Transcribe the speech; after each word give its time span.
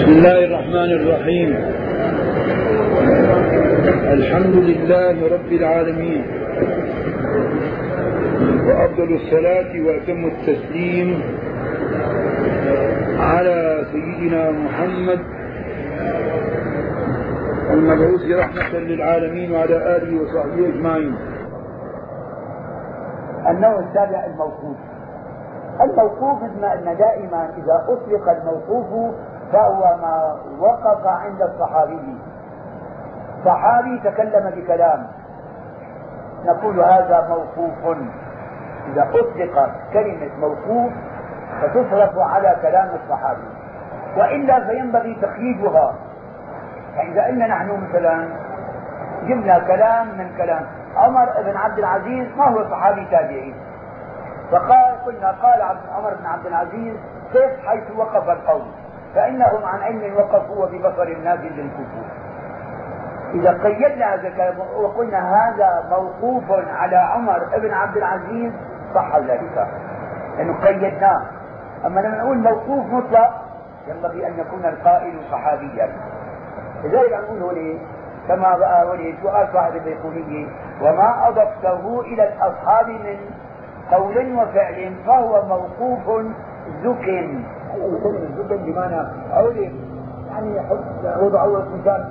بسم 0.00 0.12
الله 0.12 0.44
الرحمن 0.44 0.90
الرحيم. 1.00 1.50
الحمد 4.16 4.56
لله 4.70 5.16
رب 5.34 5.52
العالمين. 5.52 6.22
وأفضل 8.66 9.14
الصلاة 9.14 9.72
وأتم 9.86 10.20
التسليم 10.32 11.08
على 13.18 13.84
سيدنا 13.92 14.50
محمد 14.50 15.20
المبعوث 17.70 18.22
رحمة 18.38 18.78
للعالمين 18.78 19.52
وعلى 19.52 19.96
آله 19.96 20.22
وصحبه 20.22 20.68
أجمعين. 20.68 21.14
النوع 23.50 23.78
السابع 23.78 24.24
الموقوف. 24.26 24.76
الموقوف 25.80 26.38
بما 26.56 26.74
أن 26.74 26.84
دائما 26.84 27.42
إذا 27.58 27.76
أطلق 27.88 28.24
الموقوف 28.28 29.14
فهو 29.52 29.96
ما 30.02 30.36
وقف 30.58 31.06
عند 31.06 31.42
الصحابي. 31.42 32.18
صحابي 33.44 34.00
تكلم 34.04 34.50
بكلام. 34.56 35.06
نقول 36.44 36.80
هذا 36.80 37.28
موقوف. 37.28 37.96
إذا 38.92 39.02
أطلقت 39.02 39.70
كلمة 39.92 40.30
موقوف 40.40 40.92
فتصرف 41.62 42.18
على 42.18 42.56
كلام 42.62 42.90
الصحابي. 43.04 43.60
وإلا 44.16 44.66
فينبغي 44.66 45.18
تخييجها 45.22 45.94
فإذا 46.96 47.24
قلنا 47.24 47.46
نحن 47.46 47.88
مثلا 47.88 48.28
جبنا 49.22 49.58
كلام 49.58 50.18
من 50.18 50.34
كلام 50.36 50.66
عمر 50.96 51.42
بن 51.42 51.56
عبد 51.56 51.78
العزيز 51.78 52.28
ما 52.36 52.48
هو 52.48 52.70
صحابي 52.70 53.04
تابعي 53.10 53.54
فقال 54.50 55.04
قلنا 55.06 55.30
قال 55.42 55.62
عمر 55.96 56.14
بن 56.14 56.26
عبد 56.26 56.46
العزيز 56.46 56.96
كيف 57.32 57.66
حيث 57.66 57.90
وقف 57.96 58.30
القول 58.30 58.66
فإنهم 59.14 59.64
عن 59.64 59.80
علم 59.82 60.16
وقفوا 60.16 60.64
وببصر 60.64 61.02
الناس 61.02 61.38
للكفور. 61.40 62.04
إذا 63.34 63.62
قيدنا 63.62 64.14
هذا 64.14 64.28
الكلام 64.28 64.58
وقلنا 64.58 65.18
هذا 65.48 65.84
موقوف 65.90 66.44
على 66.50 66.96
عمر 66.96 67.38
بن 67.56 67.70
عبد 67.74 67.96
العزيز 67.96 68.52
صح 68.94 69.16
ذلك. 69.16 69.66
لأنه 70.36 70.60
قيدناه. 70.60 71.22
أما 71.86 72.00
لما 72.00 72.16
نقول 72.16 72.38
موقوف 72.38 72.86
مطلق 72.86 73.30
ينبغي 73.88 74.26
أن 74.26 74.38
يكون 74.38 74.64
القائل 74.64 75.18
صحابيا. 75.32 75.88
لذلك 76.84 77.12
نقول 77.12 77.42
هنا 77.58 77.78
كما 78.28 78.58
بقى 78.58 78.84
هنا 78.96 79.14
سؤال 79.22 79.48
صاحب 79.52 79.76
البيقونية 79.76 80.46
وما 80.82 81.28
أضفته 81.28 82.00
إلى 82.00 82.28
الأصحاب 82.28 82.88
من 82.88 83.16
قول 83.90 84.34
وفعل 84.36 84.94
فهو 85.06 85.42
موقوف 85.46 86.26
زكن 87.78 88.14
الزكن 88.14 88.72
بمعنى 88.72 89.08
أولي 89.36 89.72
يعني 90.28 90.56
يحط 90.56 91.22
وضع 91.22 91.44
الإنسان 91.44 92.10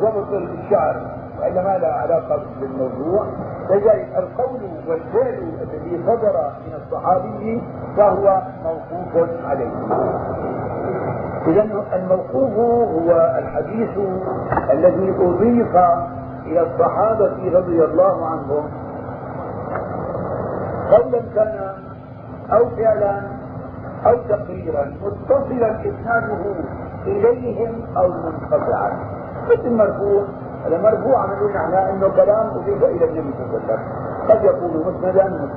ضبط 0.00 0.32
الشعر 0.32 0.96
والا 1.40 1.62
ما 1.62 1.78
له 1.78 1.88
علاقه 1.88 2.42
بالموضوع 2.60 3.26
لذلك 3.70 4.08
القول 4.16 4.60
والفعل 4.88 5.42
الذي 5.62 6.02
صدر 6.06 6.52
من 6.66 6.74
الصحابي 6.74 7.62
فهو 7.96 8.42
موقوف 8.64 9.28
عليه 9.44 9.70
اذا 11.46 11.68
الموقوف 11.94 12.58
هو 13.02 13.34
الحديث 13.38 13.98
الذي 14.70 15.14
اضيف 15.20 15.76
إلى 16.46 16.60
الصحابه 16.60 17.58
رضي 17.58 17.84
الله 17.84 18.26
عنهم 18.26 18.70
قولا 20.90 21.20
كان 21.34 21.74
أو 22.52 22.68
فعلا 22.76 23.39
أو 24.06 24.16
تقريرا 24.28 24.92
متصلا 25.02 25.80
اسناده 25.80 26.54
إليهم 27.06 27.72
أو 27.96 28.08
منقطعا. 28.08 28.92
مثل 29.50 29.70
مرفوع 29.72 30.22
هذا 30.66 30.82
مرفوع 30.82 31.26
نقول 31.26 31.50
نحن 31.50 31.74
إنه 31.74 32.08
كلام 32.08 32.46
أضيف 32.46 32.84
إلى 32.84 33.04
النبي 33.04 33.34
صلى 33.38 33.46
الله 33.46 33.60
عليه 33.62 33.64
وسلم 33.64 34.10
قد 34.28 34.44
يكون 34.44 34.70
مسندا 34.86 35.48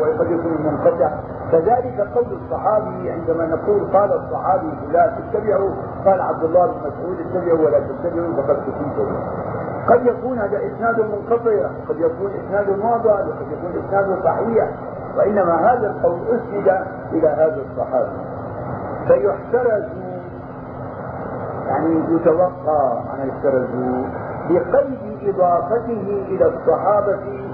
وقد 0.00 0.30
يكون 0.30 0.52
منقطع. 0.64 1.10
كذلك 1.52 2.00
قول 2.14 2.38
الصحابي 2.42 3.10
عندما 3.10 3.46
نقول 3.46 3.84
قال 3.92 4.12
الصحابي 4.12 4.72
لا 4.92 5.12
تتبعوا 5.16 5.70
قال 6.04 6.20
عبد 6.20 6.44
الله 6.44 6.66
بن 6.66 6.72
مسعود 6.78 7.16
اتبعوا 7.20 7.58
ولا 7.58 7.80
تتبعوا 7.80 8.34
فقد 8.36 8.56
كنتم. 8.56 9.16
قد 9.88 10.06
يكون 10.06 10.38
هذا 10.38 10.58
إسناد 10.66 11.00
منقطع 11.00 11.68
قد 11.88 11.96
يكون 11.98 12.30
إسناد 12.30 12.78
معضل 12.78 13.28
وقد 13.28 13.46
يكون 13.52 13.84
إسناد 13.86 14.24
صحيح. 14.24 14.68
وانما 15.16 15.72
هذا 15.72 15.86
القول 15.86 16.20
أسند 16.28 16.86
إلى 17.12 17.28
هذا 17.28 17.62
الصحابي. 17.70 18.18
فيحترز 19.08 19.84
يعني 21.66 22.14
يتوقع 22.14 22.92
أن 23.14 23.28
يحترز 23.28 23.68
بقيد 24.50 25.34
إضافته 25.34 26.24
إلى 26.28 26.46
الصحابة 26.46 27.48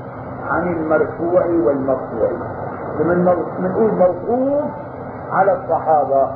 عن 0.50 0.72
المرفوع 0.72 1.44
والمقطوع. 1.47 2.31
من 2.98 3.25
موقوف 3.98 4.71
على 5.32 5.53
الصحابة. 5.53 6.31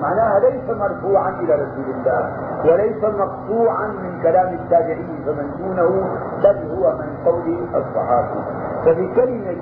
معناها 0.00 0.38
ليس 0.40 0.70
مرفوعا 0.78 1.30
إلى 1.30 1.54
رسول 1.54 1.84
الله 1.94 2.32
وليس 2.64 3.04
مقطوعا 3.04 3.86
من 3.86 4.22
كلام 4.22 4.54
التابعين 4.54 5.24
فمن 5.26 5.50
دونه 5.58 6.04
بل 6.42 6.56
هو 6.76 6.92
من 6.92 7.16
قول 7.24 7.58
الصحابة. 7.74 8.44
ففي 8.84 9.14
كلمة 9.14 9.56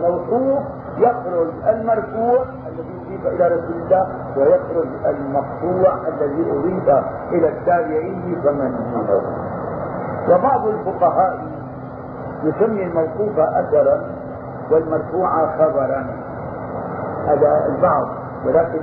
موقوف 0.00 0.58
يخرج 0.98 1.48
المرفوع 1.68 2.44
الذي 2.66 2.98
أضيف 3.06 3.26
إلى 3.26 3.46
رسول 3.46 3.76
الله 3.82 4.06
ويخرج 4.36 4.88
المقطوع 5.06 5.94
الذي 6.08 6.50
أضيف 6.50 6.88
إلى 7.32 7.48
التابعين 7.48 8.40
فمن 8.44 8.70
دونه. 8.92 9.22
وبعض 10.28 10.66
الفقهاء 10.66 11.38
يسمي 12.44 12.82
الموقوف 12.86 13.38
أثرا 13.38 14.02
والمرفوع 14.70 15.56
خبرا. 15.58 16.06
هذا 17.26 17.66
البعض 17.66 18.08
ولكن 18.46 18.80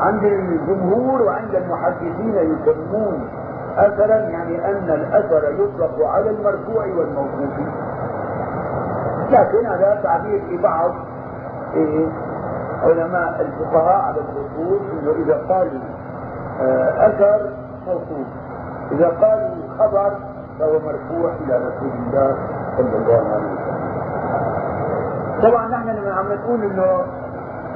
عند 0.00 0.24
الجمهور 0.24 1.22
وعند 1.22 1.54
المحدثين 1.54 2.34
يسمون 2.36 3.28
اثرا 3.76 4.16
يعني 4.16 4.70
أن 4.70 4.90
الأثر 4.90 5.52
يطلق 5.52 6.06
على 6.08 6.30
المرفوع 6.30 6.84
والموقوف. 6.86 7.50
لكن 9.30 9.66
هذا 9.66 10.00
تعبير 10.02 10.42
لبعض 10.50 10.90
إيه 11.74 12.08
علماء 12.82 13.40
الفقهاء 13.40 14.00
على 14.02 14.16
الخصوص 14.20 14.80
إنه 14.92 15.10
إذا 15.24 15.34
قالوا 15.48 15.80
آه، 16.60 17.06
أثر 17.06 17.50
موقوف. 17.86 18.26
إذا 18.92 19.08
قالوا 19.08 19.54
خبر 19.78 20.12
فهو 20.58 20.72
مرفوع 20.72 21.32
إلى 21.40 21.56
رسول 21.56 21.90
الله 22.06 22.36
صلى 22.76 22.96
الله 22.96 23.34
عليه 23.34 23.52
وسلم. 23.52 23.84
طبعا 25.42 25.68
نحن 25.68 25.88
لما 25.88 26.12
عم 26.12 26.32
نقول 26.32 26.62
إنه 26.62 27.04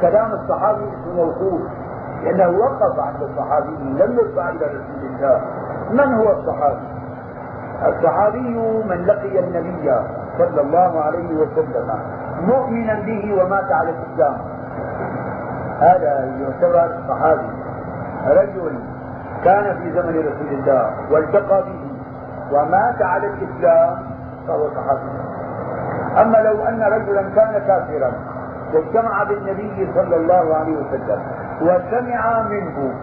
كلام 0.00 0.32
الصحابي 0.32 0.86
موقوف. 1.16 1.60
لأنه 2.22 2.48
وقف 2.48 2.98
عند 2.98 3.22
الصحابي 3.22 3.76
لم 3.76 4.18
يرفع 4.18 4.48
إلى 4.48 4.66
رسول 4.66 5.02
الله. 5.14 5.40
من 5.90 6.14
هو 6.14 6.30
الصحابي؟ 6.30 6.86
الصحابي 7.86 8.58
من 8.88 9.04
لقي 9.06 9.38
النبي 9.38 9.94
صلى 10.38 10.60
الله 10.60 11.00
عليه 11.00 11.34
وسلم 11.34 11.88
مؤمنا 12.40 12.94
به 12.94 13.42
ومات 13.42 13.72
على 13.72 13.90
الإسلام. 13.90 14.36
هذا 15.80 16.36
يعتبر 16.40 16.90
صحابي 17.08 17.50
رجل 18.26 18.78
كان 19.44 19.76
في 19.76 19.92
زمن 19.92 20.18
رسول 20.18 20.50
الله 20.52 20.90
والتقى 21.10 21.62
به 21.62 21.80
ومات 22.52 23.02
على 23.02 23.26
الإسلام 23.26 23.98
فهو 24.48 24.68
صحابي. 24.68 25.10
أما 26.22 26.38
لو 26.38 26.64
أن 26.64 26.82
رجلا 26.82 27.22
كان 27.22 27.62
كافرا 27.66 28.12
واجتمع 28.74 29.22
بالنبي 29.22 29.92
صلى 29.94 30.16
الله 30.16 30.56
عليه 30.56 30.76
وسلم. 30.76 31.20
وسمع 31.62 32.42
منه. 32.42 32.94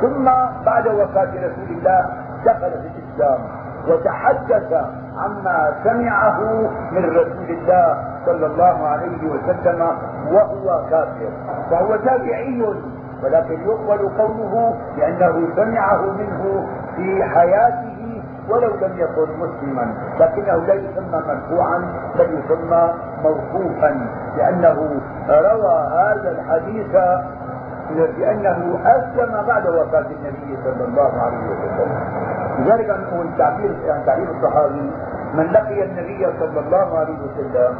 ثم 0.00 0.24
بعد 0.66 0.88
وفاة 0.88 1.30
رسول 1.34 1.68
الله 1.70 2.06
دخل 2.44 2.70
في 2.70 2.88
الإسلام 2.98 3.38
وتحدث 3.88 4.72
عما 5.16 5.72
سمعه 5.84 6.40
من 6.92 7.04
رسول 7.04 7.48
الله 7.50 7.98
صلى 8.26 8.46
الله 8.46 8.86
عليه 8.86 9.30
وسلم 9.30 9.88
وهو 10.32 10.80
كافر. 10.90 11.30
فهو 11.70 11.96
تابعي 11.96 12.64
ولكن 13.24 13.60
يقبل 13.60 14.08
قوله 14.18 14.74
لأنه 14.98 15.48
سمعه 15.56 16.02
منه 16.02 16.66
في 16.96 17.24
حياته 17.24 18.22
ولو 18.50 18.70
لم 18.82 18.92
يكن 18.98 19.28
مسلما. 19.38 19.94
لكنه 20.20 20.56
لا 20.56 20.74
يسمى 20.74 21.20
مرفوعا 21.28 21.78
بل 22.18 22.38
يسمى 22.38 22.94
موقوفا 23.22 24.06
لأنه 24.36 25.00
روى 25.28 25.74
هذا 25.92 26.30
الحديث 26.30 26.96
بأنه 27.96 28.78
أسلم 28.84 29.46
بعد 29.46 29.66
وفاة 29.66 30.06
النبي 30.10 30.58
صلى 30.64 30.84
الله 30.84 31.22
عليه 31.22 31.44
وسلم. 31.50 31.98
لذلك 32.58 32.90
نقول 32.90 33.26
تعبير 33.38 33.76
يعني 33.84 34.04
تعبير 34.06 34.28
الصحابي 34.30 34.90
من 35.34 35.44
لقي 35.44 35.84
النبي 35.84 36.26
صلى 36.40 36.60
الله 36.60 36.98
عليه 36.98 37.18
وسلم 37.18 37.74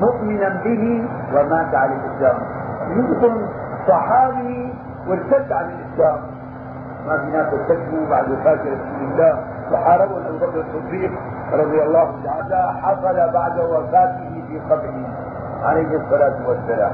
مؤمنا 0.00 0.48
به 0.64 1.08
ومات 1.34 1.74
على 1.74 1.92
الإسلام. 1.94 2.38
يكون 2.88 3.48
صحابي 3.88 4.74
وارتد 5.08 5.52
عن 5.52 5.70
الإسلام. 5.70 6.18
ما 7.06 7.18
في 7.18 7.26
ناس 7.26 7.46
ارتكبوا 7.52 8.06
بعد 8.10 8.30
وفاة 8.30 8.60
رسول 8.60 9.00
الله. 9.12 9.38
وحاربوا 9.72 10.18
أبو 10.28 10.36
بكر 10.38 10.60
الصديق 10.60 11.12
رضي 11.52 11.82
الله 11.82 12.14
تعالى 12.24 12.72
حصل 12.82 13.32
بعد 13.32 13.58
وفاته 13.58 14.44
في 14.48 14.60
قبره 14.70 15.06
عليه 15.62 15.96
الصلاة 15.96 16.48
والسلام. 16.48 16.92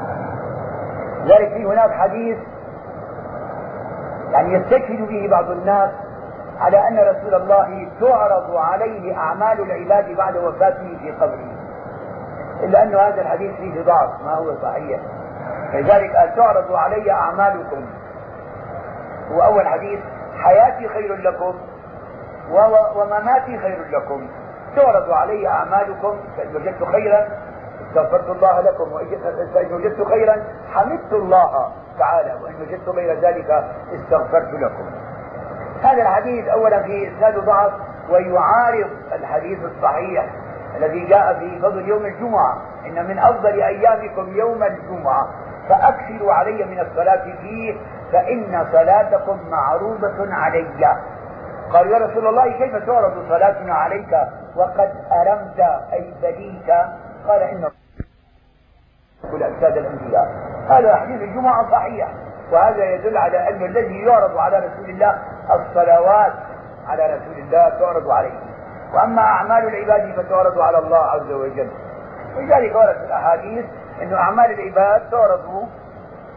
لذلك 1.25 1.52
في 1.52 1.64
هناك 1.64 1.90
حديث 1.90 2.38
يعني 4.32 4.55
يستشهد 4.55 5.08
به 5.08 5.28
بعض 5.31 5.50
الناس 5.50 5.90
على 6.61 6.88
أن 6.88 6.99
رسول 6.99 7.34
الله 7.34 7.88
تعرض 8.00 8.56
عليه 8.56 9.17
أعمال 9.17 9.61
العباد 9.61 10.17
بعد 10.17 10.37
وفاته 10.37 10.99
في 11.02 11.11
قبره. 11.11 11.52
إلا 12.62 12.82
أن 12.82 12.94
هذا 12.94 13.20
الحديث 13.20 13.56
فيه 13.56 13.82
ضعف 13.82 14.11
ما 14.25 14.34
هو 14.34 14.55
صحيح. 14.62 15.00
لذلك 15.72 16.17
قال 16.17 16.37
تعرض 16.37 16.72
علي 16.72 17.11
أعمالكم. 17.11 17.87
هو 19.32 19.43
أول 19.43 19.66
حديث 19.66 20.00
حياتي 20.43 20.88
خير 20.88 21.14
لكم 21.14 21.55
ومماتي 22.96 23.58
خير 23.58 23.84
لكم. 23.90 24.28
تعرض 24.76 25.11
علي 25.11 25.49
أعمالكم 25.49 26.16
فإن 26.37 26.56
وجدت 26.56 26.84
خيرا 26.84 27.28
استغفرت 27.88 28.29
الله 28.29 28.61
لكم 28.61 28.91
فإن 29.55 29.73
وجدت 29.73 30.03
خيرا 30.09 30.37
حمدت 30.73 31.12
الله 31.12 31.73
تعالى 31.99 32.35
وإن 32.43 32.55
وجدت 32.61 32.88
غير 32.88 33.21
ذلك 33.21 33.65
استغفرت 33.94 34.55
لكم. 34.55 34.91
هذا 35.82 36.03
الحديث 36.03 36.49
أولا 36.49 36.82
في 36.82 37.09
إسناد 37.09 37.38
ضعف 37.38 37.73
ويعارض 38.11 38.91
الحديث 39.12 39.59
الصحيح 39.65 40.27
الذي 40.77 41.06
جاء 41.06 41.38
في 41.38 41.61
فضل 41.61 41.88
يوم 41.88 42.06
الجمعة. 42.06 42.56
إن 42.87 43.09
من 43.09 43.19
أفضل 43.19 43.62
أيامكم 43.62 44.37
يوم 44.37 44.62
الجمعة. 44.62 45.29
فأكثروا 45.69 46.33
علي 46.33 46.65
من 46.65 46.81
الصلاة 46.81 47.25
فيه 47.41 47.76
فإن 48.12 48.67
صلاتكم 48.73 49.38
معروضة 49.50 50.35
علي. 50.35 50.97
قالوا 51.73 51.99
يا 51.99 52.06
رسول 52.06 52.26
الله 52.26 52.50
كيف 52.50 52.76
تعرض 52.76 53.29
صلاتنا 53.29 53.75
عليك؟ 53.75 54.17
وقد 54.56 54.93
أرمت 55.12 55.61
أي 55.93 56.15
بليت 56.23 56.71
قال 57.28 57.43
إن 57.43 57.70
كل 59.31 59.43
أجساد 59.43 59.76
الأنبياء. 59.76 60.26
هذا 60.69 60.96
حديث 60.96 61.22
الجمعة 61.22 61.70
صحيح 61.70 62.08
وهذا 62.52 62.84
يدل 62.84 63.17
على 63.17 63.49
أن 63.49 63.64
الذي 63.64 64.02
يعرض 64.02 64.38
على 64.38 64.58
رسول 64.58 64.90
الله 64.90 65.19
الصلوات 65.50 66.32
على 66.88 67.06
رسول 67.06 67.38
الله 67.38 67.69
تعرض 67.69 68.11
عليه. 68.11 68.40
وأما 68.94 69.22
أعمال 69.22 69.69
العباد 69.69 70.12
فتعرض 70.17 70.61
على 70.61 70.78
الله 70.78 70.99
عز 70.99 71.32
وجل. 71.32 71.70
ولذلك 72.37 72.72
في 72.72 73.05
الأحاديث 73.06 73.64
أن 74.02 74.14
أعمال 74.14 74.50
العباد 74.61 75.11
تعرض 75.11 75.69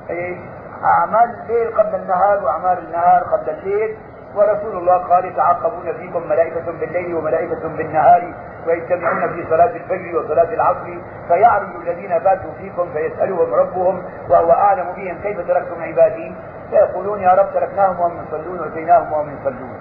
إيه؟ 0.10 0.38
أعمال 0.84 1.40
الليل 1.40 1.78
قبل 1.78 1.96
النهار 1.96 2.44
وأعمال 2.44 2.78
النهار 2.78 3.24
قبل 3.24 3.50
الليل. 3.50 3.98
ورسول 4.36 4.78
الله 4.78 4.98
قال 4.98 5.26
يتعاقبون 5.26 5.94
فيكم 5.94 6.28
ملائكة 6.28 6.72
بالليل 6.72 7.16
وملائكة 7.16 7.68
بالنهار. 7.68 8.34
ويجتمعون 8.68 9.34
في 9.34 9.46
صلاة 9.50 9.76
الفجر 9.76 10.18
وصلاة 10.18 10.54
العصر 10.54 10.98
فيعرج 11.28 11.68
الذين 11.76 12.20
باتوا 12.20 12.52
فيكم 12.58 12.90
فيسألهم 12.94 13.54
ربهم 13.54 14.04
وهو 14.30 14.52
أعلم 14.52 14.92
بهم. 14.96 15.18
كيف 15.24 15.48
تركتم 15.48 15.84
عبادي؟ 15.84 16.36
فيقولون 16.70 17.20
يا 17.20 17.34
رب 17.34 17.54
تركناهم 17.54 18.00
وهم 18.00 18.26
يصلون 18.28 18.60
وأتيناهم 18.60 19.12
وهم 19.12 19.38
يصلون. 19.40 19.80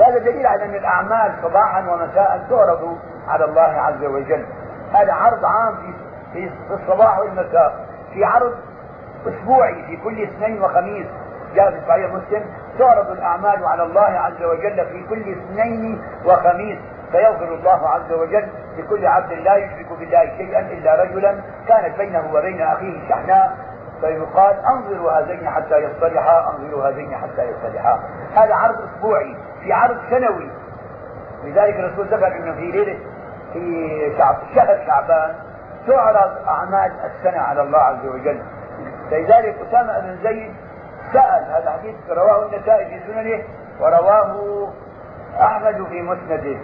هذا 0.00 0.18
دليل 0.18 0.46
على 0.46 0.64
أن 0.64 0.74
الأعمال 0.74 1.32
صباحا 1.42 1.80
ومساء 1.80 2.46
تعرض 2.50 2.98
على 3.28 3.44
الله 3.44 3.80
عز 3.80 4.04
وجل. 4.04 4.46
هذا 4.92 5.12
عرض 5.12 5.44
عام 5.44 5.74
في 6.32 6.50
في 6.68 6.74
الصباح 6.74 7.18
والمساء. 7.18 7.86
في 8.12 8.24
عرض 8.24 8.54
أسبوعي 9.26 9.82
في 9.86 9.96
كل 9.96 10.22
اثنين 10.22 10.62
وخميس. 10.62 11.06
جاء 11.54 11.70
في 11.70 11.80
صحيح 11.88 12.10
مسلم. 12.12 12.44
تعرض 12.78 13.10
الأعمال 13.10 13.64
على 13.64 13.82
الله 13.82 14.00
عز 14.00 14.42
وجل 14.42 14.86
في 14.86 15.04
كل 15.08 15.32
اثنين 15.32 16.02
وخميس. 16.24 16.78
فيغفر 17.12 17.54
الله 17.54 17.88
عز 17.88 18.12
وجل 18.12 18.48
لكل 18.78 19.06
عبد 19.06 19.32
لا 19.32 19.56
يشرك 19.56 19.86
بالله 19.98 20.36
شيئا 20.36 20.60
إلا 20.60 21.02
رجلا 21.02 21.40
كانت 21.68 21.98
بينه 21.98 22.34
وبين 22.34 22.62
أخيه 22.62 23.08
شحناء 23.08 23.56
فيقال 24.00 24.56
أنظروا 24.66 25.12
هذين 25.12 25.50
حتى 25.50 25.76
يصطلحا 25.76 26.50
أنظروا 26.50 26.88
هذين 26.88 27.16
حتى 27.16 27.44
يصطلحا. 27.44 28.00
هذا 28.36 28.54
عرض 28.54 28.76
أسبوعي 28.82 29.36
في 29.62 29.72
عرض 29.72 29.96
سنوي. 30.10 30.50
لذلك 31.44 31.76
الرسول 31.76 32.06
ذكر 32.06 32.26
إنه 32.26 32.54
في 32.54 32.70
ليلة 32.70 32.98
في 33.52 34.12
شعب 34.18 34.36
شهر 34.54 34.78
شعبان 34.86 35.34
تعرض 35.86 36.48
أعمال 36.48 36.92
السنة 37.04 37.40
على 37.40 37.62
الله 37.62 37.78
عز 37.78 38.06
وجل. 38.06 38.42
لذلك 39.10 39.56
أسامة 39.68 40.00
بن 40.00 40.18
زيد 40.22 40.54
سأل 41.12 41.44
هذا 41.44 41.70
حديث 41.78 41.94
رواه 42.10 42.46
النسائي 42.46 42.86
في 42.86 43.12
سننه 43.12 43.42
ورواه 43.80 44.68
أحمد 45.40 45.86
في 45.90 46.02
مسنده. 46.02 46.58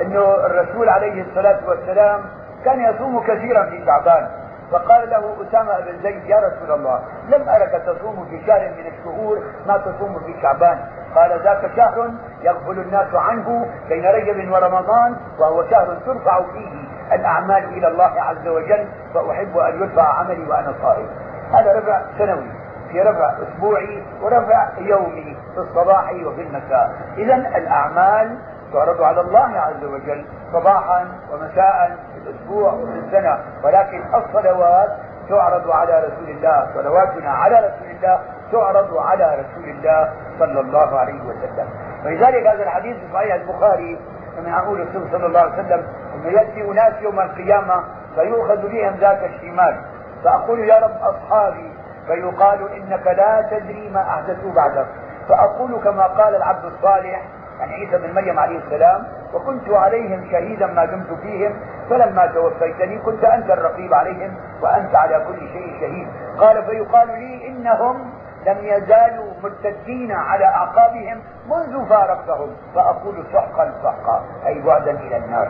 أنه 0.00 0.34
الرسول 0.46 0.88
عليه 0.88 1.22
الصلاة 1.22 1.58
والسلام 1.68 2.20
كان 2.64 2.80
يصوم 2.80 3.20
كثيرا 3.20 3.64
في 3.64 3.84
شعبان. 3.86 4.28
فقال 4.72 5.10
له 5.10 5.36
أسامة 5.48 5.80
بن 5.80 6.02
زيد 6.02 6.24
يا 6.24 6.36
رسول 6.36 6.78
الله 6.78 7.00
لم 7.28 7.48
أرك 7.48 7.82
تصوم 7.86 8.26
في 8.30 8.46
شهر 8.46 8.60
من 8.60 8.86
الشهور 8.86 9.38
ما 9.66 9.76
تصوم 9.76 10.18
في 10.26 10.34
شعبان؟ 10.42 10.78
قال 11.14 11.40
ذاك 11.42 11.70
شهر 11.76 12.10
يغفل 12.42 12.78
الناس 12.78 13.14
عنه 13.14 13.66
بين 13.88 14.06
رجب 14.06 14.52
ورمضان 14.52 15.16
وهو 15.38 15.64
شهر 15.70 15.98
ترفع 16.06 16.40
فيه 16.52 16.88
الأعمال 17.12 17.64
إلى 17.64 17.88
الله 17.88 18.20
عز 18.20 18.48
وجل 18.48 18.86
فأحب 19.14 19.58
أن 19.58 19.80
يرفع 19.80 20.18
عملي 20.18 20.48
وأنا 20.48 20.74
صائم. 20.82 21.06
هذا 21.54 21.72
ربع 21.72 22.02
سنوي 22.18 22.50
في 22.92 23.00
رفع 23.00 23.32
أسبوعي 23.42 24.02
ورفع 24.22 24.68
يومي 24.78 25.36
في 25.54 25.60
الصباح 25.60 26.12
وفي 26.12 26.42
المساء. 26.42 26.90
اذا 27.16 27.34
الأعمال 27.34 28.38
تعرض 28.72 29.02
على 29.02 29.20
الله 29.20 29.58
عز 29.60 29.84
وجل 29.84 30.24
صباحا 30.52 31.08
ومساء 31.32 31.96
في 32.14 32.30
الأسبوع 32.30 32.72
وفي 32.72 32.98
السنة 32.98 33.38
ولكن 33.64 34.02
الصلوات 34.14 34.88
تعرض 35.28 35.70
على 35.70 35.98
رسول 35.98 36.28
الله 36.28 36.66
صلواتنا 36.74 37.30
على 37.30 37.56
رسول 37.56 37.96
الله 37.96 38.20
تعرض 38.52 38.96
على 38.96 39.24
رسول 39.24 39.68
الله 39.68 40.12
صلى 40.38 40.60
الله 40.60 40.98
عليه 40.98 41.20
وسلم. 41.22 41.68
ولذلك 42.04 42.46
هذا 42.46 42.62
الحديث 42.62 42.96
في 42.96 43.12
صحيح 43.12 43.34
البخاري 43.34 43.98
من 44.38 44.52
عقول 44.52 44.80
الرسول 44.80 45.08
صلى 45.12 45.26
الله 45.26 45.40
عليه 45.40 45.52
وسلم 45.52 45.86
انه 46.14 46.28
ياتي 46.28 46.62
اناس 46.70 47.02
يوم 47.02 47.20
القيامة 47.20 47.84
فيؤخذ 48.14 48.68
بهم 48.68 48.94
ذاك 48.94 49.24
الشمال. 49.24 49.76
فأقول 50.24 50.58
يا 50.58 50.78
رب 50.78 50.96
أصحابي 51.02 51.72
فيقال 52.06 52.72
إنك 52.72 53.06
لا 53.06 53.48
تدري 53.50 53.90
ما 53.90 54.00
أحدثوا 54.00 54.52
بعدك. 54.52 54.86
فأقول 55.28 55.80
كما 55.84 56.06
قال 56.06 56.34
العبد 56.34 56.64
الصالح 56.64 57.22
عن 57.60 57.68
عيسى 57.68 57.98
بن 57.98 58.14
مريم 58.14 58.38
عليه 58.38 58.58
السلام 58.58 59.06
وكنت 59.34 59.70
عليهم 59.70 60.28
شهيدا 60.30 60.66
ما 60.66 60.84
دمت 60.84 61.12
فيهم 61.22 61.60
فلما 61.90 62.26
توفيتني 62.26 62.98
كنت 62.98 63.24
أنت 63.24 63.50
الرقيب 63.50 63.94
عليهم 63.94 64.34
وأنت 64.62 64.94
على 64.94 65.24
كل 65.28 65.38
شيء 65.38 65.80
شهيد. 65.80 66.08
قال 66.38 66.64
فيقال 66.64 67.08
لي 67.08 67.48
إنهم 67.48 68.10
لم 68.46 68.58
يزالوا 68.62 69.32
مرتدين 69.42 70.12
على 70.12 70.44
أعقابهم 70.44 71.22
منذ 71.46 71.88
فارقتهم 71.88 72.50
فأقول 72.74 73.24
سحقا 73.32 73.72
سحقا 73.82 74.24
أي 74.46 74.60
بعدا 74.62 74.90
إلى 74.90 75.16
النار. 75.16 75.48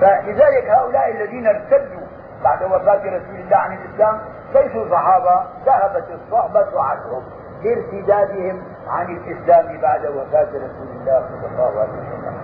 فلذلك 0.00 0.70
هؤلاء 0.70 1.10
الذين 1.10 1.46
ارتدوا 1.46 2.06
بعد 2.44 2.62
وفاة 2.62 2.98
رسول 2.98 3.36
الله 3.44 3.56
عن 3.56 3.72
الإسلام 3.72 4.18
ليسوا 4.54 4.90
صحابة 4.90 5.42
ذهبت 5.66 6.04
الصحبة 6.10 6.82
عنهم 6.82 7.22
لارتدادهم 7.64 8.62
عن 8.88 9.16
الإسلام 9.16 9.80
بعد 9.80 10.06
وفاة 10.06 10.48
رسول 10.48 10.88
الله 11.00 11.26
صلى 11.28 11.46
الله 11.52 11.80
عليه 11.80 11.92
وسلم. 11.92 12.34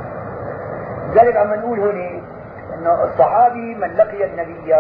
لذلك 1.13 1.37
عم 1.37 1.55
نقول 1.55 1.81
هنا 1.81 2.21
انه 2.75 3.05
الصحابي 3.05 3.75
من 3.75 3.97
لقي 3.97 4.25
النبي 4.25 4.75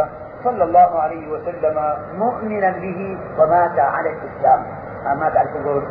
صلى 0.44 0.64
الله 0.64 1.00
عليه 1.00 1.28
وسلم 1.28 1.96
مؤمنا 2.14 2.70
به 2.70 3.18
ومات 3.38 3.78
على 3.78 4.10
الإسلام. 4.10 4.66
ما 5.04 5.14
مات 5.14 5.36
على 5.36 5.48
الكفر. 5.48 5.82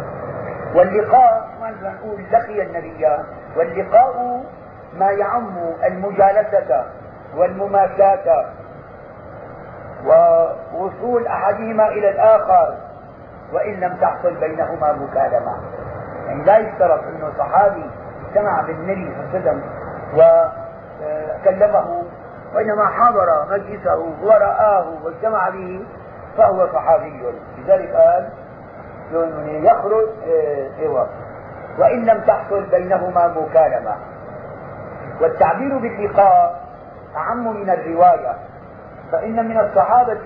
واللقاء 0.76 1.48
ما 1.62 1.72
نقول 1.72 2.24
لقي 2.32 2.62
النبي 2.62 3.08
واللقاء 3.58 4.44
ما 4.94 5.12
يعم 5.12 5.58
المجالسة 5.86 6.86
والمماساة 7.36 8.46
ووصول 10.06 11.28
أحدهما 11.28 11.88
إلى 11.88 12.10
الآخر. 12.10 12.76
وإن 13.54 13.74
لم 13.74 13.98
تحصل 14.02 14.34
بينهما 14.34 14.92
مكالمة. 14.92 15.56
يعني 16.28 16.44
لا 16.44 16.58
يشترط 16.58 17.04
إنه 17.04 17.32
صحابي 17.38 17.90
سمع 18.34 18.62
بالنبي 18.62 19.12
صلى 19.16 19.24
الله 19.24 19.30
عليه 19.30 19.40
وسلم 19.40 19.62
وكلمه 21.42 22.04
وإنما 22.56 22.86
حضر 22.86 23.46
مجلسه 23.52 24.14
ورآه 24.24 24.86
واجتمع 25.04 25.50
به 25.50 25.86
فهو 26.38 26.68
صحابي. 26.74 27.24
لذلك 27.58 27.96
قال 27.96 28.30
يخرج 29.48 30.08
إيه 30.80 31.08
وإن 31.80 32.06
لم 32.06 32.22
تحصل 32.28 32.64
بينهما 32.64 33.28
مكالمة. 33.28 33.96
والتعبير 35.22 35.78
باللقاء 35.78 36.62
أعم 37.16 37.48
من 37.62 37.70
الرواية 37.70 38.36
فإن 39.12 39.48
من 39.50 39.60
الصحابة 39.60 40.20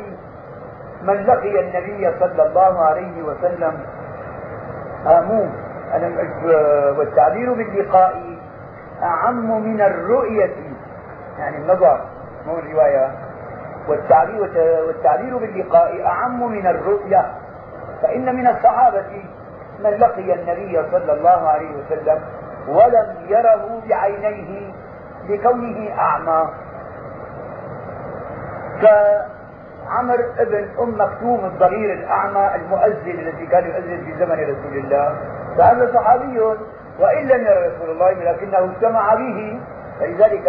من 1.03 1.13
لقي 1.13 1.59
النبي 1.59 2.19
صلى 2.19 2.43
الله 2.47 2.85
عليه 2.85 3.23
وسلم 3.23 3.79
آمون. 5.07 5.51
والتعبير 6.97 7.53
باللقاء 7.53 8.37
أعم 9.03 9.63
من 9.63 9.81
الرؤية 9.81 10.55
يعني 11.39 11.57
النظر 11.57 12.01
مو 12.45 12.59
الرواية. 12.59 13.11
والتعبير, 13.87 14.41
والتعبير 14.87 15.37
باللقاء 15.37 16.05
أعم 16.05 16.51
من 16.51 16.67
الرؤية. 16.67 17.31
فإن 18.01 18.35
من 18.35 18.47
الصحابة 18.47 19.23
من 19.79 19.89
لقي 19.89 20.33
النبي 20.33 20.83
صلى 20.91 21.13
الله 21.13 21.47
عليه 21.47 21.71
وسلم 21.75 22.19
ولم 22.67 23.15
يره 23.27 23.81
بعينيه 23.89 24.73
لكونه 25.29 25.99
أعمى. 25.99 26.49
كعمر 29.85 30.19
ابن 30.39 30.67
أم 30.79 31.01
مكتوم 31.01 31.45
الضرير 31.45 31.93
الأعمى 31.93 32.55
المؤذن 32.55 33.19
الذي 33.19 33.45
كان 33.45 33.63
يؤذن 33.65 34.05
في 34.05 34.15
زمن 34.19 34.39
رسول 34.39 34.77
الله. 34.77 35.15
فهذا 35.57 35.93
صحابي 35.93 36.39
وإن 36.99 37.27
لم 37.27 37.45
ير 37.45 37.71
رسول 37.71 37.89
الله 37.89 38.11
لكنه 38.11 38.57
اجتمع 38.57 39.15
به. 39.15 39.59
فلذلك 39.99 40.45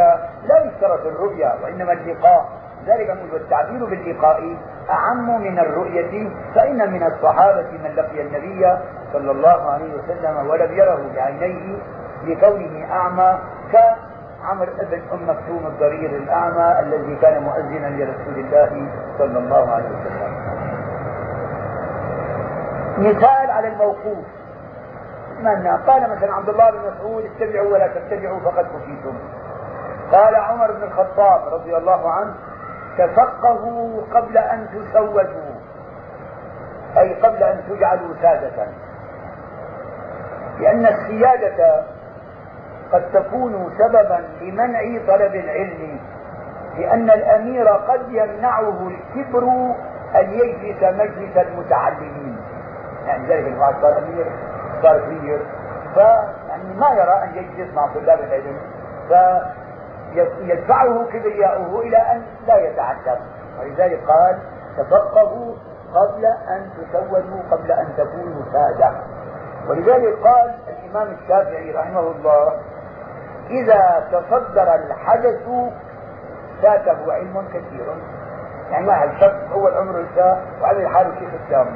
لا 0.49 0.65
يشترط 0.65 1.07
الرؤيا 1.07 1.55
وإنما 1.63 1.93
اللقاء. 1.93 2.49
ذلك 2.87 3.11
نقول 3.11 3.41
التعبير 3.41 3.85
باللقاء 3.85 4.57
أعم 4.91 5.43
من 5.43 5.59
الرؤية 5.59 6.31
فإن 6.55 6.93
من 6.93 7.03
الصحابة 7.03 7.71
من 7.85 7.95
لقي 7.97 8.23
النبي 8.23 8.79
صلى 9.13 9.31
الله 9.31 9.71
عليه 9.71 9.95
وسلم 9.95 10.51
ولم 10.51 10.73
يره 10.73 11.01
بعينيه 11.15 11.79
لكونه 12.25 12.93
أعمى 12.93 13.39
كعمر 14.43 14.65
بن 14.65 15.03
أم 15.13 15.31
مكتوم 15.31 15.67
الضرير 15.67 16.11
الأعمى 16.11 16.81
الذي 16.81 17.17
كان 17.17 17.43
مؤذنا 17.43 17.87
لرسول 17.87 18.35
الله 18.35 18.89
صلى 19.19 19.39
الله 19.39 19.71
عليه 19.71 19.89
وسلم. 19.89 20.33
مثال 22.99 23.51
على 23.51 23.69
الموقوف. 23.69 24.25
من 25.43 25.77
قال 25.87 26.11
مثلا 26.11 26.35
عبد 26.35 26.49
الله 26.49 26.71
بن 26.71 26.79
مسعود 26.79 27.25
اتبعوا 27.25 27.73
ولا 27.73 27.87
تتبعوا 27.87 28.41
فقد 28.41 28.67
كفيتم 28.67 29.15
قال 30.13 30.35
عمر 30.35 30.73
بن 30.73 30.83
الخطاب 30.83 31.55
رضي 31.55 31.77
الله 31.77 32.11
عنه 32.11 32.35
تفقهوا 32.99 34.03
قبل 34.15 34.39
أن 34.39 34.69
تسودوا. 34.69 35.53
أي 36.99 37.15
قبل 37.15 37.43
أن 37.43 37.63
تجعلوا 37.69 38.15
سادة. 38.23 38.67
لأن 40.59 40.87
السيادة 40.87 41.85
قد 42.93 43.03
تكون 43.13 43.75
سببا 43.79 44.25
لمنع 44.41 44.81
طلب 45.09 45.35
العلم 45.35 46.01
لأن 46.79 47.11
الأمير 47.11 47.69
قد 47.69 48.01
يمنعه 48.09 48.89
الكبر 48.89 49.45
أن 50.15 50.33
يجلس 50.33 50.83
مجلس 50.83 51.37
المتعلمين. 51.37 52.37
يعني 53.07 53.29
ذلك 53.29 53.47
الواحد 53.47 53.75
صار 53.83 53.99
أمير 53.99 54.27
صار 54.83 55.01
كبير. 55.01 55.41
فيعني 55.95 56.75
ما 56.77 56.89
يرى 56.91 57.23
أن 57.25 57.35
يجلس 57.35 57.75
مع 57.75 57.87
طلاب 57.95 58.19
العلم. 58.21 58.57
فيدفعه 60.15 61.05
كبرياؤه 61.13 61.81
إلى 61.81 61.97
أن 61.97 62.23
لا 62.47 62.57
يتعلم. 62.57 63.21
ولذلك 63.61 64.01
قال 64.09 64.39
تفقهوا 64.79 65.55
قبل 65.95 66.25
أن 66.27 66.71
تسودوا 66.77 67.43
قبل 67.51 67.73
أن 67.73 67.89
تكونوا 67.97 68.43
سادة. 68.53 68.93
ولذلك 69.69 70.19
قال 70.25 70.55
الإمام 70.69 71.17
الشافعي 71.23 71.73
رحمه 71.73 72.01
الله 72.01 72.53
إذا 73.51 74.09
تصدر 74.13 74.75
الحدث 74.75 75.49
فاته 76.63 77.13
علم 77.13 77.45
كثير. 77.49 77.87
يعني 78.71 78.87
واحد 78.89 79.09
شخص 79.21 79.53
أول 79.53 79.75
عمره 79.75 80.01
الشاب 80.11 80.39
وعمل 80.63 80.89
حاله 80.89 81.15
شيخ 81.19 81.31
الشام 81.45 81.67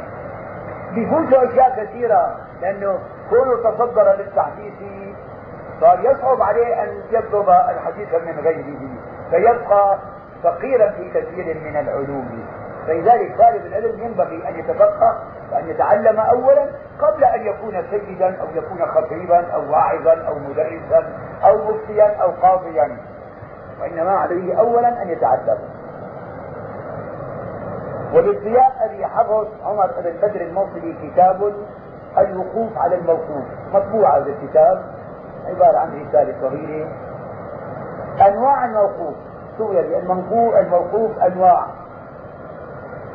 بيفوتوا 0.95 1.45
أشياء 1.49 1.85
كثيرة 1.85 2.37
لأنه 2.63 2.99
كونه 3.31 3.71
تصدر 3.71 4.15
للتحديث 4.19 4.73
صار 5.81 6.01
يصعب 6.01 6.43
عليه 6.43 6.83
أن 6.83 7.03
يطلب 7.11 7.49
الحديث 7.49 8.15
من 8.15 8.41
غيره 8.45 8.89
فيبقى 9.31 9.99
فقيرا 10.43 10.91
في 10.91 11.11
كثير 11.11 11.61
من 11.65 11.77
العلوم. 11.77 12.47
فلذلك 12.87 13.39
طالب 13.39 13.67
العلم 13.67 14.01
ينبغي 14.01 14.49
أن 14.49 14.59
يتفقه 14.59 15.19
وأن 15.53 15.69
يتعلم 15.69 16.21
أولا 16.21 16.67
قبل 17.01 17.25
أن 17.25 17.47
يكون 17.47 17.83
سيدا 17.91 18.41
أو 18.41 18.47
يكون 18.55 18.87
خطيبا 18.87 19.55
أو 19.55 19.71
واعظا 19.71 20.29
أو 20.29 20.35
مدرسا 20.39 21.13
أو 21.45 21.57
مفتيا 21.57 22.17
أو 22.23 22.31
قاضيا. 22.43 22.97
وإنما 23.81 24.11
عليه 24.11 24.59
أولا 24.61 25.03
أن 25.03 25.09
يتعلم. 25.09 25.59
وللضياء 28.15 28.73
أبي 28.81 29.07
حفظ 29.07 29.47
عمر 29.65 29.87
بن 29.87 30.29
بدر 30.29 30.41
الموصلي 30.41 30.97
كتاب 31.03 31.53
الوقوف 32.19 32.79
على 32.79 32.95
الموقوف. 32.95 33.45
مطبوع 33.73 34.17
هذا 34.17 34.27
الكتاب 34.27 34.83
عبارة 35.47 35.79
عن 35.79 36.07
رسالة 36.09 36.35
صغيرة. 36.41 36.89
أنواع 38.29 38.65
الموقوف. 38.65 39.15
سوريا 39.59 39.99
الموقوف 39.99 40.55
الموقوف 40.55 41.19
أنواع. 41.19 41.67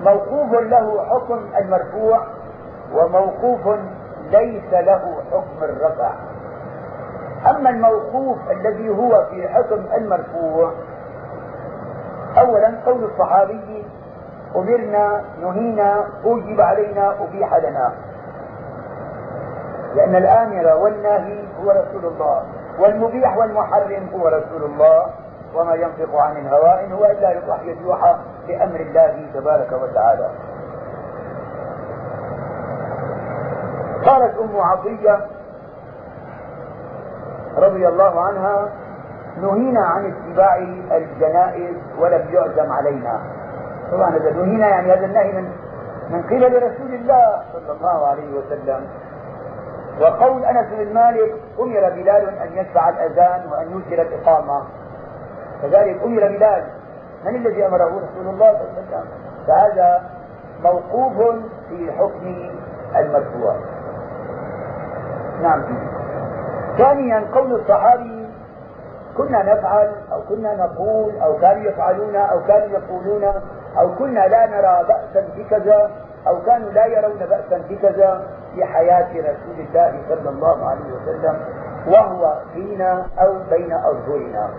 موقوف 0.05 0.53
له 0.53 1.05
حكم 1.09 1.39
المرفوع 1.57 2.19
وموقوف 2.93 3.79
ليس 4.31 4.73
له 4.73 5.23
حكم 5.31 5.63
الرفع. 5.63 6.11
أما 7.49 7.69
الموقوف 7.69 8.37
الذي 8.51 8.89
هو 8.89 9.25
في 9.31 9.47
حكم 9.47 9.85
المرفوع 9.97 10.71
أولا 12.39 12.73
قول 12.85 13.03
الصحابي 13.03 13.85
أمرنا 14.55 15.21
نهينا 15.41 16.07
أوجب 16.25 16.61
علينا 16.61 17.15
أبيح 17.21 17.55
لنا. 17.55 17.93
لأن 19.95 20.15
الآمر 20.15 20.77
والناهي 20.83 21.43
هو 21.63 21.71
رسول 21.71 22.05
الله 22.05 22.43
والمبيح 22.79 23.37
والمحرم 23.37 24.09
هو 24.13 24.27
رسول 24.27 24.63
الله. 24.63 25.05
وما 25.55 25.75
ينطق 25.75 26.15
عن 26.15 26.37
الهوى 26.37 26.85
إن 26.85 26.91
هو 26.91 27.05
إلا 27.05 27.29
يوحى 27.29 27.75
يوحى 27.83 28.15
بأمر 28.47 28.79
الله 28.79 29.29
تبارك 29.33 29.71
وتعالى. 29.71 30.29
قالت 34.05 34.37
أم 34.37 34.61
عطية 34.61 35.25
رضي 37.57 37.87
الله 37.87 38.21
عنها 38.21 38.69
نهينا 39.37 39.85
عن 39.85 40.05
اتباع 40.05 40.57
الجنائز 40.91 41.75
ولم 41.99 42.27
يعزم 42.31 42.71
علينا. 42.71 43.21
طبعا 43.91 44.09
هذا 44.09 44.31
نهينا 44.31 44.67
يعني 44.67 44.93
هذا 44.93 45.05
النهي 45.05 45.31
من 45.31 45.51
من 46.09 46.23
قبل 46.23 46.57
رسول 46.57 46.93
الله 46.93 47.41
صلى 47.53 47.71
الله 47.77 48.07
عليه 48.07 48.37
وسلم. 48.37 48.87
وقول 50.01 50.45
أنس 50.45 50.67
بن 50.71 50.93
مالك 50.93 51.35
أمر 51.59 51.89
بلال 51.89 52.39
أن 52.39 52.49
يدفع 52.53 52.89
الأذان 52.89 53.51
وأن 53.51 53.71
يوتر 53.71 54.01
الإقامة. 54.01 54.61
كذلك 55.61 56.01
أمر 56.03 56.27
بلال. 56.27 56.63
من 57.25 57.35
الذي 57.35 57.65
أمره 57.65 57.85
رسول 57.85 58.27
الله 58.33 58.53
صلى 58.53 58.61
الله 58.61 58.73
عليه 58.77 58.87
وسلم؟ 58.87 59.05
فهذا 59.47 60.01
موقوف 60.63 61.35
في 61.69 61.91
حكم 61.91 62.49
المرفوع 62.95 63.55
نعم. 65.41 65.63
ثانيا 66.77 67.25
قول 67.35 67.53
الصحابي 67.53 68.27
كنا 69.17 69.53
نفعل 69.53 69.91
أو 70.11 70.21
كنا 70.29 70.55
نقول 70.55 71.19
أو 71.19 71.37
كانوا 71.37 71.63
يفعلون 71.63 72.15
أو 72.15 72.39
كانوا 72.47 72.67
يقولون 72.67 73.23
أو 73.79 73.95
كنا 73.95 74.27
لا 74.27 74.45
نرى 74.45 74.85
بأسا 74.87 75.27
بكذا 75.37 75.91
أو 76.27 76.41
كانوا 76.41 76.69
لا 76.71 76.85
يرون 76.85 77.17
بأسا 77.19 77.63
بكذا 77.69 78.27
في 78.55 78.65
حياة 78.65 79.09
رسول 79.11 79.59
الله 79.59 80.01
صلى 80.09 80.29
الله 80.29 80.69
عليه 80.69 80.93
وسلم 80.93 81.39
وهو 81.87 82.35
فينا 82.53 83.05
أو 83.21 83.33
بين 83.49 83.73
اظهرنا 83.73 84.49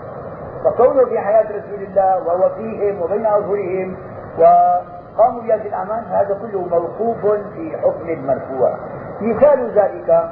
فكونه 0.65 1.05
في 1.05 1.19
حياة 1.19 1.43
رسول 1.45 1.83
الله 1.83 2.27
وهو 2.27 2.49
فيهم 2.49 3.03
وبين 3.03 3.27
أظهرهم 3.27 3.97
وقاموا 4.39 5.43
بهذه 5.43 5.67
الاعمال 5.67 6.05
هذا 6.11 6.39
كله 6.43 6.61
موقوف 6.61 7.27
في 7.55 7.77
حكم 7.83 8.09
المرفوع 8.09 8.77
مثال 9.21 9.71
ذلك 9.79 10.31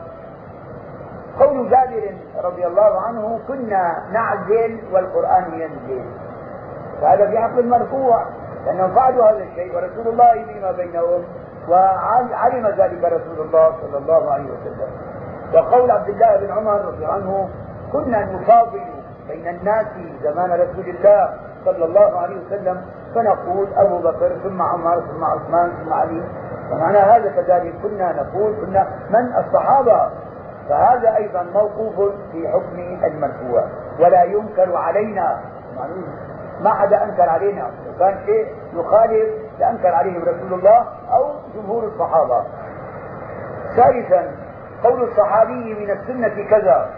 قول 1.40 1.70
جابر 1.70 2.14
رضي 2.44 2.66
الله 2.66 3.00
عنه 3.00 3.40
كنا 3.48 4.02
نعزل 4.12 4.80
والقرآن 4.92 5.44
ينزل. 5.54 6.04
فهذا 7.00 7.30
في 7.30 7.38
حق 7.38 7.58
المرفوع 7.58 8.24
لأنهم 8.66 8.94
فعلوا 8.94 9.30
هذا 9.30 9.38
الشيء 9.44 9.76
ورسول 9.76 10.08
الله 10.08 10.44
فيما 10.44 10.72
بينهم 10.72 11.24
وعلم 11.68 12.66
ذلك 12.66 13.04
رسول 13.04 13.46
الله 13.46 13.72
صلى 13.82 13.98
الله 13.98 14.32
عليه 14.32 14.44
وسلم. 14.44 14.88
وقول 15.54 15.90
عبد 15.90 16.08
الله 16.08 16.36
بن 16.36 16.50
عمر 16.52 16.72
رضي 16.84 16.96
الله 17.04 17.12
عنه 17.12 17.48
كنا 17.92 18.24
نفاضل 18.24 18.99
بين 19.30 19.48
الناس 19.48 19.86
زمان 20.22 20.50
رسول 20.50 20.88
الله 20.88 21.34
صلى 21.64 21.84
الله 21.84 22.18
عليه 22.18 22.36
وسلم 22.46 22.82
فنقول 23.14 23.68
أبو 23.76 23.98
بكر 23.98 24.30
ثم 24.42 24.62
عمر 24.62 25.00
ثم 25.00 25.24
عثمان 25.24 25.72
ثم 25.82 25.92
علي. 25.92 26.22
ومعنى 26.72 26.98
هذا 26.98 27.30
كذلك 27.30 27.74
كنا 27.82 28.12
نقول 28.12 28.54
كنا 28.60 28.86
من 29.10 29.44
الصحابة. 29.44 30.10
فهذا 30.68 31.16
أيضا 31.16 31.42
موقوف 31.42 32.12
في 32.32 32.48
حكم 32.48 32.78
المرفوع. 33.04 33.64
ولا 34.00 34.22
ينكر 34.24 34.76
علينا. 34.76 35.40
ما 36.60 36.70
حدا 36.70 37.04
أنكر 37.04 37.28
علينا. 37.28 37.70
لو 37.86 37.98
كان 37.98 38.18
شيء 38.26 38.46
يخالف 38.72 39.28
لأنكر 39.58 39.94
عليهم 39.94 40.22
رسول 40.22 40.52
الله 40.52 40.86
أو 41.12 41.32
جمهور 41.54 41.84
الصحابة. 41.84 42.44
ثالثا 43.76 44.30
قول 44.84 45.02
الصحابي 45.02 45.74
من 45.74 45.90
السنة 45.90 46.48
كذا 46.50 46.90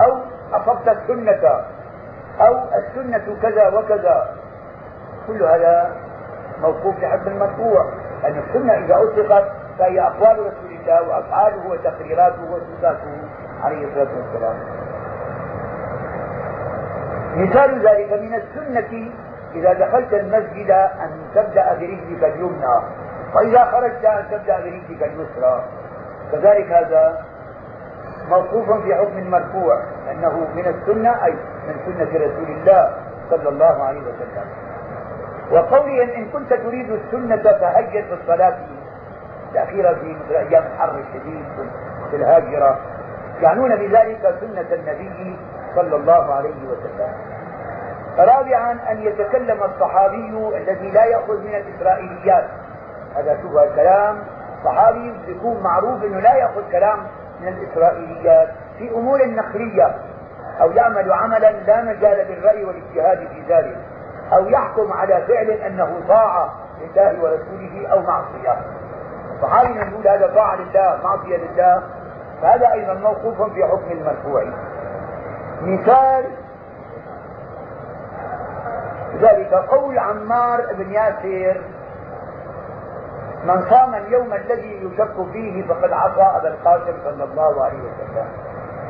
أو 0.00 0.18
أصبت 0.52 0.88
السنة 0.88 1.64
أو 2.40 2.58
السنة 2.74 3.36
كذا 3.42 3.68
وكذا. 3.68 4.28
كل 5.26 5.42
هذا 5.42 5.90
موقوف 6.62 6.94
لحد 7.02 7.26
المرفوع 7.26 7.92
لأن 8.22 8.42
السنة 8.48 8.72
إذا 8.72 8.94
أطلقت 8.94 9.44
فهي 9.78 10.00
أقوال 10.00 10.38
رسول 10.38 10.70
الله 10.80 11.08
وأفعاله 11.08 11.70
وتقريراته 11.70 12.42
وصفاته 12.50 13.12
عليه 13.62 13.86
الصلاة 13.86 14.08
والسلام. 14.16 14.56
مثال 17.36 17.86
ذلك 17.88 18.12
من 18.12 18.34
السنة 18.34 19.10
إذا 19.54 19.72
دخلت 19.72 20.14
المسجد 20.14 20.70
أن 20.70 21.10
تبدأ 21.34 21.74
برجلك 21.74 22.24
اليمنى 22.24 22.76
وإذا 23.34 23.64
خرجت 23.64 24.04
أن 24.04 24.24
تبدأ 24.30 24.60
برجلك 24.60 25.02
اليسرى. 25.02 25.64
كذلك 26.32 26.72
هذا 26.72 27.24
موقوف 28.28 28.72
في 28.82 28.94
حكم 28.94 29.30
مرفوع 29.30 29.82
أنه 30.10 30.48
من 30.54 30.66
السنة 30.66 31.24
أي 31.24 31.32
من 31.68 31.74
سنة 31.86 32.10
رسول 32.26 32.50
الله 32.50 32.94
صلى 33.30 33.48
الله 33.48 33.84
عليه 33.84 34.00
وسلم. 34.00 34.44
وقولي 35.52 36.16
إن 36.16 36.24
كنت 36.24 36.54
تريد 36.54 36.90
السنة 36.90 37.42
فهجر 37.42 38.02
في 38.02 38.14
الصلاة 38.22 38.56
الأخيرة 39.52 39.94
في 39.94 40.38
أيام 40.38 40.64
الحر 40.72 40.98
الشديد 40.98 41.44
في 42.10 42.16
الهاجرة. 42.16 42.78
يعنون 43.42 43.76
بذلك 43.76 44.34
سنة 44.40 44.66
النبي 44.72 45.38
صلى 45.74 45.96
الله 45.96 46.34
عليه 46.34 46.68
وسلم. 46.68 47.12
رابعا 48.18 48.78
أن 48.90 49.02
يتكلم 49.02 49.62
الصحابي 49.62 50.50
الذي 50.56 50.90
لا 50.90 51.04
يأخذ 51.04 51.40
من 51.40 51.54
الإسرائيليات. 51.54 52.44
هذا 53.16 53.38
شوف 53.42 53.58
الكلام. 53.58 54.18
صحابي 54.64 55.14
يكون 55.28 55.62
معروف 55.62 56.04
أنه 56.04 56.20
لا 56.20 56.34
يأخذ 56.34 56.62
كلام 56.72 56.98
من 57.40 57.48
الإسرائيليات 57.48 58.48
في 58.78 58.90
أمور 58.90 59.26
نقلية 59.26 59.96
أو 60.60 60.70
يعمل 60.70 61.12
عملا 61.12 61.50
لا 61.50 61.82
مجال 61.82 62.26
للرأي 62.28 62.64
والاجتهاد 62.64 63.18
في 63.18 63.42
ذلك 63.48 63.76
أو 64.32 64.46
يحكم 64.46 64.92
على 64.92 65.24
فعل 65.28 65.50
أنه 65.50 66.00
طاعة 66.08 66.54
لله 66.80 67.22
ورسوله 67.22 67.88
أو 67.92 68.00
معصية. 68.00 68.60
صحابي 69.42 69.74
نقول 69.74 70.08
هذا 70.08 70.32
طاعة 70.34 70.56
لله 70.56 70.98
معصية 71.04 71.36
لله 71.36 71.82
فهذا 72.42 72.72
أيضا 72.72 72.94
موقوف 72.94 73.52
في 73.52 73.64
حكم 73.64 73.90
المرفوع. 73.90 74.44
مثال 75.62 76.24
ذلك 79.20 79.54
قول 79.54 79.98
عمار 79.98 80.66
بن 80.72 80.92
ياسر 80.92 81.60
من 83.46 83.70
صام 83.70 83.94
اليوم 83.94 84.34
الذي 84.34 84.86
يشك 84.86 85.32
فيه 85.32 85.66
فقد 85.68 85.92
عصى 85.92 86.36
أبا 86.36 86.48
القاسم 86.48 86.94
صلى 87.04 87.24
الله 87.24 87.64
عليه 87.64 87.78
وسلم. 87.78 88.26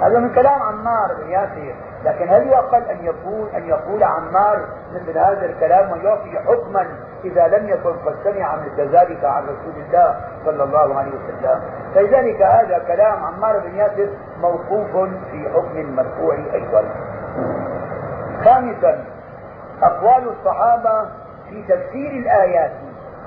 هذا 0.03 0.19
من 0.19 0.35
كلام 0.35 0.63
عمار 0.63 1.15
بن 1.21 1.31
ياسر. 1.31 1.75
لكن 2.05 2.29
هل 2.29 2.47
يقل 2.47 2.83
أن 2.83 3.05
يقول 3.05 3.49
أن 3.57 3.69
يقول 3.69 4.05
عمار 4.05 4.67
مثل 4.95 5.19
هذا 5.19 5.47
الكلام 5.47 5.93
ويعطي 5.93 6.39
حكما 6.39 6.87
إذا 7.25 7.49
لم 7.49 7.69
يكن 7.69 7.93
قد 7.93 8.15
سمع 8.25 8.57
مثل 8.57 8.97
ذلك 8.97 9.25
عن 9.25 9.43
رسول 9.43 9.83
الله 9.87 10.17
صلى 10.45 10.65
الله 10.65 10.99
عليه 10.99 11.11
وسلم؟ 11.11 11.61
فلذلك 11.95 12.43
هذا 12.43 12.79
كلام 12.79 13.25
عمار 13.25 13.59
بن 13.59 13.75
ياسر 13.75 14.09
موقوف 14.41 15.11
في 15.31 15.49
حكم 15.55 15.79
المرفوع 15.79 16.35
أيضا. 16.55 16.85
خامسا 18.45 19.05
أقوال 19.83 20.29
الصحابة 20.29 21.09
في 21.49 21.63
تفسير 21.63 22.11
الآيات. 22.11 22.73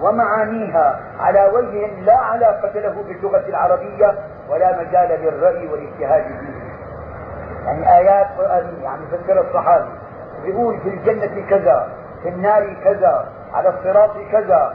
ومعانيها 0.01 0.99
على 1.19 1.51
وجه 1.53 2.01
لا 2.01 2.17
علاقة 2.17 2.79
له 2.79 3.03
باللغة 3.07 3.47
العربية 3.47 4.15
ولا 4.49 4.81
مجال 4.81 5.21
للرأي 5.21 5.67
والاجتهاد 5.67 6.23
فيه. 6.23 6.69
يعني 7.65 7.97
آيات 7.97 8.27
قرآنية 8.37 8.83
يعني 8.83 9.01
فسر 9.11 9.41
الصحابي 9.41 9.89
يقول 10.43 10.79
في 10.79 10.89
الجنة 10.89 11.49
كذا 11.49 11.89
في 12.23 12.29
النار 12.29 12.73
كذا 12.83 13.27
على 13.53 13.69
الصراط 13.69 14.11
كذا 14.31 14.73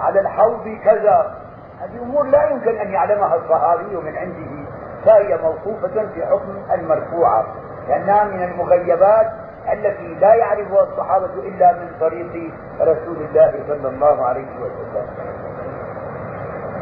على 0.00 0.20
الحوض 0.20 0.78
كذا. 0.84 1.34
هذه 1.80 2.02
أمور 2.02 2.26
لا 2.26 2.50
يمكن 2.50 2.76
أن 2.76 2.92
يعلمها 2.92 3.36
الصحابي 3.36 3.96
من 3.96 4.16
عنده. 4.16 4.68
فهي 5.04 5.38
موصوفة 5.42 6.06
في 6.14 6.26
حكم 6.26 6.72
المرفوعة. 6.74 7.46
لأنها 7.88 8.24
من 8.24 8.42
المغيبات 8.42 9.30
التي 9.72 10.14
لا 10.20 10.34
يعرفها 10.34 10.82
الصحابة 10.82 11.34
إلا 11.34 11.72
من 11.72 11.88
طريق 12.00 12.52
رسول 12.80 13.16
الله 13.16 13.52
صلى 13.68 13.88
الله 13.88 14.24
عليه 14.26 14.46
وسلم. 14.60 15.06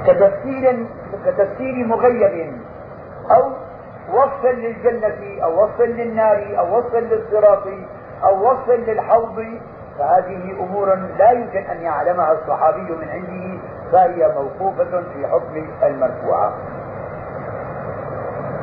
كتفسير 0.07 0.87
كتفسير 1.27 1.87
مغيب 1.87 2.53
أو 3.31 3.53
وصف 4.13 4.45
للجنة 4.45 5.45
أو 5.45 5.65
وصف 5.65 5.81
للنار 5.81 6.55
أو 6.59 6.79
وصف 6.79 6.95
للصراط 6.95 7.67
أو 8.25 8.51
وصف 8.51 8.69
للحوض 8.71 9.45
فهذه 9.99 10.53
أمور 10.61 10.95
لا 11.19 11.31
يمكن 11.31 11.59
أن 11.59 11.83
يعلمها 11.83 12.33
الصحابي 12.33 12.81
من 12.91 13.09
عنده 13.09 13.59
فهي 13.93 14.33
موقوفة 14.35 15.03
في 15.15 15.27
حكم 15.27 15.67
المرفوعة. 15.83 16.53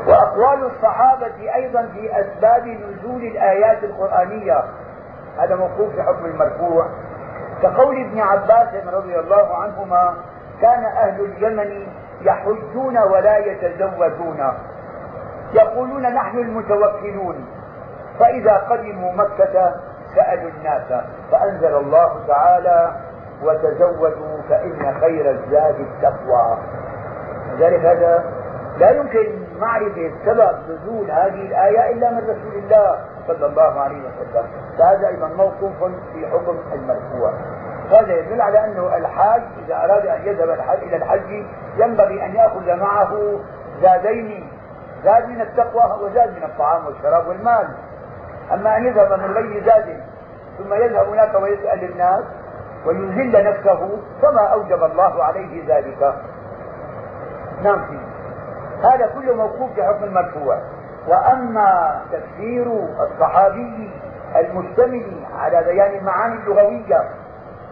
وأقوال 0.07 0.71
الصحابة 0.71 1.55
أيضا 1.55 1.89
في 1.93 2.19
أسباب 2.19 2.67
نزول 2.67 3.21
الآيات 3.21 3.83
القرآنية. 3.83 4.63
هذا 5.39 5.55
موقوف 5.55 5.95
في 5.95 6.03
حكم 6.03 6.25
المرفوع. 6.25 6.87
كقول 7.61 8.01
ابن 8.01 8.19
عباس 8.19 8.93
رضي 8.93 9.19
الله 9.19 9.57
عنهما 9.57 10.13
كان 10.61 10.83
أهل 10.83 11.21
اليمن 11.21 11.87
يحجون 12.21 12.97
ولا 12.97 13.37
يتزوجون. 13.37 14.53
يقولون 15.53 16.01
نحن 16.01 16.37
المتوكلون. 16.37 17.45
فإذا 18.19 18.57
قدموا 18.57 19.13
مكة 19.13 19.75
سألوا 20.15 20.49
الناس. 20.49 21.03
فأنزل 21.31 21.75
الله 21.77 22.19
تعالى 22.27 22.91
وتزودوا 23.43 24.41
فإن 24.49 24.93
خير 25.01 25.31
الزاد 25.31 25.75
التقوى. 25.79 26.57
لذلك 27.51 27.85
هذا 27.85 28.23
لا 28.77 28.91
يمكن 28.91 29.42
معرفة 29.63 30.11
سبب 30.25 30.55
نزول 30.69 31.11
هذه 31.11 31.45
الآية 31.47 31.93
إلا 31.93 32.11
من 32.11 32.17
رسول 32.17 32.63
الله 32.63 32.99
صلى 33.27 33.45
الله 33.45 33.79
عليه 33.79 34.01
وسلم. 34.01 34.47
فهذا 34.77 35.07
أيضا 35.07 35.27
موقوف 35.27 35.91
في 36.13 36.27
حكم 36.27 36.57
المرفوع. 36.73 37.33
هذا 37.89 38.13
يدل 38.19 38.41
على 38.41 38.65
أنه 38.65 38.97
الحاج 38.97 39.41
إذا 39.65 39.75
أراد 39.75 40.05
أن 40.05 40.21
يذهب 40.25 40.49
الحج 40.49 40.83
إلى 40.83 40.95
الحج 40.95 41.45
ينبغي 41.77 42.25
أن 42.25 42.35
يأخذ 42.35 42.75
معه 42.75 43.39
زادين. 43.81 44.49
زاد 45.03 45.29
من 45.29 45.41
التقوى 45.41 46.01
وزاد 46.01 46.29
من 46.29 46.43
الطعام 46.43 46.85
والشراب 46.85 47.27
والمال. 47.27 47.67
أما 48.53 48.77
أن 48.77 48.85
يذهب 48.85 49.19
من 49.19 49.33
غير 49.33 49.63
زاد 49.65 49.99
ثم 50.57 50.73
يذهب 50.73 51.07
هناك 51.07 51.41
ويسأل 51.41 51.83
الناس 51.83 52.23
ويذل 52.85 53.43
نفسه 53.43 53.89
فما 54.21 54.41
أوجب 54.41 54.83
الله 54.83 55.23
عليه 55.23 55.63
ذلك. 55.67 56.13
نعم 57.63 57.85
فيه 57.85 58.12
هذا 58.83 59.07
كله 59.07 59.35
موقوف 59.35 59.73
في 59.73 59.83
حكم 59.83 60.03
المرفوع 60.03 60.59
وأما 61.07 62.01
تفسير 62.11 62.67
الصحابي 62.99 63.91
المشتمل 64.35 65.25
على 65.37 65.63
بيان 65.63 65.97
المعاني 65.97 66.35
اللغوية 66.35 67.09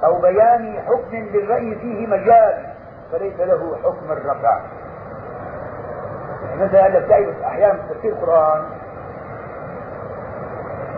أو 0.03 0.21
بيان 0.21 0.79
حكم 0.87 1.17
للرأي 1.17 1.75
فيه 1.75 2.07
مجال 2.07 2.65
فليس 3.11 3.39
له 3.39 3.77
حكم 3.83 4.11
الرفع. 4.11 4.59
مثلا 6.57 6.87
هلا 6.87 6.99
بتعرف 6.99 7.41
أحيانا 7.43 7.79
تفسير 7.89 8.11
القرآن 8.11 8.63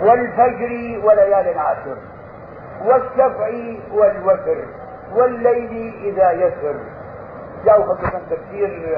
والفجر 0.01 0.99
وليال 1.07 1.47
العشر 1.47 1.97
والشفع 2.85 3.49
والوتر 3.93 4.57
والليل 5.15 5.93
إذا 6.03 6.31
يسر. 6.31 6.75
جاءوا 7.65 7.85
خصوصا 7.95 8.21
تفسير 8.29 8.97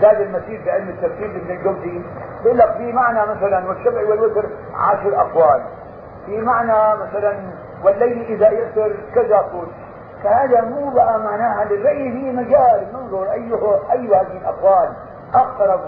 زاد 0.00 0.20
المسير 0.20 0.62
علم 0.70 0.88
التفسير 0.88 1.26
ابن 1.30 1.50
الجوزي 1.50 2.02
بيقول 2.42 2.58
لك 2.58 2.72
في 2.72 2.92
معنى 2.92 3.20
مثلا 3.26 3.68
والشفع 3.68 4.08
والوتر 4.08 4.44
عشر 4.74 5.20
أقوال. 5.20 5.62
في 6.26 6.40
معنى 6.40 7.00
مثلا 7.02 7.36
والليل 7.84 8.22
إذا 8.22 8.50
يسر 8.50 8.96
كذا 9.14 9.36
قل 9.38 9.66
فهذا 10.24 10.60
مو 10.60 10.90
بقى 10.90 11.18
معناها 11.20 11.64
للرأي 11.64 12.12
في 12.12 12.32
مجال. 12.32 12.86
ننظر 12.92 13.32
أيه 13.32 13.54
أي 13.92 14.06
هذه 14.08 14.38
الأقوال. 14.42 14.92
أقرب 15.34 15.80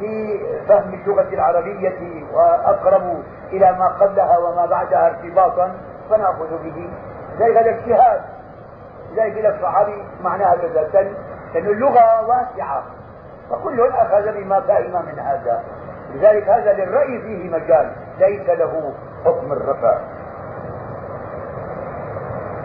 لفهم 0.00 0.94
اللغة 0.94 1.28
العربية 1.34 2.24
وأقرب 2.34 3.22
إلى 3.52 3.72
ما 3.78 3.88
قبلها 3.88 4.38
وما 4.38 4.66
بعدها 4.66 5.06
ارتباطا 5.06 5.72
فنأخذ 6.10 6.62
به. 6.64 6.90
ذلك 7.38 7.56
هذا 7.56 7.70
اجتهاد 7.70 8.20
لذلك 9.12 9.46
الصحابي 9.46 10.04
معناها 10.22 10.56
كذا 10.56 11.14
لأن 11.54 11.66
اللغة 11.66 12.26
واسعة. 12.28 12.82
فكل 13.50 13.80
أخذ 13.80 14.32
بما 14.32 14.60
فهم 14.60 15.06
من 15.06 15.18
هذا. 15.18 15.62
لذلك 16.14 16.48
هذا 16.48 16.72
للرأي 16.72 17.20
فيه 17.20 17.50
مجال. 17.50 17.92
ليس 18.18 18.48
له 18.48 18.92
حكم 19.24 19.52
الرفع. 19.52 19.98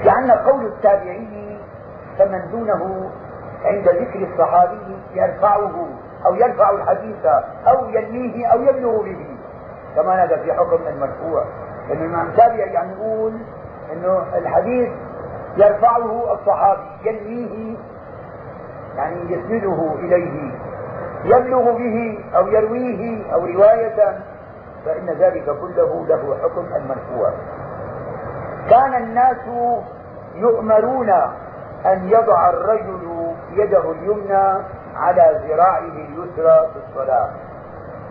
لأن 0.03 0.31
قول 0.31 0.65
التابعي 0.65 1.59
فمن 2.17 2.51
دونه 2.51 3.11
عند 3.65 3.89
ذكر 3.89 4.27
الصحابي 4.33 4.97
يرفعه 5.13 5.87
أو 6.25 6.35
يرفع 6.35 6.69
الحديث 6.69 7.25
أو 7.67 7.89
ينميه 7.89 8.47
أو 8.47 8.61
يبلغ 8.61 9.01
به. 9.01 9.37
كما 9.95 10.23
هذا 10.23 10.37
في 10.37 10.53
حكم 10.53 10.87
المرفوع. 10.87 11.43
لأن 11.89 11.97
الإمام 11.97 12.27
الشافعي 12.29 12.59
يعني 12.59 12.91
يقول 12.93 13.33
أنه 13.93 14.23
الحديث 14.37 14.89
يرفعه 15.57 16.33
الصحابي 16.33 16.81
ينميه 17.03 17.77
يعني 18.97 19.33
يسنده 19.33 19.93
إليه. 19.99 20.51
يبلغ 21.23 21.71
به 21.71 22.19
أو 22.35 22.47
يرويه 22.47 23.33
أو 23.33 23.45
رواية 23.45 24.19
فإن 24.85 25.09
ذلك 25.19 25.45
كله 25.45 26.05
له 26.07 26.37
حكم 26.43 26.65
المرفوع 26.75 27.31
كان 28.69 29.03
الناس 29.03 29.37
يؤمرون 30.35 31.09
أن 31.85 32.09
يضع 32.09 32.49
الرجل 32.49 33.33
يده 33.51 33.91
اليمنى 33.91 34.63
على 34.95 35.41
ذراعه 35.47 35.79
اليسرى 35.79 36.69
في 36.73 36.79
الصلاة. 36.89 37.29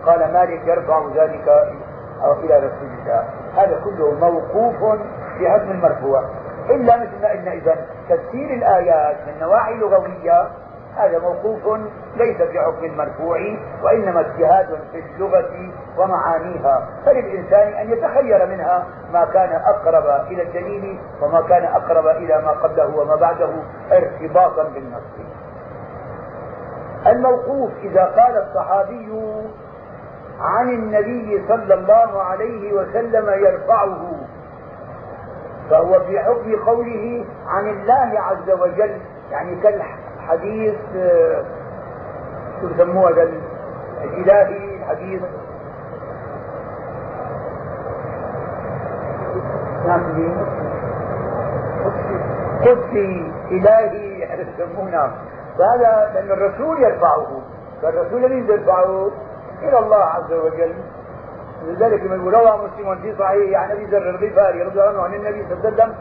قال 0.05 0.33
مالك 0.33 0.67
يرفع 0.67 1.05
ذلك 1.15 1.47
أو 2.23 2.33
إلى 2.33 2.57
رسول 2.57 2.89
الله. 3.01 3.23
هذا 3.55 3.81
كله 3.83 4.11
موقوف 4.11 4.99
في 5.37 5.49
حكم 5.49 5.71
المرفوع. 5.71 6.23
إلا 6.69 6.97
مثل 6.97 7.21
ما 7.21 7.29
قلنا 7.29 7.53
إذا 7.53 7.75
تفسير 8.09 8.53
الآيات 8.53 9.17
من 9.27 9.39
نواحي 9.39 9.73
لغوية 9.73 10.47
هذا 10.97 11.19
موقوف 11.19 11.79
ليس 12.15 12.37
في 12.41 12.59
حكم 12.59 12.85
المرفوع 12.85 13.39
وإنما 13.83 14.19
اجتهاد 14.19 14.79
في 14.91 14.99
اللغة 14.99 15.71
ومعانيها. 15.97 16.87
فللإنسان 17.05 17.73
أن 17.73 17.91
يتخير 17.91 18.45
منها 18.45 18.87
ما 19.13 19.25
كان 19.25 19.61
أقرب 19.65 20.27
إلى 20.31 20.41
الدليل 20.41 20.99
وما 21.21 21.41
كان 21.41 21.63
أقرب 21.63 22.07
إلى 22.07 22.41
ما 22.41 22.51
قبله 22.51 22.97
وما 22.97 23.15
بعده 23.15 23.49
ارتباطا 23.91 24.63
بالنص 24.63 25.03
الموقوف 27.07 27.71
إذا 27.83 28.03
قال 28.03 28.37
الصحابي 28.47 29.11
عن 30.39 30.69
النبي 30.69 31.43
صلى 31.47 31.73
الله 31.73 32.21
عليه 32.21 32.73
وسلم 32.73 33.29
يرفعه 33.29 34.11
فهو 35.69 35.99
في 35.99 36.19
حكم 36.19 36.55
قوله 36.65 37.25
عن 37.47 37.67
الله 37.67 38.19
عز 38.19 38.49
وجل 38.49 39.01
يعني 39.31 39.55
كالحديث 40.29 40.75
شو 42.61 42.67
يسموه 42.67 43.09
هذا؟ 43.09 43.29
الإلهي 44.03 44.75
الحديث. 44.75 45.21
قدسي. 52.65 53.31
إلهي 53.51 54.23
يسمونه 54.59 55.11
فهذا 55.57 56.11
لأن 56.13 56.31
الرسول 56.31 56.83
يرفعه. 56.83 57.41
فالرسول 57.81 58.25
الذي 58.25 58.53
يرفعه 58.53 59.11
إلى 59.61 59.79
الله 59.79 60.03
عز 60.03 60.33
وجل. 60.33 60.73
لذلك 61.65 62.03
من 62.03 62.29
روى 62.29 62.67
مسلم 62.67 62.95
في 63.01 63.15
صحيح 63.19 63.59
عن 63.61 63.71
أبي 63.71 63.85
ذر 63.85 64.09
الغفاري 64.09 64.63
رضي 64.63 64.81
الله 64.81 64.89
عنه 64.89 65.01
عن 65.01 65.13
النبي 65.13 65.45
صلى 65.45 65.53
الله 65.53 65.65
عليه 65.65 65.73
وسلم 65.75 65.95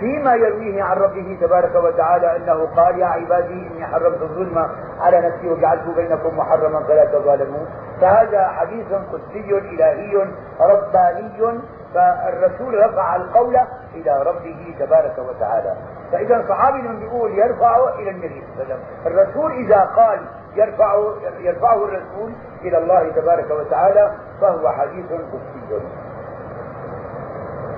فيما 0.00 0.34
يرويه 0.34 0.82
عن 0.82 0.96
ربه 0.96 1.38
تبارك 1.40 1.74
وتعالى 1.74 2.36
أنه 2.36 2.66
قال 2.76 2.98
يا 2.98 3.06
عبادي 3.06 3.68
إني 3.68 3.86
حرمت 3.86 4.22
الظلم 4.22 4.68
على 5.00 5.20
نفسي 5.20 5.48
وجعلته 5.48 5.94
بينكم 5.94 6.38
محرما 6.38 6.84
فلا 6.84 7.04
تظالموا 7.04 7.66
فهذا 8.00 8.48
حديث 8.48 8.86
قدسي 9.12 9.58
إلهي 9.58 10.26
رباني 10.60 11.60
فالرسول 11.94 12.86
رفع 12.86 13.16
القول 13.16 13.56
إلى 13.94 14.22
ربه 14.22 14.74
تبارك 14.78 15.18
وتعالى. 15.18 15.74
فإذا 16.12 16.36
الصحابي 16.36 16.82
من 16.82 17.00
بيقول 17.00 17.38
يرفعه 17.38 17.94
إلى 17.94 18.10
النبي 18.10 18.42
صلى 18.56 18.64
الله 18.64 18.74
عليه 18.74 18.74
وسلم. 18.74 18.80
الرسول 19.06 19.52
إذا 19.52 19.80
قال 19.80 20.20
يرفعه 20.54 21.14
يرفعه 21.38 21.84
الرسول 21.84 22.32
إلى 22.62 22.78
الله 22.78 23.10
تبارك 23.10 23.50
وتعالى 23.50 24.12
فهو 24.40 24.68
حديث 24.68 25.06
قدسي. 25.12 26.03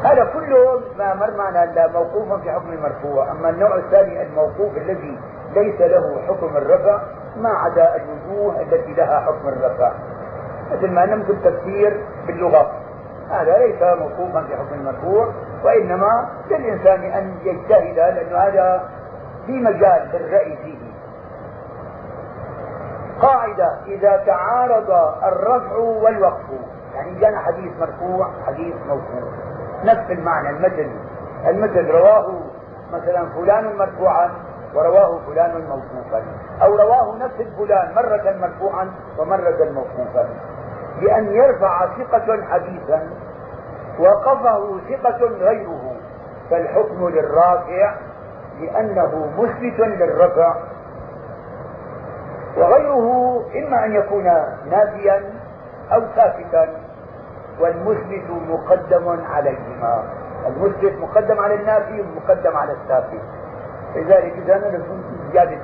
هذا 0.04 0.24
كله 0.24 0.80
ما 0.98 1.14
مر 1.14 1.30
معنا 1.36 1.88
موقوفا 1.94 2.36
في 2.36 2.50
حكم 2.50 2.72
المرفوع. 2.72 3.30
أما 3.30 3.50
النوع 3.50 3.76
الثاني 3.76 4.22
الموقوف 4.22 4.76
الذي 4.76 5.18
ليس 5.54 5.80
له 5.80 6.22
حكم 6.28 6.56
الرفع 6.56 7.00
ما 7.36 7.48
عدا 7.48 7.96
الوجوه 7.96 8.60
التي 8.60 8.94
لها 8.94 9.20
حكم 9.20 9.48
الرفع. 9.48 9.92
مثل 10.72 10.90
ما 10.90 11.06
نمت 11.06 11.30
التفسير 11.30 12.04
باللغة. 12.26 12.72
هذا 13.30 13.58
ليس 13.58 13.82
موقوفا 13.82 14.42
في 14.42 14.56
حكم 14.56 14.74
المرفوع 14.74 15.32
وإنما 15.64 16.28
للإنسان 16.50 17.02
أن 17.02 17.34
يجتهد 17.42 17.96
لأن 17.96 18.36
هذا 18.36 18.88
في 19.46 19.52
مجال 19.52 20.08
للرأي 20.12 20.56
فيه. 20.56 20.78
قاعدة 23.20 23.78
إذا 23.86 24.22
تعارض 24.26 24.90
الرفع 25.24 25.76
والوقف. 25.76 26.44
يعني 26.94 27.20
جانا 27.20 27.38
حديث 27.38 27.72
مرفوع 27.80 28.30
حديث 28.46 28.74
موقوف. 28.88 29.45
نفس 29.84 30.10
المعنى 30.10 30.50
المثل 30.50 30.90
المثل 31.46 31.90
رواه 31.90 32.40
مثلا 32.92 33.28
فلان 33.28 33.76
مرفوعا 33.76 34.30
ورواه 34.74 35.20
فلان 35.26 35.68
موقوفا. 35.68 36.22
أو 36.62 36.76
رواه 36.76 37.16
نفس 37.16 37.34
الفلان 37.40 37.94
مرة 37.94 38.36
مرفوعا 38.40 38.90
ومرة 39.18 39.70
موقوفا. 39.74 40.28
بأن 41.00 41.26
يرفع 41.26 41.86
ثقة 41.86 42.42
حديثا 42.50 43.10
وقفه 43.98 44.78
ثقة 44.90 45.26
غيره. 45.26 45.96
فالحكم 46.50 47.08
للرافع 47.08 47.94
لأنه 48.60 49.32
مثبت 49.38 49.80
للرفع. 49.80 50.54
وغيره 52.56 53.42
إما 53.56 53.84
أن 53.84 53.94
يكون 53.94 54.24
نافيا 54.70 55.22
أو 55.92 56.00
ثابتا 56.00 56.68
والمثبت 57.60 58.30
مقدم 58.48 59.08
عليهما 59.08 60.04
المثبت 60.46 60.92
مقدم 61.00 61.40
على 61.40 61.54
النافي 61.54 62.00
ومقدم 62.00 62.56
على 62.56 62.72
الثابت 62.72 63.20
لذلك 63.96 64.32
إذا 64.32 64.56
نكون 64.56 65.04
زيادة 65.32 65.58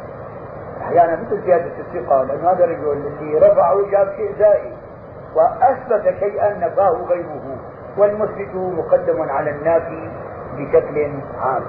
أحيانا 0.82 1.16
مثل 1.22 1.42
زيادة 1.42 1.70
الثقة 1.78 2.22
لأن 2.22 2.44
هذا 2.44 2.64
الرجل 2.64 2.92
الذي 2.92 3.38
رفعه 3.38 3.90
جاب 3.90 4.12
شيء 4.16 4.34
زائد 4.38 4.72
وأثبت 5.34 6.14
شيئا 6.20 6.58
نفاه 6.58 6.96
غيره. 7.08 7.56
والمثبت 7.98 8.54
مقدم 8.54 9.22
على 9.22 9.50
النافي 9.50 10.10
بشكل 10.56 11.12
عام. 11.40 11.62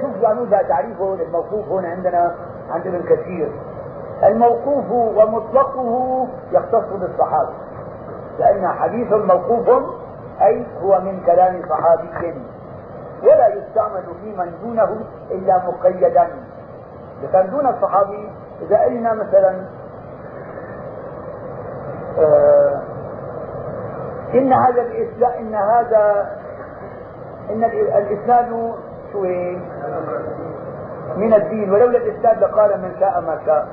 شوف 0.00 0.24
قانون 0.24 0.50
تعريفه 0.50 1.16
للموقوف 1.16 1.68
هنا 1.68 1.88
عندنا 1.88 2.34
عند 2.70 2.86
ابن 2.86 3.02
كثير 3.02 3.50
الموقوف 4.24 4.90
ومطلقه 4.90 6.26
يختص 6.52 6.92
بالصحابي 6.92 7.54
لأن 8.38 8.68
حديث 8.68 9.12
موقوف 9.12 9.68
أي 10.42 10.66
هو 10.82 11.00
من 11.00 11.20
كلام 11.26 11.62
صحابي. 11.68 12.34
ولا 13.22 13.48
يستعمل 13.48 14.02
في 14.22 14.36
من 14.36 14.52
دونه 14.62 15.00
إلا 15.30 15.62
مقيدا. 15.66 16.28
كان 17.32 17.50
دون 17.50 17.66
الصحابي 17.66 18.32
إذا 18.62 18.78
قلنا 18.78 19.14
مثلا 19.14 19.64
آه 22.18 22.82
إن 24.34 24.52
هذا 24.52 24.82
الإسلام 24.82 25.32
إن 25.32 25.54
هذا 25.54 26.26
إن 27.50 27.64
الإسلام 27.64 28.72
شو 29.12 29.22
من 31.16 31.34
الدين 31.34 31.72
ولولا 31.72 31.98
الإسلام 31.98 32.40
لقال 32.40 32.80
من 32.82 32.96
شاء 33.00 33.20
ما 33.20 33.38
شاء. 33.46 33.68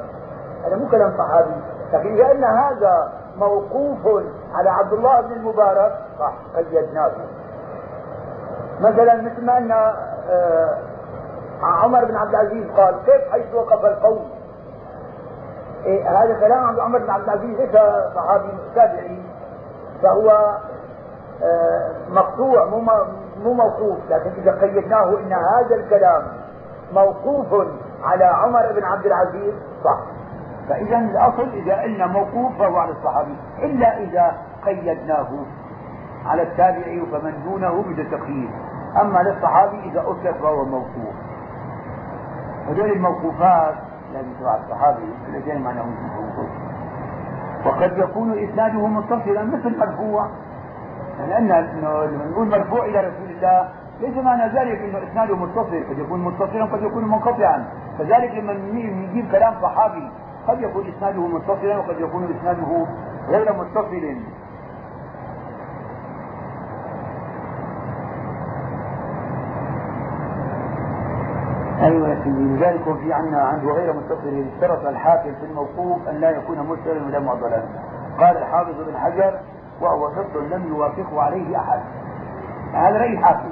هذا 0.64 0.76
مو 0.76 0.88
كلام 0.90 1.18
صحابي. 1.18 1.56
لكن 1.94 2.14
إذا 2.14 2.32
أن 2.32 2.44
هذا 2.44 3.12
موقوف 3.38 4.24
على 4.54 4.70
عبد 4.70 4.94
الله 4.94 5.22
بن 5.22 5.32
المبارك 5.32 6.00
صح 6.20 6.34
قيدناه 6.56 7.12
مثلا 8.80 9.22
مثل 9.22 9.46
ما 9.46 9.58
أن 9.58 9.72
آه 9.72 10.78
عمر 11.62 12.06
بن 12.06 12.16
عبد 12.16 12.30
العزيز 12.30 12.72
قال 12.78 12.96
كيف 13.06 13.32
حيث 13.32 13.54
وقف 13.54 13.86
القوم؟ 13.86 14.30
إيه 15.86 16.10
هذا 16.10 16.40
كلام 16.40 16.80
عمر 16.80 17.00
بن 17.00 17.10
عبد 17.10 17.24
العزيز 17.24 17.60
ليس 17.60 17.72
صحابي 18.16 18.58
تابعي. 18.76 19.22
فهو 20.04 20.58
آه 21.44 21.92
مقطوع 22.10 22.66
مو 22.66 22.80
مو 23.44 23.54
موقوف. 23.54 23.98
لكن 24.10 24.32
إذا 24.38 24.52
قيدناه 24.52 25.10
إن 25.20 25.34
هذا 25.34 25.76
الكلام 25.76 26.24
موقوف 26.94 27.68
على 28.04 28.26
عمر 28.26 28.72
بن 28.72 28.84
عبد 28.84 29.06
العزيز 29.06 29.54
صح. 29.84 30.00
فإذا 30.70 30.98
الأصل 30.98 31.50
إذا 31.54 31.82
قلنا 31.82 32.08
موقوف 32.08 32.58
فهو 32.58 32.78
على 32.78 32.92
الصحابي 32.92 33.36
إلا 33.64 33.98
إذا 33.98 34.38
قيدناه 34.66 35.28
على 36.26 36.42
التابعي 36.42 37.04
فمن 37.12 37.34
دونه 37.44 37.82
بدا 37.82 38.04
تقييد 38.18 38.50
أما 39.02 39.20
للصحابي 39.20 39.80
إذا 39.80 40.00
اطلق 40.00 40.38
فهو 40.42 40.66
موقوف. 40.66 41.16
هذول 42.70 42.92
الموقوفات 42.92 43.76
لازم 44.14 44.34
تبع 44.40 44.56
الصحابي 44.56 45.04
الذين 45.30 45.62
معناهم 45.62 45.96
موقوف. 46.16 46.50
وقد 47.66 47.98
يكون 47.98 48.38
إسناده 48.38 48.88
متصلا 48.88 49.44
مثل 49.44 49.80
مرفوع. 49.80 50.28
لأن 51.20 51.48
لما 51.48 52.26
نقول 52.32 52.48
مرفوع 52.48 52.86
إلى 52.86 53.00
رسول 53.00 53.30
الله 53.30 53.70
ليس 54.02 54.18
معنى 54.18 54.44
ذلك 54.60 54.82
إنه 54.82 55.12
إسناده 55.12 55.36
متصل. 55.36 55.84
قد 55.90 56.00
يكون 56.00 56.24
متصلا 56.24 56.66
قد 56.66 56.82
يكون 56.84 57.04
منقطعا. 57.08 57.66
كذلك 57.98 58.32
لما 58.32 58.54
نجيب 58.54 59.32
كلام 59.32 59.54
صحابي 59.62 60.12
قد 60.48 60.62
يكون 60.62 60.88
إسناده 60.88 61.28
متصلا 61.28 61.78
وقد 61.78 62.00
يكون 62.00 62.36
إسناده 62.40 62.86
غير 63.30 63.54
متصل. 63.54 64.18
أيوه 71.82 72.10
يا 72.10 72.24
سيدي. 72.24 72.44
لذلك 72.44 72.84
في 72.84 73.14
عندنا 73.14 73.42
عنده 73.42 73.72
غير 73.72 73.94
متصل. 73.94 74.46
اشترط 74.56 74.86
الحاكم 74.86 75.34
في 75.34 75.46
الموقوف 75.46 76.08
أن 76.08 76.16
لا 76.16 76.30
يكون 76.30 76.60
مرسلا 76.60 77.06
ولا 77.06 77.20
معضلا. 77.20 77.64
قال 78.20 78.38
الحافظ 78.38 78.82
بن 78.88 78.98
حجر 78.98 79.40
وهو 79.82 80.16
شرط 80.16 80.36
لم 80.52 80.68
يوافقه 80.68 81.22
عليه 81.22 81.58
أحد. 81.58 81.80
هذا 82.74 82.98
راي 82.98 83.14
الحاكم 83.14 83.50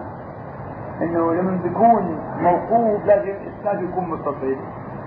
إنه 1.02 1.34
لما 1.34 1.60
بيكون 1.64 2.20
موقوف 2.42 3.06
لازم 3.06 3.34
اسناد 3.60 3.82
يكون 3.82 4.10
متصل. 4.10 4.56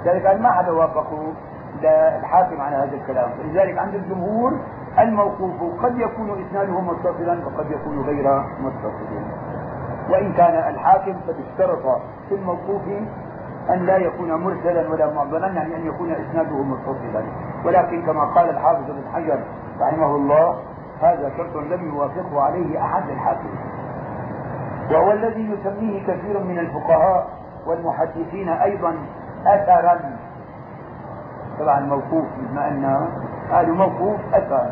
لذلك 0.04 0.40
ما 0.40 0.50
حدا 0.50 0.70
وافقه. 0.70 1.32
الحاكم 2.18 2.60
على 2.60 2.76
هذا 2.76 2.96
الكلام. 2.96 3.30
فلذلك 3.30 3.78
عند 3.78 3.94
الجمهور 3.94 4.52
الموقوف 4.98 5.82
قد 5.82 5.98
يكون 5.98 6.46
إسناده 6.46 6.80
متصلا 6.80 7.46
وقد 7.46 7.70
يكون 7.70 8.00
غير 8.00 8.42
متصل 8.60 9.24
وإن 10.10 10.32
كان 10.32 10.74
الحاكم 10.74 11.14
قد 11.28 11.34
اشترط 11.50 12.00
في 12.28 12.34
الموقوف 12.34 12.82
أن 13.70 13.86
لا 13.86 13.96
يكون 13.96 14.34
مرسلا 14.34 14.90
ولا 14.90 15.14
معضلا 15.14 15.46
يعني 15.46 15.76
أن 15.76 15.86
يكون 15.86 16.10
إسناده 16.12 16.62
متصلا. 16.62 17.22
ولكن 17.64 18.02
كما 18.06 18.24
قال 18.24 18.50
الحافظ 18.50 18.84
بن 18.90 19.02
حجر 19.14 19.38
رحمه 19.80 20.16
الله 20.16 20.58
هذا 21.02 21.32
شرط 21.36 21.56
لم 21.56 21.88
يوافقه 21.94 22.40
عليه 22.42 22.84
أحد 22.84 23.08
الحاكم 23.10 23.48
وهو 24.90 25.12
الذي 25.12 25.50
يسميه 25.50 26.06
كثير 26.06 26.38
من 26.44 26.58
الفقهاء 26.58 27.26
والمحدثين 27.66 28.48
أيضا 28.48 28.94
اثرا 31.54 31.64
طبعا 31.64 31.80
موقوف 31.80 32.24
بما 32.38 32.68
ان 32.68 33.08
قالوا 33.52 33.76
موقوف 33.76 34.20
أثر. 34.34 34.70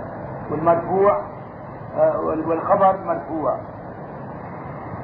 والمرفوع 0.50 1.20
آه، 1.98 2.18
والخبر 2.20 2.96
مرفوع. 3.06 3.58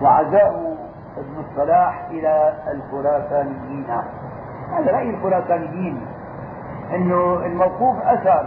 وعزاه 0.02 0.74
ابن 1.16 1.44
الصلاح 1.50 2.06
إلى 2.10 2.54
الخراسانيين. 2.72 3.86
هذا 4.72 4.92
رأي 4.92 5.10
الخراسانيين 5.10 6.06
إنه 6.94 7.46
الموقوف 7.46 7.96
أثر 8.02 8.46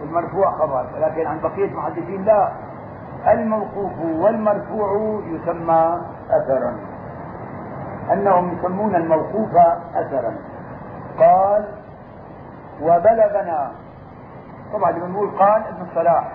والمرفوع 0.00 0.50
خبر. 0.50 0.86
ولكن 0.96 1.26
عن 1.26 1.40
بقية 1.40 1.64
المحدثين 1.64 2.24
لا. 2.24 2.52
الموقوف 3.28 3.92
والمرفوع 4.18 5.20
يسمى 5.26 6.00
أثرا. 6.30 6.76
أنهم 8.12 8.58
يسمون 8.58 8.94
الموقوف 8.94 9.56
أثرا. 9.94 10.34
قال 11.18 11.64
وبلغنا. 12.82 13.72
طبعا 14.72 14.90
لما 14.92 15.06
نقول 15.06 15.30
قال 15.30 15.62
ابن 15.66 15.82
الصلاح. 15.90 16.28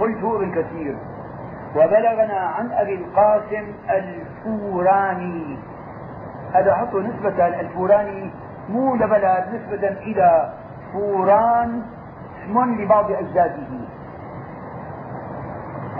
قلت 0.00 0.24
ابن 0.24 0.50
كثير. 0.50 0.96
وبلغنا 1.76 2.38
عن 2.38 2.72
أبي 2.72 2.94
القاسم 2.94 3.72
الفوراني. 3.90 5.58
هذا 6.54 6.74
حطوا 6.74 7.00
نسبة 7.00 7.46
الفوراني. 7.46 8.30
مو 8.68 8.94
لبلد 8.94 9.44
نسبة 9.54 9.88
إلى 9.88 10.52
فوران 10.92 11.82
اسم 12.44 12.82
لبعض 12.82 13.10
أجداده. 13.10 13.68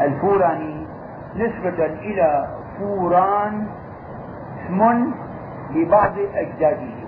الفوراني 0.00 0.86
نسبة 1.36 1.84
إلى 1.86 2.48
فوران 2.78 3.66
اسم 4.66 5.12
لبعض 5.70 6.12
أجداده. 6.34 6.99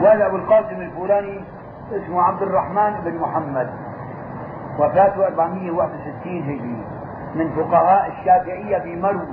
وهذا 0.00 0.26
أبو 0.26 0.36
القاسم 0.36 0.80
الفوراني 0.80 1.44
اسمه 1.92 2.22
عبد 2.22 2.42
الرحمن 2.42 3.00
بن 3.04 3.18
محمد. 3.18 3.70
وفاته 4.78 5.26
461 5.26 6.42
هجري. 6.42 6.86
من 7.34 7.50
فقهاء 7.50 8.08
الشافعية 8.08 8.78
بمرو 8.78 9.26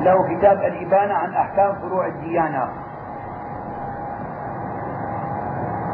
له 0.00 0.36
كتاب 0.36 0.58
الإبانة 0.58 1.14
عن 1.14 1.34
أحكام 1.34 1.74
فروع 1.74 2.06
الديانة. 2.06 2.68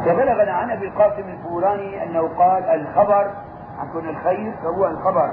فبلغنا 0.05 0.51
عن 0.51 0.71
أبي 0.71 0.87
القاسم 0.87 1.29
الفوراني 1.29 2.03
أنه 2.03 2.29
قال 2.37 2.63
الخبر 2.63 3.31
كون 3.91 4.09
الخير 4.09 4.53
فهو 4.63 4.87
الخبر. 4.87 5.31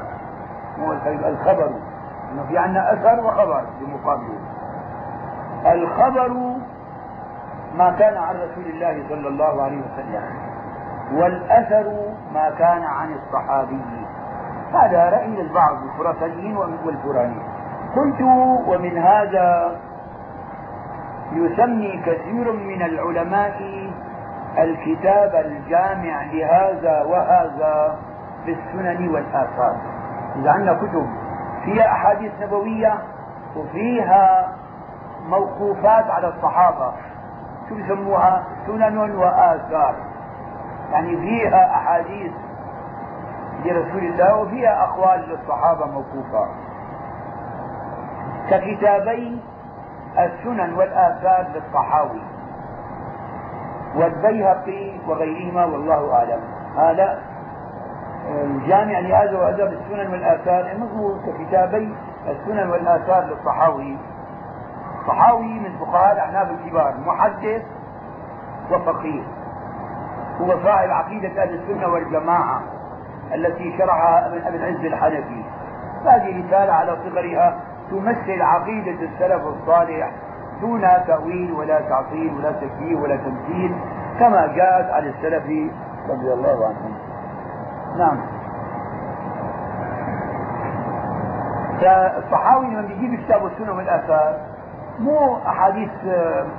مو 0.79 0.93
الخير 0.93 1.29
الخبر. 1.29 1.71
إنه 2.33 2.47
في 2.49 2.59
عندنا 2.59 2.93
أثر 2.93 3.25
وخبر 3.25 3.65
بمقابله. 3.81 4.39
الخبر 5.67 6.29
ما 7.75 7.91
كان 7.99 8.17
عن 8.17 8.35
رسول 8.37 8.65
الله 8.65 9.03
صلى 9.09 9.29
الله 9.29 9.63
عليه 9.63 9.79
وسلم 9.79 10.23
والأثر 11.13 11.93
ما 12.35 12.51
كان 12.59 12.83
عن 12.83 13.13
الصحابي. 13.13 13.83
هذا 14.75 15.09
رأي 15.11 15.41
البعض 15.41 15.83
الخراسانيين 15.83 16.57
والفورانيين 16.57 17.43
قلت 17.97 18.21
ومن 18.69 18.99
هذا 18.99 19.77
يسمي 21.33 22.03
كثير 22.07 22.53
من 22.53 22.83
العلماء 22.83 23.91
الكتاب 24.59 25.35
الجامع 25.35 26.23
لهذا 26.33 27.03
وهذا 27.03 27.99
في 28.45 28.53
السنن 28.53 29.09
والآثار. 29.09 29.77
إذا 30.37 30.51
عندنا 30.51 30.75
كتب 30.75 31.07
فيها 31.65 31.87
أحاديث 31.93 32.33
نبوية 32.43 32.99
وفيها 33.57 34.49
موقوفات 35.29 36.11
على 36.11 36.29
الصحابة. 36.29 36.93
شو 37.69 37.75
بسموها 37.75 38.43
سنن 38.67 39.17
وآثار. 39.17 39.95
يعني 40.93 41.17
فيها 41.17 41.77
أحاديث 41.77 42.33
لرسول 43.65 44.05
الله 44.05 44.37
وفيها 44.37 44.85
أقوال 44.85 45.29
للصحابة 45.29 45.87
موقوفة. 45.87 46.49
ككتابي 48.51 49.43
السنن 50.19 50.75
والآثار 50.75 51.47
للصحاوي 51.55 52.23
والبيهقي 53.97 54.99
وغيرهما 55.09 55.65
والله 55.65 56.15
أعلم. 56.15 56.41
هذا 56.77 57.23
الجامع 58.29 58.99
لهذا 58.99 59.39
وهذا 59.39 59.65
بالسنن 59.65 60.13
والآثار. 60.13 60.71
المفروض 60.71 61.21
ككتابي 61.27 61.95
السنن 62.29 62.71
والآثار 62.71 63.25
للصحاوي. 63.25 63.99
الصحاوي 65.05 65.59
من 65.59 65.79
فقهاء 65.79 66.13
الأحناف 66.13 66.51
الكبار 66.51 66.95
محدث 67.07 67.63
وفقيه. 68.71 69.23
هو 70.41 70.63
صاحب 70.65 70.91
عقيدة 70.91 71.43
أهل 71.43 71.55
السنة 71.55 71.89
والجماعة 71.89 72.63
التي 73.35 73.79
شرعها 73.79 74.27
ابن 74.27 74.47
أبي 74.47 74.57
العز 74.57 74.85
الحنفي. 74.85 75.45
هذه 76.07 76.47
رسالة 76.47 76.73
على 76.73 76.97
صغرها 77.05 77.57
تمثل 77.91 78.43
عقيدة 78.43 78.91
السلف 78.91 79.43
الصالح 79.47 80.11
دون 80.61 80.81
تأويل 81.07 81.53
ولا 81.53 81.81
تعطيل 81.81 82.35
ولا 82.35 82.53
تكييف 82.53 83.03
ولا 83.03 83.17
تمثيل 83.17 83.77
كما 84.19 84.47
جاءت 84.47 84.91
عن 84.91 85.07
السلف 85.07 85.45
رضي 86.11 86.33
الله 86.33 86.67
عنهم. 86.67 86.95
نعم. 87.99 88.21
فالصحاوي 91.81 92.67
لما 92.67 92.83
بيجيب 92.83 93.15
كتاب 93.15 93.47
السنة 93.47 93.73
والآثار 93.73 94.54
مو 94.99 95.37
أحاديث 95.47 95.91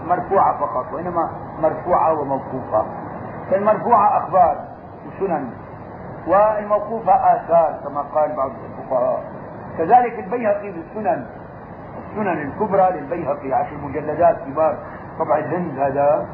مرفوعة 0.08 0.60
فقط 0.60 0.93
وإنما 0.93 1.30
مرفوعة 1.62 2.13
وموقوفة. 2.13 2.86
فالمرفوعة 3.52 4.17
أخبار 4.17 4.58
وسنن 5.08 5.50
والموقوفة 6.28 7.13
آثار 7.13 7.80
كما 7.84 8.02
قال 8.02 8.36
بعض 8.36 8.52
الفقهاء. 8.65 9.24
كذلك 9.78 10.19
البيهقي 10.19 10.71
في 10.71 10.80
السنن 10.89 11.26
الكبرى 12.17 12.89
للبيهقي 12.91 13.54
عشر 13.54 13.78
مجلدات 13.84 14.38
كبار 14.45 14.78
طبع 15.19 15.38
الهند 15.38 15.80
هذا. 15.80 16.26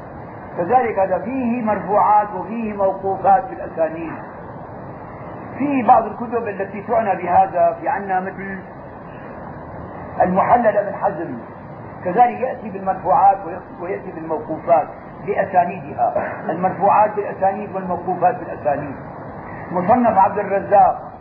كذلك 0.57 0.99
هذا 0.99 1.19
فيه 1.19 1.63
مرفوعات 1.63 2.27
وفيه 2.35 2.73
موقوفات 2.73 3.45
في 3.45 3.53
الأسانيد. 3.53 4.13
في 5.57 5.83
بعض 5.87 6.05
الكتب 6.05 6.47
التي 6.47 6.81
تعنى 6.81 7.23
بهذا 7.23 7.77
في 7.81 7.89
عنا 7.89 8.19
مثل 8.19 8.59
المحلل 10.21 10.77
ابن 10.77 10.95
حزم. 10.95 11.37
كذلك 12.03 12.39
يأتي 12.39 12.69
بالمرفوعات 12.69 13.37
ويأتي 13.81 14.11
بالموقوفات 14.11 14.87
بأسانيدها. 15.25 16.13
المرفوعات 16.49 17.15
بالأسانيد 17.15 17.75
والموقوفات 17.75 18.35
بالأسانيد. 18.39 18.95
مصنف 19.71 20.17
عبد 20.17 20.39
الرزاق 20.39 21.11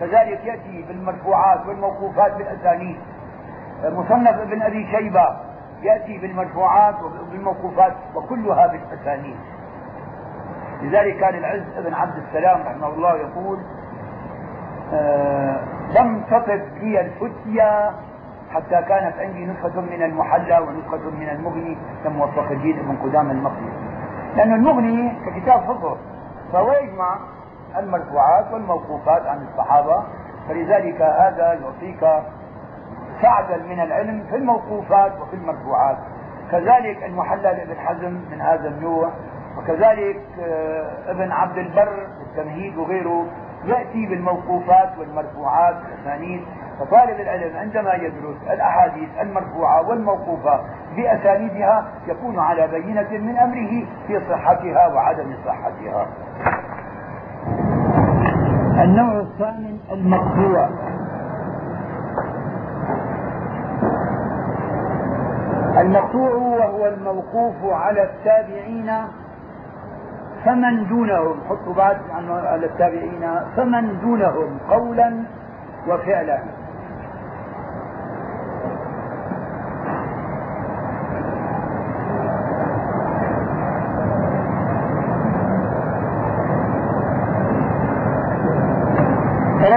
كذلك 0.00 0.44
يأتي 0.44 0.84
بالمرفوعات 0.88 1.66
والموقوفات 1.66 2.34
بالأسانيد. 2.36 2.96
مصنف 3.84 4.40
ابن 4.40 4.62
أبي 4.62 4.86
شيبة 4.96 5.36
يأتي 5.82 6.18
بالمرفوعات 6.18 6.94
وبالموقوفات 7.02 7.92
وكلها 8.14 8.66
بالأسانيد. 8.66 9.36
لذلك 10.82 11.16
كان 11.18 11.34
العز 11.34 11.62
بن 11.86 11.94
عبد 11.94 12.14
السلام 12.16 12.60
رحمه 12.66 12.88
الله 12.88 13.16
يقول 13.16 13.58
آه 14.92 15.56
لم 15.98 16.22
تطب 16.30 16.60
لي 16.80 17.00
الفتيا 17.00 17.92
حتى 18.54 18.82
كانت 18.88 19.18
عندي 19.18 19.46
نسخة 19.46 19.80
من 19.80 20.02
المحلى 20.02 20.58
ونسخة 20.58 21.10
من 21.10 21.28
المغني 21.28 21.76
لموفق 22.04 22.50
الدين 22.50 22.76
بن 22.76 22.96
قدام 22.96 23.30
المقدسي 23.30 23.90
لأن 24.36 24.52
المغني 24.52 25.12
ككتاب 25.26 25.60
فقه 25.60 25.96
فهو 26.52 26.72
يجمع 26.72 27.18
المرفوعات 27.78 28.52
والموقوفات 28.52 29.26
عن 29.26 29.46
الصحابة 29.52 30.02
فلذلك 30.48 31.02
هذا 31.02 31.58
يعطيك 31.62 32.22
سعدا 33.22 33.56
من 33.56 33.80
العلم 33.80 34.24
في 34.30 34.36
الموقوفات 34.36 35.12
وفي 35.20 35.36
المرفوعات. 35.36 35.96
كذلك 36.50 37.02
المحلى 37.04 37.42
لابن 37.42 37.74
حزم 37.80 38.20
من 38.30 38.40
هذا 38.40 38.68
النوع 38.68 39.10
وكذلك 39.58 40.20
آه، 40.40 41.10
ابن 41.10 41.32
عبد 41.32 41.58
البر 41.58 42.06
التمهيد 42.20 42.76
وغيره 42.76 43.26
يأتي 43.64 44.06
بالموقوفات 44.06 44.98
والمرفوعات 44.98 45.76
والأسانيد 45.76 46.44
فطالب 46.80 47.20
العلم 47.20 47.56
عندما 47.56 47.94
يدرس 47.94 48.36
الأحاديث 48.50 49.08
المرفوعة 49.20 49.88
والموقوفة 49.88 50.60
بأسانيدها 50.96 51.84
يكون 52.06 52.38
على 52.38 52.66
بينة 52.68 53.08
من 53.10 53.36
أمره 53.38 53.86
في 54.06 54.20
صحتها 54.30 54.86
وعدم 54.86 55.34
صحتها. 55.46 56.06
النوع 58.84 59.20
الثامن 59.20 59.78
المقطوع 59.92 60.68
المقطوع 65.80 66.30
وهو 66.34 66.86
الموقوف 66.86 67.54
على 67.64 68.02
التابعين 68.02 68.92
فمن 70.44 70.86
دونهم. 70.88 71.36
حطوا 71.48 71.74
بعد 71.74 71.96
على 72.30 72.66
التابعين 72.66 73.40
فمن 73.56 74.00
دونهم 74.00 74.58
قولا 74.70 75.24
وفعلا. 75.88 76.38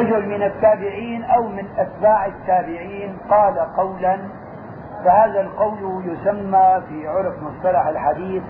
رجل 0.03 0.29
من 0.29 0.43
التابعين 0.43 1.23
أو 1.23 1.47
من 1.47 1.67
أتباع 1.77 2.25
التابعين 2.25 3.17
قال 3.29 3.59
قولا 3.59 4.17
فهذا 5.05 5.41
القول 5.41 6.03
يسمى 6.05 6.81
في 6.89 7.07
عرف 7.07 7.33
مصطلح 7.43 7.87
الحديث 7.87 8.43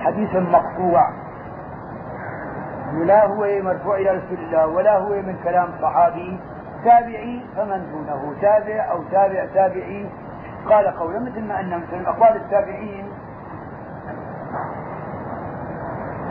حديث 0.00 0.36
مقطوع. 0.36 1.10
لا 2.92 3.26
هو 3.26 3.62
مرفوع 3.62 3.96
إلى 3.96 4.10
رسول 4.10 4.38
الله 4.38 4.66
ولا 4.66 4.98
هو 4.98 5.08
من 5.08 5.36
كلام 5.44 5.68
صحابي. 5.82 6.40
تابعي 6.84 7.44
فمن 7.56 7.90
دونه 7.92 8.34
تابع 8.40 8.90
أو 8.90 9.02
تابع 9.02 9.46
تابعي. 9.54 10.06
قال 10.68 10.86
قولا 10.86 11.20
مثل 11.20 11.44
ما 11.44 11.60
أن 11.60 11.78
مثل 11.78 12.06
أقوال 12.06 12.36
التابعين. 12.36 13.12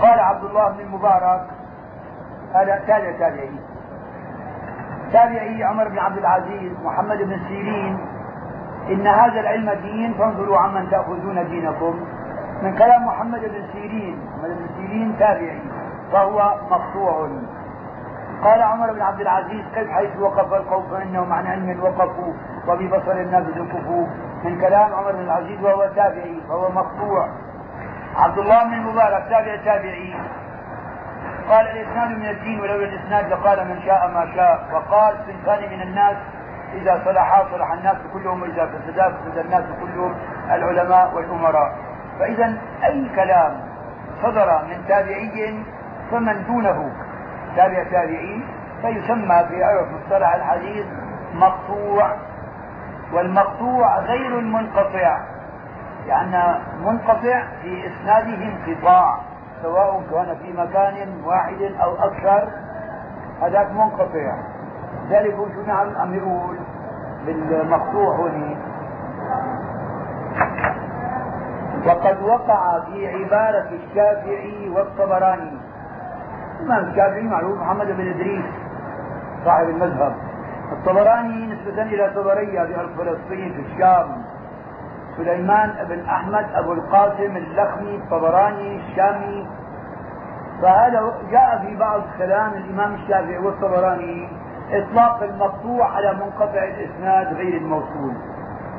قال 0.02 0.20
عبد 0.20 0.44
الله 0.44 0.70
بن 0.70 0.80
المبارك 0.80 1.42
هذا 2.54 2.82
تابع 2.88 3.12
تابعي. 3.20 3.69
تابعي 5.14 5.64
عمر 5.64 5.88
بن 5.88 6.00
عبد 6.00 6.18
العزيز 6.18 6.72
محمد 6.84 7.18
بن 7.18 7.40
سيرين. 7.48 7.98
إن 8.90 9.08
هذا 9.08 9.40
العلم 9.40 9.72
دين 9.72 10.14
فانظروا 10.14 10.58
عمن 10.58 10.90
تأخذون 10.90 11.50
دينكم. 11.50 12.00
من 12.62 12.76
كلام 12.76 13.06
محمد 13.06 13.40
بن 13.40 13.64
سيرين 13.74 14.20
محمد 14.38 14.50
بن 14.50 14.68
سيرين 14.78 15.16
تابعي 15.20 15.62
فهو 16.12 16.56
مقطوع 16.72 17.30
قال 18.44 18.62
عمر 18.62 18.94
بن 18.94 19.02
عبد 19.02 19.22
العزيز 19.22 19.64
كيف 19.76 19.92
حيث 19.92 20.18
وقف 20.20 20.54
القوم 20.54 20.84
فانهم 20.92 21.34
عن 21.34 21.48
علم 21.48 21.84
وقفوا 21.84 22.34
وببصر 22.68 23.12
الناس 23.12 23.44
زكفوا 23.44 24.08
من 24.44 24.62
كلام 24.62 24.94
عمر 24.94 25.12
بن 25.12 25.20
العزيز 25.20 25.64
وهو 25.64 25.90
تابعي 25.96 26.42
فهو 26.50 26.70
مقطوع 26.70 27.30
عبد 28.16 28.38
الله 28.38 28.64
بن 28.64 28.74
المبارك 28.74 29.26
تابع 29.30 29.56
تابعي. 29.56 30.16
قال 31.50 31.68
الاسناد 31.68 32.10
من 32.10 32.26
الدين 32.26 32.60
ولولا 32.60 32.86
الإسناد 32.86 33.34
لقال 33.34 33.68
من 33.68 33.82
شاء 33.86 34.12
ما 34.14 34.36
شاء. 34.36 34.70
وقال 34.74 35.16
صنفان 35.28 35.70
من 35.70 35.82
الناس 35.82 36.18
إذا 36.74 37.02
صلحا 37.06 37.44
صلح 37.52 37.72
الناس 37.72 37.96
كلهم 38.14 38.42
واذا 38.42 38.66
فسدا 38.66 39.10
فسد 39.10 39.38
الناس 39.38 39.64
كلهم 39.82 40.16
العلماء 40.52 41.16
والأمراء. 41.16 41.76
فإذا 42.20 42.58
أي 42.84 43.10
كلام 43.16 43.62
صدر 44.24 44.62
من 44.70 44.86
تابعي 44.88 45.64
فمن 46.12 46.44
دونه 46.48 46.92
تابع 47.56 47.84
تابعي 47.84 48.44
فيسمى 48.82 49.46
في 49.50 49.64
عرف 49.64 49.88
مصطلح 49.92 50.34
الحديث 50.36 50.86
مقطوع. 51.34 52.16
والمقطوع 53.14 54.00
غير 54.00 54.40
المنقطع 54.40 55.18
لأن 56.08 56.62
منقطع 56.86 57.44
في 57.62 57.88
إسناده 57.88 58.46
انقطاع. 58.46 59.20
سواء 59.62 60.04
كان 60.12 60.36
في 60.36 60.54
مكان 60.54 61.24
واحد 61.26 61.62
أو 61.62 61.96
أكثر 61.96 62.50
هذاك 63.42 63.72
منقطع. 63.72 64.36
ذلك 65.10 65.36
شو 65.36 65.62
نعم 65.68 65.98
عم 65.98 66.14
يقول 66.14 66.58
بالمقطوع 67.26 68.16
هنا؟ 68.16 68.56
وقد 71.88 72.24
وقع 72.24 72.80
في 72.80 73.08
عبارة 73.08 73.70
الشافعي 73.72 74.70
والطبراني. 74.70 75.58
الإمام 76.60 76.84
الشافعي 76.84 77.24
معروف؟ 77.24 77.58
محمد 77.62 77.88
بن 77.88 78.10
إدريس 78.10 78.46
صاحب 79.46 79.70
المذهب. 79.70 80.16
الطبراني 80.72 81.48
نسبة 81.48 81.82
إلى 81.82 82.12
طبرية 82.16 82.64
بأرض 82.64 82.90
فلسطين 82.98 83.54
في 83.54 83.62
الشام. 83.74 84.24
سليمان 85.20 85.74
بن 85.90 86.06
أحمد 86.06 86.46
أبو 86.56 86.74
القاسم 86.74 87.38
اللخمي 87.38 87.96
الطبراني 87.96 88.76
الشامي. 88.76 89.48
فهذا 90.62 91.14
جاء 91.32 91.66
في 91.66 91.76
بعض 91.76 92.02
كلام 92.18 92.54
الإمام 92.54 92.94
الشافعي 92.94 93.38
والطبراني 93.38 94.30
إطلاق 94.72 95.24
المقطوع 95.24 95.96
على 95.96 96.14
منقطع 96.14 96.64
الإسناد 96.64 97.34
غير 97.34 97.58
الموصول. 97.58 98.14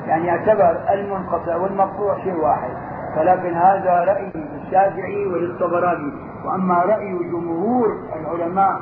يعني 0.06 0.26
يعتبر 0.26 0.80
المنقطع 0.90 1.56
والمقطوع 1.56 2.18
شيء 2.24 2.34
واحد. 2.34 2.70
ولكن 3.16 3.54
هذا 3.54 4.04
رأي 4.04 4.32
الشافعي 4.34 5.26
وللطبراني. 5.26 6.12
وأما 6.44 6.74
رأي 6.74 7.18
جمهور 7.18 7.86
العلماء 8.20 8.80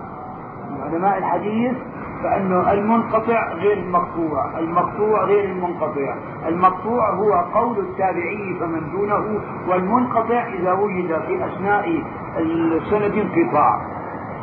علماء 0.83 1.19
الحديث 1.19 1.77
فأنه 2.23 2.73
المنقطع 2.73 3.53
غير 3.53 3.79
المقطوع 3.79 4.59
المقطوع 4.59 5.25
غير 5.25 5.45
المنقطع. 5.45 6.15
المقطوع 6.49 7.11
هو 7.11 7.33
قول 7.33 7.79
التابعي 7.79 8.57
فمن 8.61 8.91
دونه 8.93 9.41
والمنقطع 9.69 10.47
إذا 10.47 10.73
وجد 10.73 11.21
في 11.27 11.47
أثناء 11.47 12.03
السند 12.37 13.13
انقطاع. 13.15 13.81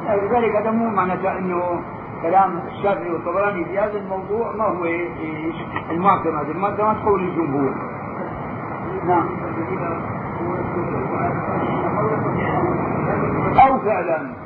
لذلك 0.10 0.56
هذا 0.56 0.72
مو 0.72 0.90
معناته 0.90 1.38
أنه 1.38 1.82
كلام 2.22 2.60
الشافعي 2.68 3.12
والطبراني 3.12 3.66
في 3.66 3.80
هذا 3.80 3.98
الموضوع 3.98 4.56
ما 4.56 4.64
هو 4.64 4.86
المعتمد. 5.92 6.50
المعتمد 6.50 6.98
قول 7.06 7.20
الجمهور. 7.20 7.74
نعم. 9.08 9.28
أو 13.68 13.80
فعلا. 13.80 14.45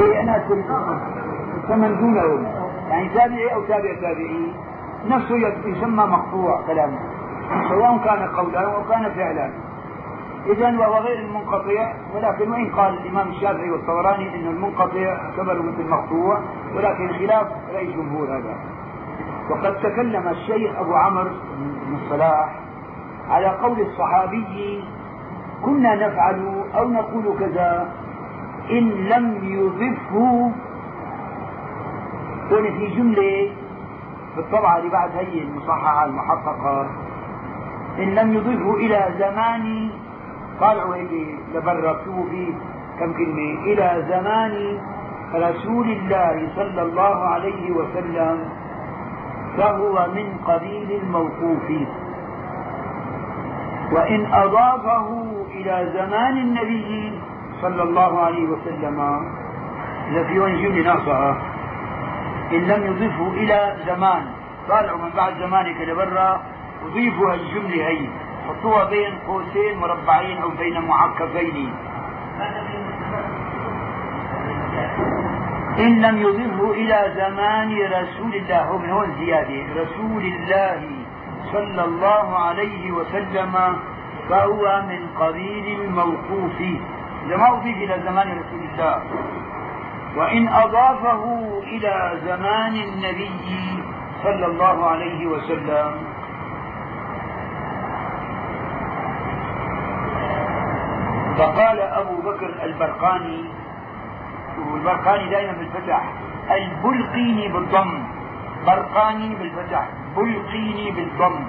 إيه 0.00 0.20
أنا 0.20 0.38
فمن 1.68 1.96
دونهم 2.00 2.44
يعني 2.90 3.08
تابعي 3.08 3.54
أو 3.54 3.62
تابع 3.62 3.94
تابعي 3.94 4.52
نفسه 5.08 5.36
يسمى 5.66 6.04
مقطوع 6.04 6.60
كلامه 6.66 6.98
سواء 7.68 7.98
كان 8.04 8.28
قولا 8.28 8.74
أو 8.74 8.84
كان 8.84 9.10
فعلا. 9.10 9.50
إذا 10.46 10.78
وهو 10.78 10.98
غير 10.98 11.18
المنقطع 11.18 11.92
ولكن 12.14 12.50
وإن 12.50 12.70
قال 12.70 12.94
الإمام 12.94 13.28
الشافعي 13.28 13.70
والطبراني 13.70 14.34
أن 14.34 14.46
المنقطع 14.46 14.96
يعتبر 14.96 15.62
مثل 15.62 15.88
مقطوع 15.88 16.38
ولكن 16.76 17.08
خلاف 17.08 17.46
رأي 17.74 17.88
الجمهور 17.88 18.28
هذا. 18.28 18.54
وقد 19.50 19.76
تكلم 19.76 20.28
الشيخ 20.28 20.78
أبو 20.78 20.94
عمرو 20.94 21.30
بن 21.86 21.98
الصلاح 22.04 22.63
على 23.30 23.46
قول 23.46 23.80
الصحابي 23.80 24.84
كنا 25.64 25.94
نفعل 25.94 26.64
أو 26.74 26.88
نقول 26.88 27.38
كذا 27.38 27.88
إن 28.70 28.88
لم 28.88 29.38
يضفه. 29.42 30.50
هنا 32.50 32.70
في 32.78 32.86
جملة 32.96 33.50
في 34.34 34.40
الطبعة 34.40 34.76
اللي 34.78 34.90
بعد 34.90 35.10
هي 35.16 35.42
المصححة 35.42 36.04
المحققة. 36.04 36.86
إن 37.98 38.14
لم 38.14 38.32
يضفه 38.32 38.74
إلى 38.74 39.14
زمان 39.18 39.90
طالعوا 40.60 40.94
هيك 40.94 41.38
لبرا 41.54 41.94
فيه 42.30 42.52
كم 43.00 43.12
كلمة؟ 43.12 43.62
إلى 43.64 44.06
زمان 44.08 44.78
رسول 45.34 45.90
الله 45.90 46.48
صلى 46.56 46.82
الله 46.82 47.24
عليه 47.28 47.70
وسلم 47.70 48.48
فهو 49.56 50.06
من 50.14 50.38
قبيل 50.46 51.00
الموقوف 51.02 51.70
وإن 53.92 54.32
أضافه 54.32 55.06
إلى 55.50 55.90
زمان 55.94 56.38
النبي 56.38 57.20
صلى 57.62 57.82
الله 57.82 58.20
عليه 58.20 58.44
وسلم 58.44 59.00
إذا 60.10 60.24
في 60.24 60.38
وين 60.38 60.62
جملة 60.62 60.82
ناقصة 60.82 61.36
إن 62.52 62.60
لم 62.60 62.82
يضفه 62.86 63.28
إلى 63.28 63.76
زمان. 63.86 64.24
طالعوا 64.68 64.98
من 64.98 65.10
بعد 65.16 65.32
زمانك 65.40 65.80
لبرا 65.80 66.40
وضيفوا 66.84 67.32
هالجملة 67.32 67.88
هي 67.88 68.08
حطوها 68.48 68.84
بين 68.84 69.12
قوسين 69.26 69.78
مربعين 69.78 70.38
أو 70.42 70.48
بين 70.48 70.80
معكفين. 70.80 71.74
إن 75.78 76.00
لم 76.02 76.16
يضفه 76.18 76.70
إلى 76.70 77.12
زمان 77.16 77.70
رسول 77.72 78.34
الله 78.34 78.62
هو 78.62 78.78
من 78.78 78.90
هون 78.90 79.14
زيادة 79.18 79.82
رسول 79.82 80.22
الله. 80.22 81.03
صلى 81.52 81.84
الله 81.84 82.38
عليه 82.38 82.92
وسلم 82.92 83.54
فهو 84.28 84.82
من 84.88 85.08
قبيل 85.20 85.80
الموقوف. 85.80 86.58
أضيف 87.30 87.76
إلى 87.76 88.02
زمان 88.04 88.28
رسول 88.38 88.60
الله. 88.72 89.02
وإن 90.16 90.48
أضافه 90.48 91.22
إلى 91.62 92.20
زمان 92.24 92.74
النبي 92.76 93.82
صلى 94.22 94.46
الله 94.46 94.86
عليه 94.86 95.26
وسلم. 95.26 95.90
فقال 101.38 101.80
أبو 101.80 102.16
بكر 102.22 102.50
البرقاني 102.62 103.44
والبرقاني 104.72 105.30
دائما 105.30 105.52
بالفتح 105.52 106.02
البلقيني 106.50 107.48
بالضم 107.48 108.02
برقاني 108.66 109.34
بالفتح. 109.34 109.88
بلقيني 110.16 110.90
بالضم. 110.90 111.46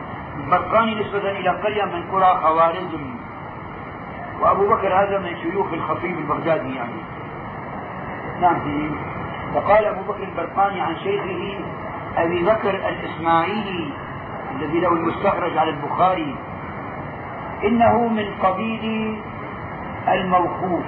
برقاني 0.51 0.95
نسبة 0.95 1.32
إلى 1.32 1.49
قرية 1.49 1.86
من 1.86 2.03
قرى 2.11 2.39
خوارزم. 2.41 3.16
وأبو 4.41 4.68
بكر 4.68 4.93
هذا 5.03 5.20
من 5.20 5.38
شيوخ 5.41 5.74
الخطيب 5.74 6.18
البغدادي 6.18 6.76
يعني. 6.76 7.01
نعم. 8.41 8.59
فيه 8.59 8.89
فقال 9.53 9.86
أبو 9.86 10.01
بكر 10.11 10.24
البرقاني 10.24 10.82
عن 10.82 10.95
شيخه 10.95 11.59
أبي 12.18 12.43
بكر 12.43 12.70
الإسماعيلي 12.70 13.89
الذي 14.55 14.80
له 14.80 14.89
المستخرج 14.93 15.57
على 15.57 15.70
البخاري 15.70 16.36
إنه 17.63 18.07
من 18.07 18.26
قبيل 18.43 19.18
الموقوف. 20.07 20.84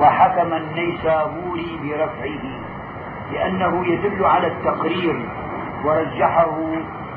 وحكم 0.00 0.52
النيسابوري 0.52 1.78
برفعه. 1.82 2.57
لأنه 3.32 3.86
يدل 3.86 4.24
على 4.24 4.46
التقرير 4.46 5.28
ورجحه 5.84 6.58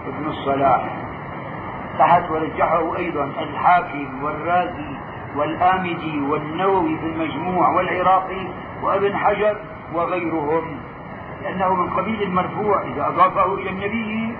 ابن 0.08 0.28
الصلاح. 0.28 0.98
تحت 2.00 2.32
ورجحه 2.32 2.98
أيضا 2.98 3.24
الحاكم 3.24 4.24
والرازي 4.24 4.96
والآمدي 5.36 6.22
والنووي 6.22 6.98
في 6.98 7.06
المجموع 7.06 7.70
والعراقي 7.70 8.48
وابن 8.84 9.18
حجر 9.18 9.58
وغيرهم. 9.94 10.78
لأنه 11.44 11.74
من 11.74 11.90
قبيل 11.90 12.22
المرفوع 12.24 12.82
إذا 12.82 13.08
أضافه 13.08 13.54
إلى 13.54 13.70
النبي 13.70 14.36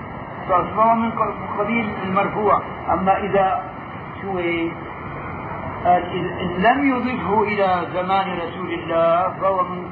فهو 0.48 0.94
من 0.94 1.10
قبيل 1.58 1.90
المرفوع. 2.04 2.62
أما 2.92 3.18
إذا 3.18 3.72
شو 4.22 4.38
قال 5.84 6.02
إن 6.40 6.62
لم 6.62 6.96
يضفه 6.96 7.42
إلى 7.42 7.86
زمان 7.94 8.38
رسول 8.38 8.72
الله 8.72 9.34
فهو 9.40 9.64
من 9.64 9.90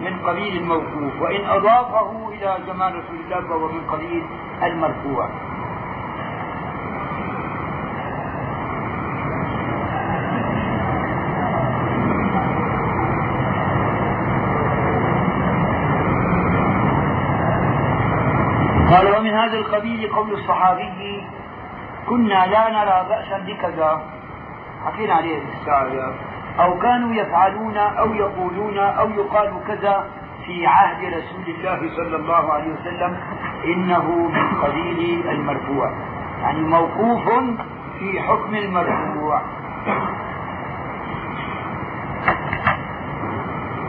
من 0.00 0.18
قبيل 0.26 0.56
الموقوف 0.56 1.22
وإن 1.22 1.46
أضافه 1.46 2.28
إلى 2.28 2.58
زمان 2.66 2.92
رسول 2.92 3.16
الله 3.24 3.40
فهو 3.40 3.68
من 3.68 3.80
قبيل 3.90 4.24
المرفوع. 4.62 5.28
قال 18.90 19.16
ومن 19.16 19.30
هذا 19.30 19.58
القبيل 19.58 20.12
قول 20.12 20.32
الصحابي 20.32 21.26
كنا 22.08 22.46
لا 22.46 22.70
نرى 22.70 23.06
بأسا 23.08 23.38
بكذا. 23.38 24.02
حكينا 24.86 25.14
عليه 25.14 25.42
الساعة 25.60 25.82
أو 26.60 26.78
كانوا 26.78 27.14
يفعلون 27.14 27.76
أو 27.76 28.14
يقولون 28.14 28.78
أو 28.78 29.10
يقال 29.10 29.52
كذا 29.68 30.04
في 30.46 30.66
عهد 30.66 31.04
رسول 31.04 31.54
الله 31.54 31.90
صلى 31.96 32.16
الله 32.16 32.52
عليه 32.52 32.72
وسلم 32.72 33.16
إنه 33.64 34.28
من 34.32 34.60
قبيل 34.62 35.28
المرفوع. 35.28 35.92
يعني 36.42 36.60
موقوف 36.60 37.28
في 37.98 38.20
حكم 38.22 38.54
المرفوع. 38.54 39.42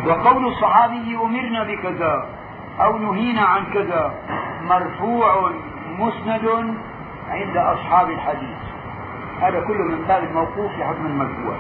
وقول 0.08 0.48
الصحابي 0.48 1.18
أمرنا 1.24 1.64
بكذا 1.64 2.26
أو 2.82 2.98
نهينا 2.98 3.42
عن 3.42 3.66
كذا 3.74 4.14
مرفوع 4.70 5.52
مسند 6.00 6.76
عند 7.30 7.58
أصحاب 7.58 8.10
الحديث. 8.10 8.58
هذا 9.42 9.60
كله 9.60 9.84
من 9.84 10.06
باب 10.08 10.24
الموقوف 10.24 10.72
في 10.76 10.84
حكم 10.84 11.06
المرفوع. 11.06 11.56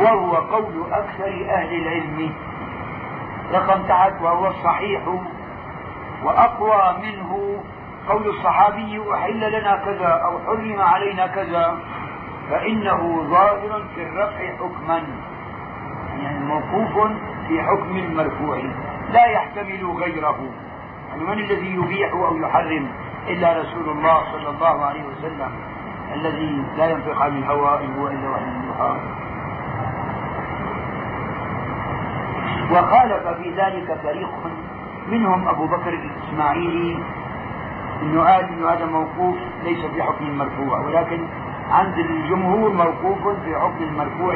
وهو 0.00 0.34
قول 0.36 0.92
أكثر 0.92 1.46
أهل 1.50 1.74
العلم. 1.82 2.32
رقم 3.52 3.82
تحت 3.82 4.12
وهو 4.22 4.46
الصحيح 4.46 5.02
وأقوى 6.24 6.96
منه 7.02 7.62
قول 8.08 8.28
الصحابي 8.28 9.02
أحل 9.14 9.60
لنا 9.60 9.76
كذا 9.76 10.08
أو 10.24 10.38
حرم 10.38 10.80
علينا 10.80 11.26
كذا 11.26 11.78
فإنه 12.50 13.22
ظاهر 13.30 13.82
في 13.94 14.02
الرفع 14.02 14.56
حكما. 14.56 15.02
يعني 16.22 16.38
موقوف 16.38 17.12
في 17.48 17.62
حكم 17.62 17.96
المرفوع 17.96 18.62
لا 19.12 19.26
يحتمل 19.26 19.96
غيره. 19.96 20.38
يعني 21.08 21.24
من 21.24 21.38
الذي 21.38 21.74
يبيح 21.74 22.12
أو 22.12 22.36
يحرم؟ 22.36 22.88
إلا 23.28 23.60
رسول 23.60 23.88
الله 23.88 24.22
صلى 24.32 24.48
الله 24.50 24.84
عليه 24.84 25.02
وسلم. 25.02 25.50
الذي 26.14 26.64
لا 26.76 26.90
ينطق 26.90 27.22
عن 27.22 27.38
الهوى 27.38 27.84
إن 27.84 27.94
هو 27.98 28.08
إلا 28.08 28.30
وحي 28.30 29.19
وخالف 32.70 33.28
في 33.28 33.50
ذلك 33.50 33.98
فريق 34.02 34.30
منهم 35.08 35.48
أبو 35.48 35.66
بكر 35.66 35.88
الإسماعيلي. 35.88 36.98
انه 38.02 38.20
قال 38.20 38.44
انه 38.44 38.68
هذا 38.68 38.86
موقوف 38.86 39.36
ليس 39.64 39.84
في 39.84 40.02
حكم 40.02 40.26
المرفوع 40.26 40.80
ولكن 40.80 41.26
عند 41.70 41.98
الجمهور 41.98 42.72
موقوف 42.72 43.28
في 43.44 43.54
حكم 43.54 43.84
المرفوع. 43.84 44.34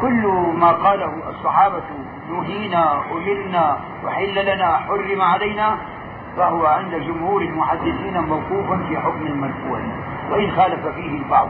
كل 0.00 0.26
ما 0.58 0.72
قاله 0.72 1.12
الصحابة 1.28 1.82
نهينا 2.30 3.02
أمرنا 3.12 3.78
وحل 4.04 4.54
لنا 4.54 4.76
حرم 4.76 5.22
علينا 5.22 5.76
فهو 6.36 6.66
عند 6.66 6.94
جمهور 6.94 7.42
المحدثين 7.42 8.20
موقوف 8.20 8.72
في 8.88 8.98
حكم 8.98 9.26
المرفوع 9.26 9.80
وإن 10.30 10.50
خالف 10.50 10.86
فيه 10.86 11.18
البعض. 11.18 11.48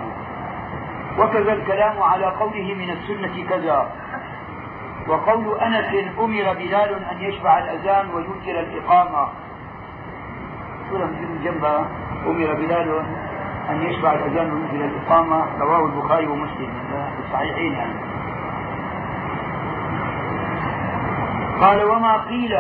وكذا 1.19 1.53
الكلام 1.53 2.03
على 2.03 2.27
قوله 2.27 2.75
من 2.75 2.91
السنة 2.91 3.45
كذا. 3.49 3.89
وقول 5.09 5.61
أنس 5.61 6.15
أمر 6.19 6.53
بلال 6.53 7.05
أن 7.13 7.21
يشفع 7.21 7.59
الأذان 7.59 8.11
ويوتر 8.15 8.61
الإقامة. 8.61 9.29
سورة 10.91 11.05
من 11.05 11.41
جنبها 11.45 11.89
أمر 12.27 12.55
بلال 12.55 13.03
أن 13.71 13.83
يشفع 13.83 14.13
الأذان 14.13 14.53
ويوتر 14.53 14.85
الإقامة. 14.85 15.45
رواه 15.61 15.87
البخاري 15.87 16.27
ومسلم. 16.27 16.73
في 16.91 17.27
الصحيحين 17.27 17.73
يعني. 17.73 18.01
قال 21.61 21.85
وما 21.85 22.17
قيل 22.17 22.59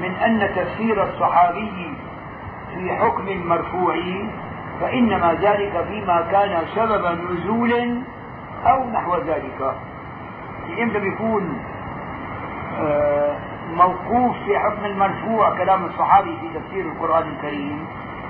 من 0.00 0.14
أن 0.14 0.54
تفسير 0.56 1.02
الصحابي 1.02 1.94
في 2.74 2.96
حكم 2.96 3.28
المرفوع 3.28 3.96
فإنما 4.80 5.34
ذلك 5.34 5.84
فيما 5.88 6.26
كان 6.30 6.66
سبب 6.74 7.18
نزول 7.30 8.02
أو 8.66 8.90
نحو 8.90 9.16
ذلك. 9.16 9.74
إمتى 10.82 10.98
بيكون 10.98 11.58
آه، 12.78 13.36
موقوف 13.74 14.36
في 14.44 14.58
حكم 14.58 14.84
المرفوع 14.84 15.58
كلام 15.58 15.84
الصحابي 15.84 16.36
في 16.40 16.58
تفسير 16.58 16.84
القرآن 16.84 17.28
الكريم. 17.28 17.86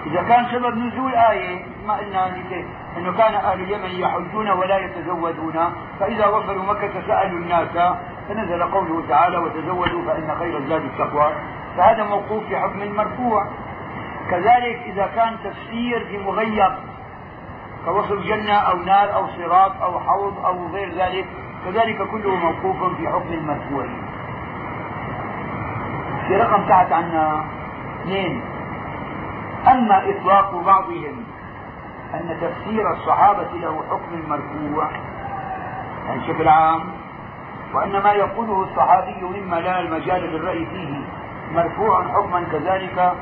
إذا 0.07 0.23
كان 0.23 0.47
سبب 0.53 0.79
نزول 0.79 1.15
آية 1.15 1.65
ما 1.87 1.95
قلنا 1.95 2.27
أنه 2.97 3.13
كان 3.13 3.35
أهل 3.35 3.61
اليمن 3.61 4.01
يحجون 4.01 4.51
ولا 4.51 4.79
يتزودون. 4.79 5.73
فإذا 6.01 6.27
وصلوا 6.27 6.65
مكة 6.65 7.07
سألوا 7.07 7.39
الناس 7.39 7.97
فنزل 8.29 8.63
قوله 8.63 9.03
تعالى 9.09 9.39
وتزودوا 9.39 10.03
فإن 10.07 10.35
خير 10.39 10.59
الزاد 10.59 10.83
التقوى. 10.85 11.33
فهذا 11.77 12.05
موقوف 12.05 12.45
في 12.45 12.59
حكم 12.59 12.83
المرفوع 12.83 13.47
كذلك 14.31 14.81
إذا 14.87 15.07
كان 15.07 15.37
تفسير 15.45 16.05
في 16.05 16.19
مغيب 16.19 16.73
كوصل 17.85 18.23
جنة 18.23 18.55
أو 18.55 18.77
نار 18.77 19.15
أو 19.15 19.27
صراط 19.27 19.83
أو 19.83 20.01
حوض 20.01 20.45
أو 20.47 20.67
غير 20.67 20.95
ذلك 20.95 21.27
كذلك 21.65 22.03
كله 22.03 22.35
موقوف 22.35 22.97
في 22.97 23.09
حكم 23.09 23.33
المرفوع 23.33 23.87
في 26.27 26.37
رقم 26.37 26.69
تحت 26.69 26.93
عنا 26.93 27.45
اثنين 28.03 28.43
أما 29.69 30.11
إطلاق 30.11 30.55
بعضهم 30.55 31.25
أن 32.15 32.37
تفسير 32.41 32.93
الصحابة 32.93 33.49
له 33.63 33.83
حكم 33.91 34.15
المرفوع 34.15 34.91
يعني 36.07 36.21
بشكل 36.21 36.49
عام 36.49 36.81
وأن 37.75 38.03
ما 38.03 38.13
يقوله 38.13 38.63
الصحابي 38.63 39.25
مما 39.25 39.57
لا 39.57 39.81
المجال 39.81 40.23
للرأي 40.23 40.67
فيه 40.67 41.01
مرفوع 41.55 42.03
حكما 42.09 42.45
كذلك 42.53 43.13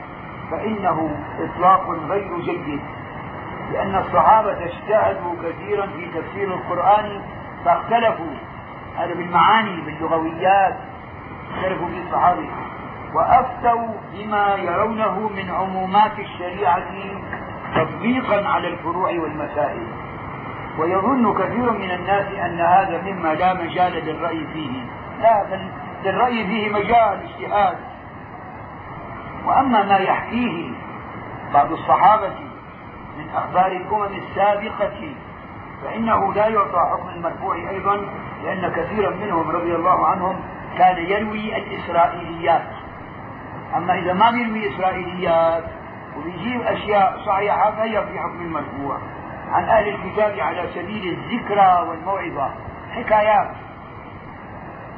فإنه 0.51 1.17
إطلاق 1.41 1.91
غير 2.09 2.39
جيد 2.39 2.81
لأن 3.73 3.97
الصحابة 3.97 4.65
اجتهدوا 4.65 5.35
كثيرا 5.45 5.87
في 5.87 6.07
تفسير 6.07 6.55
القرآن 6.55 7.23
فاختلفوا. 7.65 8.35
هذا 8.99 9.15
بالمعاني 9.15 9.81
باللغويات 9.81 10.77
اختلفوا 11.55 11.89
في 11.89 12.03
الصحابة. 12.07 12.49
وأفتوا 13.15 13.89
بما 14.13 14.55
يرونه 14.55 15.29
من 15.29 15.51
عمومات 15.51 16.19
الشريعة 16.19 16.93
تطبيقا 17.75 18.49
على 18.49 18.69
الفروع 18.69 19.11
والمسائل. 19.11 19.87
ويظن 20.79 21.35
كثير 21.35 21.73
من 21.73 21.91
الناس 21.91 22.27
أن 22.27 22.61
هذا 22.61 23.03
مما 23.03 23.35
لا 23.35 23.55
مجال 23.55 23.93
للرأي 23.93 24.47
فيه. 24.53 24.83
لا 25.23 25.45
بل 25.45 25.71
للرأي 26.05 26.47
فيه 26.47 26.73
مجال 26.73 27.21
اجتهاد. 27.23 27.77
وأما 29.47 29.83
ما 29.83 29.97
يحكيه 29.97 30.71
بعض 31.55 31.73
الصحابة 31.73 32.33
من 33.19 33.31
أخبار 33.35 33.67
الأمم 33.67 34.19
السابقة 34.19 35.15
فإنه 35.85 36.35
لا 36.35 36.47
يعطى 36.49 36.81
حكم 36.93 37.09
المرفوع 37.09 37.57
أيضا 37.57 37.97
لأن 38.45 38.73
كثيرا 38.73 39.11
منهم 39.11 39.51
رضي 39.51 39.75
الله 39.75 40.07
عنهم 40.07 40.41
كان 40.79 40.97
يروي 40.99 41.57
الإسرائيليات. 41.57 42.67
أما 43.77 43.99
إذا 43.99 44.13
ما 44.13 44.31
بيروي 44.31 44.75
إسرائيليات 44.75 45.65
وبيجيب 46.17 46.63
أشياء 46.63 47.19
صحيحة 47.27 47.71
فهي 47.71 48.07
في 48.07 48.19
حكم 48.19 48.41
المرفوع. 48.41 48.99
عن 49.51 49.65
أهل 49.65 49.89
الكتاب 49.89 50.41
على 50.41 50.69
سبيل 50.75 51.19
الذكرى 51.19 51.89
والموعظة. 51.89 52.51
حكايات 52.93 53.51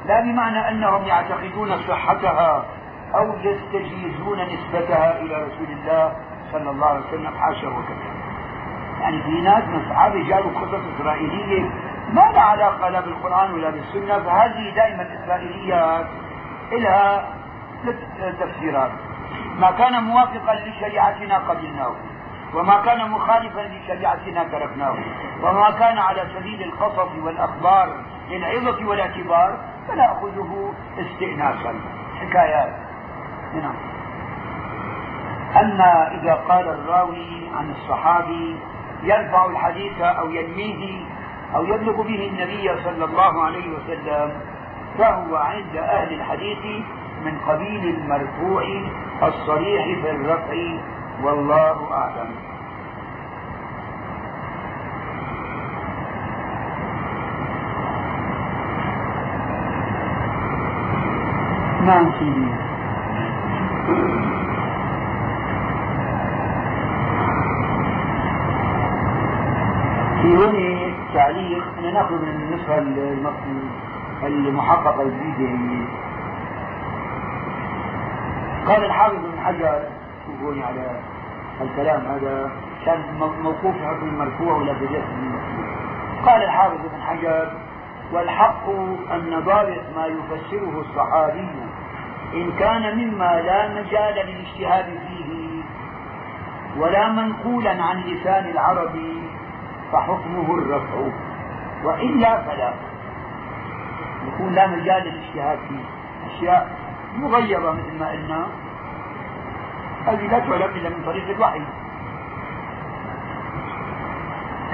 لا 0.06 0.20
بمعنى 0.20 0.68
أنهم 0.68 1.04
يعتقدون 1.04 1.78
صحتها 1.88 2.64
أو 3.14 3.34
يستجيزون 3.38 4.38
نسبتها 4.40 5.20
إلى 5.20 5.34
رسول 5.34 5.66
الله 5.70 6.16
صلى 6.52 6.70
الله 6.70 6.86
عليه 6.86 7.00
وسلم 7.08 7.34
حاشا 7.38 7.68
وكذا 7.68 8.21
يعني 9.02 9.22
في 9.22 9.40
ناس 9.40 9.64
من 9.64 9.80
الصحابة 9.84 10.28
جابوا 10.28 10.50
قصص 10.50 10.80
إسرائيلية. 10.96 11.70
ما 12.12 12.32
لها 12.32 12.40
علاقة 12.42 12.88
لا 12.88 13.00
بالقرآن 13.00 13.54
ولا 13.54 13.70
بالسنة؟ 13.70 14.18
فهذه 14.18 14.74
دائما 14.74 15.08
إسرائيليات 15.24 16.06
لها 16.72 17.24
تفسيرات. 18.40 18.90
ما 19.58 19.70
كان 19.70 20.02
موافقا 20.02 20.54
لشريعتنا 20.54 21.38
قبلناه 21.38 21.94
وما 22.54 22.82
كان 22.82 23.10
مخالفا 23.10 23.60
لشريعتنا 23.60 24.44
تركناه 24.44 24.94
وما 25.42 25.70
كان 25.70 25.98
على 25.98 26.26
سبيل 26.34 26.62
القصص 26.62 27.10
والأخبار 27.22 27.96
للعظة 28.30 28.88
والاعتبار 28.88 29.58
فنأخذه 29.88 30.72
استئناسا. 30.98 31.74
حكايات 32.20 32.72
نعم. 33.54 33.74
أما 35.56 36.14
إذا 36.14 36.34
قال 36.34 36.68
الراوي 36.68 37.48
عن 37.56 37.70
الصحابي 37.70 38.58
يرفع 39.02 39.46
الحديث 39.46 40.00
أو 40.00 40.30
ينميه 40.30 41.00
أو 41.54 41.64
يبلغ 41.64 42.02
به 42.02 42.28
النبي 42.32 42.82
صلى 42.84 43.04
الله 43.04 43.44
عليه 43.44 43.68
وسلم 43.70 44.32
فهو 44.98 45.36
عند 45.36 45.76
أهل 45.76 46.12
الحديث 46.14 46.82
من 47.24 47.38
قبيل 47.48 47.94
المرفوع 47.96 48.64
الصريح 49.22 49.84
في 50.02 50.10
الرفع 50.10 50.54
والله 51.22 51.92
أعلم. 51.92 52.30
نعم 61.86 62.12
سيدي 62.18 62.48
في 70.22 70.28
هنا 70.36 70.92
ناخذ 71.92 72.14
من 72.14 72.28
النسخة 72.28 72.78
المحققة 74.26 75.02
الجديدة 75.02 75.84
قال 78.66 78.84
الحافظ 78.84 79.16
بن 79.16 79.40
حجر 79.44 79.82
شوفوني 80.26 80.62
على 80.64 81.00
الكلام 81.60 82.00
هذا 82.06 82.50
كان 82.86 82.98
موقوف 83.42 83.74
حكم 83.84 84.08
المرفوع 84.08 84.56
ولا 84.56 84.74
في 84.74 84.84
المرفوع. 84.84 85.72
قال 86.26 86.42
الحافظ 86.42 86.76
بن 86.76 87.02
حجر 87.02 87.52
والحق 88.12 88.68
أن 89.12 89.42
ضابط 89.44 89.82
ما 89.96 90.06
يفسره 90.06 90.80
الصحابي 90.80 91.48
إن 92.34 92.52
كان 92.58 92.98
مما 92.98 93.40
لا 93.40 93.68
مجال 93.68 94.14
للاجتهاد 94.14 94.84
فيه 94.84 95.62
ولا 96.76 97.08
منقولا 97.08 97.82
عن 97.82 98.00
لسان 98.00 98.46
العرب 98.46 98.98
فحكمه 99.92 100.54
الرفع. 100.58 101.10
وإلا 101.84 102.42
فلا. 102.42 102.74
يكون 104.26 104.54
لا 104.54 104.66
مجال 104.66 105.02
للإجتهاد 105.04 105.58
فيه 105.68 105.84
أشياء 106.30 106.76
مغيرة 107.16 107.72
مثل 107.72 107.98
ما 107.98 108.10
قلنا. 108.10 108.46
هذه 110.06 110.26
لا 110.26 110.38
تعلم 110.38 110.70
إلا 110.76 110.88
من 110.88 111.02
طريق 111.06 111.28
الوحي. 111.28 111.60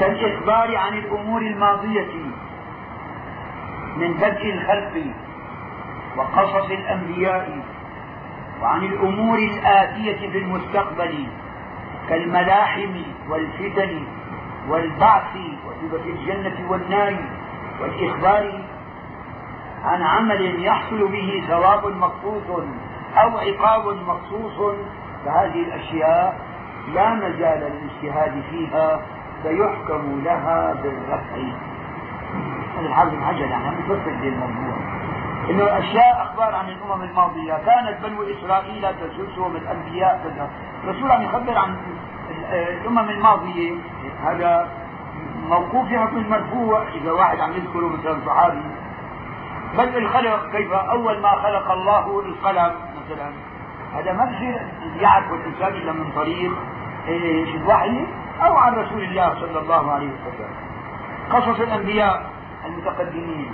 كالإخبار 0.01 0.77
عن 0.77 0.95
الأمور 0.95 1.41
الماضية 1.43 2.15
من 3.97 4.13
بدء 4.15 4.55
الخلق 4.55 5.05
وقصص 6.17 6.71
الأنبياء 6.71 7.59
وعن 8.63 8.85
الأمور 8.85 9.39
الآتية 9.39 10.31
في 10.31 10.39
المستقبل 10.39 11.27
كالملاحم 12.09 13.03
والفتن 13.29 14.03
والبعث 14.69 15.37
وصفة 15.67 16.05
الجنة 16.05 16.71
والنار 16.71 17.17
والإخبار 17.81 18.61
عن 19.85 20.03
عمل 20.03 20.65
يحصل 20.65 21.09
به 21.09 21.45
ثواب 21.49 21.87
مخصوص 21.87 22.67
أو 23.17 23.39
عقاب 23.39 23.97
مخصوص 24.07 24.77
فهذه 25.25 25.63
الأشياء 25.63 26.41
لا 26.95 27.15
مجال 27.15 27.73
للاجتهاد 27.73 28.43
فيها 28.51 29.01
فيحكم 29.43 30.23
لها 30.25 30.75
بالرفع. 30.83 31.37
هذا 32.79 32.87
الحافظ 32.87 33.11
بن 33.11 33.25
حجر 33.25 33.41
يعني 33.41 33.77
مفسر 33.77 34.11
للموضوع 34.11 34.77
إنه 35.51 35.79
أشياء 35.79 36.23
أخبار 36.23 36.55
عن 36.55 36.69
الأمم 36.69 37.03
الماضية 37.03 37.53
كانت 37.67 38.07
بنو 38.07 38.23
إسرائيل 38.23 38.87
تسوسهم 38.95 39.57
الأنبياء 39.57 40.21
كذا 40.25 40.51
الرسول 40.85 41.11
عم 41.11 41.23
يخبر 41.23 41.59
عن 41.59 41.77
الأمم 42.53 43.11
الماضية 43.11 43.75
هذا 44.25 44.69
موقوف 45.49 45.89
في 45.89 45.99
حكم 45.99 46.17
المرفوع 46.17 46.83
إذا 46.95 47.13
واحد 47.13 47.41
عم 47.41 47.53
يذكره 47.53 47.89
مثلا 47.89 48.19
صحابي 48.27 48.63
بل 49.79 49.97
الخلق 49.97 50.51
كيف 50.51 50.73
أول 50.73 51.21
ما 51.21 51.31
خلق 51.31 51.71
الله 51.71 52.21
القلم 52.21 52.75
مثلا 53.05 53.31
هذا 53.95 54.13
ما 54.13 54.25
بصير 54.25 54.61
يعرف 55.01 55.33
الإنسان 55.33 55.73
إلا 55.73 55.93
من 55.93 56.13
طريق 56.15 56.53
الوحي 57.55 58.07
أو 58.41 58.57
عن 58.57 58.75
رسول 58.75 59.03
الله 59.03 59.35
صلى 59.35 59.59
الله 59.59 59.93
عليه 59.93 60.09
وسلم. 60.09 60.51
قصص 61.31 61.61
الأنبياء 61.61 62.31
المتقدمين 62.67 63.53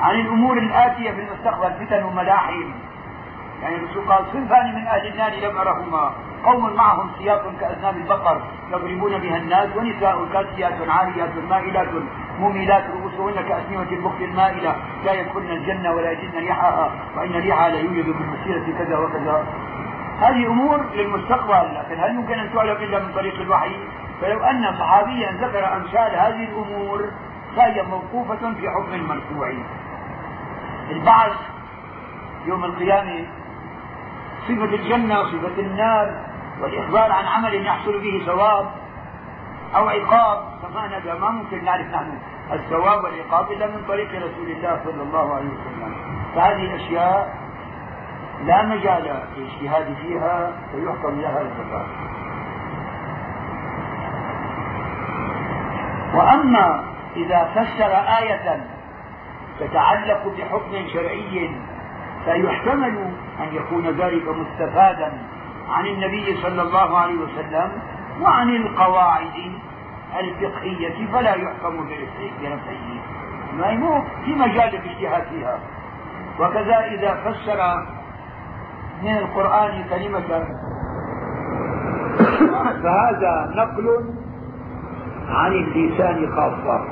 عن 0.00 0.14
الأمور 0.14 0.58
الآتية 0.58 1.10
في 1.10 1.20
المستقبل 1.20 1.86
فتن 1.86 2.02
وملاحم. 2.04 2.70
يعني 3.62 3.76
الرسول 3.76 4.08
قال 4.08 4.24
صنفان 4.32 4.74
من 4.74 4.86
أهل 4.86 5.06
النار 5.06 5.50
لم 5.50 5.56
أرهما. 5.58 6.12
قوم 6.44 6.74
معهم 6.74 7.10
سياط 7.18 7.42
كاذناب 7.60 7.96
البقر 7.96 8.42
يضربون 8.70 9.18
بها 9.18 9.36
الناس 9.36 9.68
ونساء 9.76 10.26
كاسيات 10.32 10.88
عاريات 10.88 11.30
مائلات 11.50 11.88
مميلات 12.40 12.84
رؤوسهن 12.90 13.42
كأسنمة 13.48 13.92
البخت 13.92 14.20
المائلة. 14.20 14.76
لا 15.04 15.12
يدخلن 15.12 15.50
الجنة 15.50 15.92
ولا 15.92 16.10
يجدن 16.10 16.38
ريحها 16.38 16.90
وإن 17.16 17.32
ريحها 17.32 17.68
لا 17.68 17.78
يوجد 17.78 18.04
بالمسيره 18.04 18.78
كذا 18.78 18.98
وكذا. 18.98 19.46
هذه 20.20 20.46
أمور 20.46 20.84
للمستقبل 20.94 21.74
لكن 21.74 22.00
هل 22.00 22.14
يمكن 22.14 22.38
أن 22.38 22.52
تعلم 22.54 22.76
إلا 22.76 22.98
من 22.98 23.12
طريق 23.14 23.40
الوحي؟ 23.40 23.76
فلو 24.20 24.44
أن 24.44 24.74
صحابيا 24.78 25.32
ذكر 25.32 25.76
أمثال 25.76 26.16
هذه 26.16 26.44
الأمور 26.44 27.04
فهي 27.56 27.82
موقوفة 27.82 28.52
في 28.52 28.70
حكم 28.70 28.94
المرفوع. 28.94 29.52
البعث 30.90 31.32
يوم 32.46 32.64
القيامة 32.64 33.26
صفة 34.48 34.64
الجنة 34.64 35.22
صفة 35.22 35.58
النار. 35.58 36.33
والإخبار 36.64 37.12
عن 37.12 37.26
عمل 37.26 37.66
يحصل 37.66 37.98
به 37.98 38.22
ثواب 38.26 38.66
أو 39.76 39.88
عقاب 39.88 40.38
فما 40.62 40.86
هذا 40.86 41.14
ما 41.14 41.30
ممكن 41.30 41.64
نعرف 41.64 41.86
نحن 41.86 42.18
الثواب 42.52 43.04
والعقاب 43.04 43.52
إلا 43.52 43.66
من 43.66 43.84
طريق 43.88 44.08
رسول 44.08 44.50
الله 44.50 44.80
صلى 44.84 45.02
الله 45.02 45.34
عليه 45.34 45.46
وسلم. 45.46 45.94
فهذه 46.34 46.64
الأشياء 46.64 47.36
لا 48.44 48.62
مجال 48.62 49.22
للاجتهاد 49.36 49.96
فيها 50.02 50.52
فيحكم 50.72 51.20
لها 51.20 51.40
الفساد 51.40 51.86
وأما 56.14 56.84
إذا 57.16 57.44
فسر 57.44 57.92
آية 58.22 58.66
تتعلق 59.60 60.34
بحكم 60.38 60.88
شرعي 60.92 61.50
فيحتمل 62.24 63.10
أن 63.40 63.54
يكون 63.54 63.86
ذلك 63.86 64.28
مستفادا. 64.28 65.12
عن 65.70 65.86
النبي 65.86 66.36
صلى 66.42 66.62
الله 66.62 66.98
عليه 66.98 67.14
وسلم 67.14 67.72
وعن 68.22 68.48
القواعد 68.48 69.52
الفقهية 70.20 71.06
فلا 71.12 71.34
يحكم 71.34 71.76
بنفسه. 72.40 73.00
ما 73.58 74.02
في 74.24 74.34
مجال 74.34 74.74
الاجتهاد 74.74 75.22
فيها. 75.22 75.58
وكذا 76.40 76.78
إذا 76.78 77.14
فسر 77.14 77.86
من 79.02 79.16
القرآن 79.18 79.84
كلمة 79.90 80.44
فهذا 82.82 83.52
نقل 83.56 84.14
عن 85.28 85.52
اللسان 85.52 86.32
خاصة. 86.36 86.84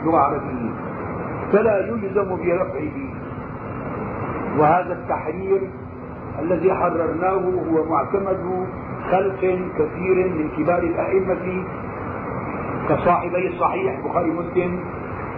اللغة 0.00 0.16
العربية 0.16 0.70
فلا 1.52 1.78
يلزم 1.78 2.36
برفعه. 2.36 3.14
وهذا 4.58 4.92
التحرير 4.92 5.70
الذي 6.42 6.74
حررناه 6.74 7.42
هو 7.70 7.84
معتمد 7.90 8.66
خلق 9.10 9.40
كثير 9.78 10.16
من 10.28 10.48
كبار 10.58 10.82
الأئمة 10.82 11.64
كصاحبي 12.88 13.48
الصحيح 13.48 13.98
البخاري 13.98 14.30
مسلم 14.30 14.80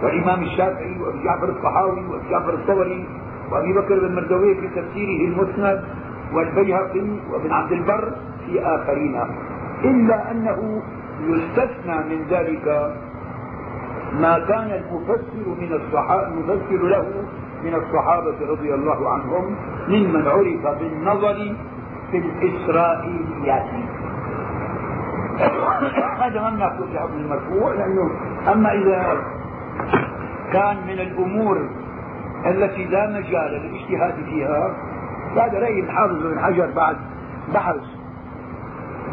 والإمام 0.03 0.43
الشافعي 0.43 0.99
وأبي 1.01 1.23
جعفر 1.23 1.49
الطحاوي 1.49 2.05
وأبي 2.05 2.29
جعفر 2.29 2.53
الطبري 2.53 3.05
وأبي 3.51 3.73
بكر 3.73 3.99
بن 3.99 4.15
مردويه 4.15 4.53
في 4.59 4.67
تفسيره 4.67 5.27
المسند 5.27 5.83
والبيهقي 6.33 7.07
وابن 7.31 7.51
عبد 7.51 7.71
البر 7.71 8.11
في 8.45 8.61
آخرين. 8.61 9.15
إلا 9.83 10.31
أنه 10.31 10.81
يستثنى 11.21 11.97
من 12.09 12.25
ذلك 12.29 12.93
ما 14.19 14.39
كان 14.39 14.71
المفسر 14.83 15.45
من 15.61 15.73
الصحابة 15.73 16.27
المفسر 16.27 16.87
له 16.87 17.05
من 17.63 17.73
الصحابة 17.73 18.35
رضي 18.49 18.73
الله 18.73 19.09
عنهم 19.09 19.55
ممن 19.87 20.27
عرف 20.27 20.79
بالنظر 20.79 21.55
في 22.11 22.17
الإسرائيليات. 22.17 23.69
هذا 26.19 26.41
ما 26.41 26.49
ناخذ 26.49 26.91
في 26.91 26.99
حكم 26.99 27.17
المرفوع 27.17 27.73
لأنه 27.73 28.11
أما 28.51 28.73
إذا 28.73 29.21
كان 30.53 30.77
من 30.87 30.99
الأمور 30.99 31.69
التي 32.45 32.85
لا 32.85 33.07
مجال 33.09 33.51
للاجتهاد 33.51 34.25
فيها 34.25 34.75
هذا 35.35 35.59
رأي 35.59 35.79
الحافظ 35.79 36.23
بن 36.23 36.39
حجر 36.39 36.71
بعد 36.75 36.97
بحث 37.53 37.75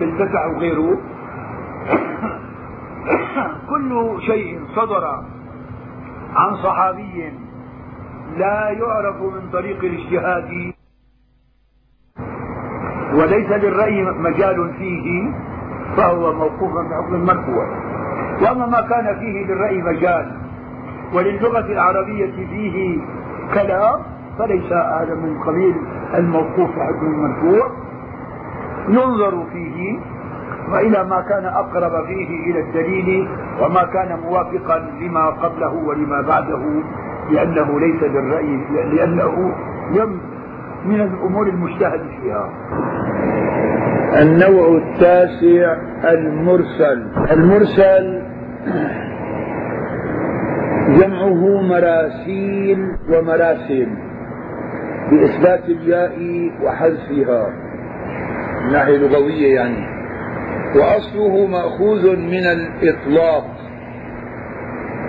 بالدفع 0.00 0.46
وغيره 0.46 0.98
كل 3.70 4.16
شيء 4.20 4.60
صدر 4.76 5.04
عن 6.36 6.56
صحابي 6.56 7.32
لا 8.36 8.70
يعرف 8.70 9.16
من 9.22 9.50
طريق 9.52 9.78
الاجتهاد. 9.84 10.72
وليس 13.14 13.50
للرأي 13.50 14.02
مجال 14.02 14.74
فيه 14.78 15.30
فهو 15.96 16.32
موقوف 16.32 16.72
في 16.72 16.94
حكم 16.94 17.14
المرفوع. 17.14 17.66
وأما 18.42 18.66
ما 18.66 18.80
كان 18.80 19.18
فيه 19.20 19.46
للرأي 19.46 19.82
مجال 19.82 20.32
وللغة 21.14 21.72
العربية 21.72 22.30
فيه 22.32 22.98
كلام 23.54 24.00
فليس 24.38 24.72
هذا 24.72 25.14
من 25.14 25.38
قبيل 25.46 25.74
الموقوف 26.14 26.70
في 26.70 26.80
حكم 26.80 27.06
المرفوع. 27.06 27.70
ينظر 28.88 29.46
فيه 29.52 29.98
وإلى 30.72 31.04
ما 31.04 31.20
كان 31.20 31.44
أقرب 31.44 32.06
فيه 32.06 32.50
إلى 32.50 32.60
الدليل 32.60 33.28
وما 33.60 33.84
كان 33.84 34.20
موافقا 34.20 34.78
لما 34.78 35.26
قبله 35.30 35.74
ولما 35.74 36.20
بعده. 36.20 36.82
لأنه 37.30 37.80
ليس 37.80 38.02
للرأي 38.02 38.56
لأنه 38.96 39.52
لم 39.90 40.20
من 40.84 41.00
الأمور 41.00 41.48
المجتهد 41.48 42.00
فيها. 42.20 42.50
النوع 44.22 44.76
التاسع 44.76 45.76
المرسل. 46.04 47.06
المرسل 47.30 48.22
جمعه 50.88 51.62
مراسيل 51.62 52.78
ومراسل 53.08 53.88
بإثبات 55.10 55.64
الياء 55.64 56.18
وحذفها. 56.62 57.48
من 58.64 58.72
ناحية 58.72 58.96
لغوية 58.96 59.54
يعني. 59.54 59.86
وأصله 60.76 61.46
مأخوذ 61.46 62.16
من 62.16 62.46
الإطلاق. 62.46 63.53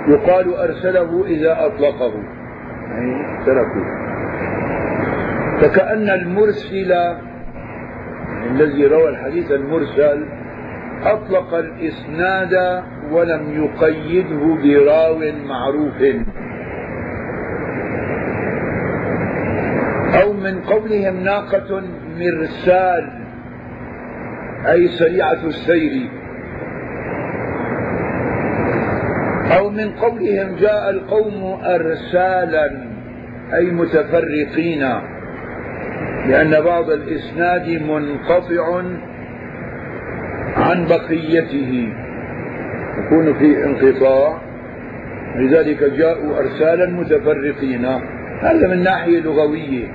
يقال 0.07 0.53
أرسله 0.53 1.25
إذا 1.25 1.65
أطلقه. 1.65 2.13
يعني 2.89 3.45
تركه 3.45 3.85
فكأن 5.61 6.09
المرسل 6.09 6.91
الذي 8.51 8.85
روى 8.85 9.09
الحديث 9.09 9.51
المرسل 9.51 10.25
أطلق 11.03 11.53
الإسناد 11.53 12.83
ولم 13.11 13.63
يقيده 13.63 14.55
براو 14.63 15.19
معروف. 15.45 16.01
أو 20.21 20.33
من 20.33 20.61
قولهم 20.61 21.23
ناقة 21.23 21.83
مرسال 22.19 23.09
أي 24.67 24.87
سريعة 24.87 25.45
السير. 25.45 26.09
أو 29.51 29.69
من 29.69 29.91
قولهم 29.91 30.55
جاء 30.55 30.89
القوم 30.89 31.59
أرسالا 31.63 32.95
أي 33.53 33.65
متفرقين 33.65 34.89
لأن 36.27 36.61
بعض 36.63 36.89
الإسناد 36.89 37.69
منقطع 37.69 38.83
عن 40.55 40.85
بقيته. 40.85 41.93
يكون 42.97 43.33
في 43.33 43.65
انقطاع. 43.65 44.41
لذلك 45.35 45.83
جاءوا 45.83 46.39
أرسالا 46.39 46.85
متفرقين. 46.85 47.85
هذا 48.41 48.67
من 48.67 48.83
ناحية 48.83 49.19
لغوية 49.19 49.87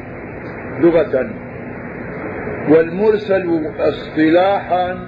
لغة. 0.81 1.31
والمرسل 2.69 3.71
اصطلاحا 3.79 4.99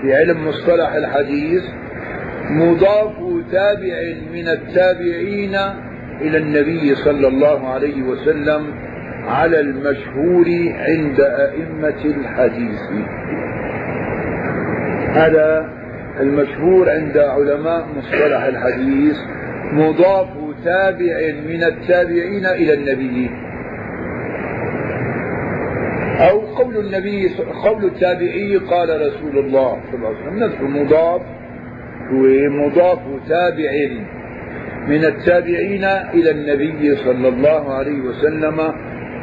في 0.00 0.14
علم 0.14 0.48
مصطلح 0.48 0.92
الحديث 0.92 1.62
مضاف 2.50 3.16
تابع 3.52 4.14
من 4.32 4.48
التابعين 4.48 5.54
إلى 6.20 6.38
النبي 6.38 6.94
صلى 6.94 7.28
الله 7.28 7.68
عليه 7.68 8.02
وسلم 8.02 8.74
على 9.26 9.60
المشهور 9.60 10.46
عند 10.78 11.20
أئمة 11.20 12.04
الحديث. 12.04 12.82
هذا 15.08 15.68
المشهور 16.20 16.90
عند 16.90 17.18
علماء 17.18 17.86
مصطلح 17.96 18.42
الحديث 18.42 19.16
مضاف 19.72 20.28
تابع 20.64 21.32
من 21.48 21.62
التابعين 21.64 22.46
إلى 22.46 22.74
النبي. 22.74 23.30
أو 26.30 26.40
قول 26.40 26.76
النبي 26.76 27.30
قول 27.64 27.84
التابعي 27.84 28.56
قال 28.56 28.88
رسول 29.06 29.38
الله 29.38 29.78
صلى 29.90 29.94
الله 29.94 30.08
عليه 30.08 30.18
وسلم 30.18 30.44
نفسه 30.44 30.68
مضاف 30.68 31.22
هو 32.12 32.50
مضاف 32.50 32.98
تابع 33.28 33.70
من 34.88 35.04
التابعين 35.04 35.84
إلى 35.84 36.30
النبي 36.30 36.96
صلى 36.96 37.28
الله 37.28 37.74
عليه 37.74 38.00
وسلم 38.00 38.60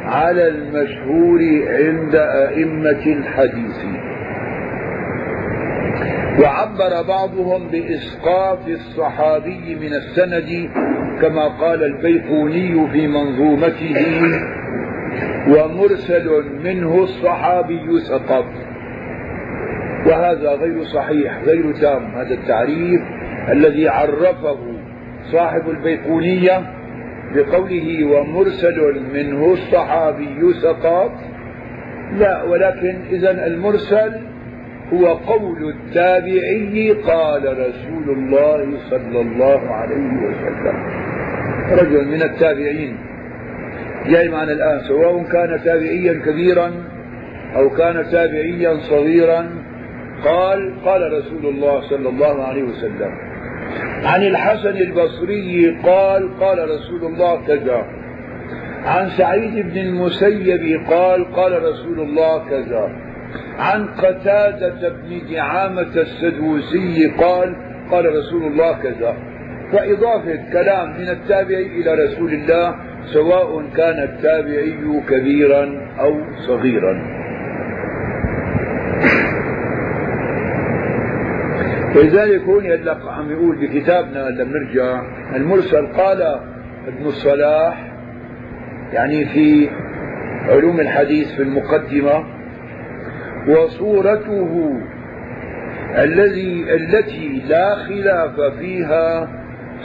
على 0.04 0.48
المشهور 0.48 1.40
عند 1.68 2.14
أئمة 2.14 3.06
الحديث. 3.06 3.84
وعبر 6.40 7.02
بعضهم 7.08 7.68
بإسقاط 7.68 8.68
الصحابي 8.68 9.74
من 9.74 9.94
السند 9.94 10.70
كما 11.22 11.48
قال 11.48 11.82
البيقوني 11.84 12.90
في 12.92 13.08
منظومته 13.08 13.96
ومرسل 15.48 16.44
منه 16.64 17.02
الصحابي 17.02 18.00
سقط. 18.00 18.44
وهذا 20.06 20.50
غير 20.50 20.84
صحيح 20.84 21.38
غير 21.46 21.72
تام 21.72 22.14
هذا 22.14 22.34
التعريف 22.34 23.00
الذي 23.48 23.88
عرفه 23.88 24.58
صاحب 25.32 25.70
البيقونية 25.70 26.62
بقوله 27.34 28.04
ومرسل 28.04 29.02
منه 29.14 29.52
الصحابي 29.52 30.52
سقط 30.62 31.12
لا 32.18 32.42
ولكن 32.42 32.96
إذا 33.10 33.46
المرسل 33.46 34.12
هو 34.92 35.06
قول 35.06 35.68
التابعي 35.68 36.92
قال 36.92 37.58
رسول 37.58 38.10
الله 38.10 38.78
صلى 38.90 39.20
الله 39.20 39.60
عليه 39.70 40.12
وسلم. 40.26 40.76
رجل 41.72 42.08
من 42.08 42.22
التابعين. 42.22 42.96
جاي 44.06 44.28
معنا 44.28 44.52
الآن 44.52 44.80
سواء 44.80 45.22
كان 45.22 45.60
تابعيا 45.64 46.12
كبيرا 46.26 46.72
أو 47.56 47.70
كان 47.70 48.04
تابعيا 48.10 48.76
صغيرا 48.76 49.65
قال 50.24 50.74
قال 50.84 51.12
رسول 51.12 51.46
الله 51.46 51.80
صلى 51.80 52.08
الله 52.08 52.44
عليه 52.44 52.62
وسلم 52.62 53.10
عن 54.04 54.22
الحسن 54.22 54.76
البصري 54.76 55.76
قال 55.84 56.40
قال 56.40 56.70
رسول 56.70 57.04
الله 57.04 57.46
كذا. 57.46 57.86
عن 58.84 59.10
سعيد 59.10 59.54
بن 59.54 59.78
المسيب 59.78 60.80
قال 60.90 61.34
قال 61.34 61.62
رسول 61.62 62.00
الله 62.00 62.48
كذا. 62.48 62.96
عن 63.58 63.86
قتادة 63.86 64.88
بن 64.88 65.34
دعامة 65.34 65.94
السدوسي 65.96 67.06
قال 67.18 67.56
قال 67.90 68.16
رسول 68.16 68.42
الله 68.42 68.72
كذا. 68.72 69.16
فإضافة 69.72 70.52
كلام 70.52 71.00
من 71.00 71.08
التابعي 71.08 71.66
إلى 71.66 71.94
رسول 71.94 72.32
الله 72.32 72.74
سواء 73.04 73.62
كان 73.76 74.02
التابعي 74.02 75.02
كبيرا 75.08 75.64
أو 76.00 76.20
صغيرا. 76.46 77.15
ولذلك 81.96 82.42
هون 82.42 82.66
هلا 82.66 82.98
عم 83.04 83.30
يقول 83.30 83.56
بكتابنا 83.56 84.18
لما 84.18 84.58
نرجع 84.58 85.02
المرسل 85.36 85.86
قال 85.86 86.22
ابن 86.86 87.06
الصلاح 87.06 87.92
يعني 88.92 89.24
في 89.24 89.68
علوم 90.48 90.80
الحديث 90.80 91.32
في 91.32 91.42
المقدمة 91.42 92.24
وصورته 93.48 94.80
الذي 95.98 96.74
التي 96.74 97.42
لا 97.48 97.74
خلاف 97.74 98.40
فيها 98.58 99.28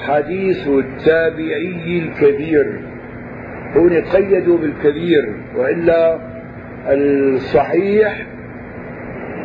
حديث 0.08 0.68
التابعي 0.68 2.00
الكبير. 2.00 2.82
هون 3.76 3.94
قيدوا 3.94 4.58
بالكبير 4.58 5.34
وإلا 5.56 6.20
الصحيح 6.88 8.26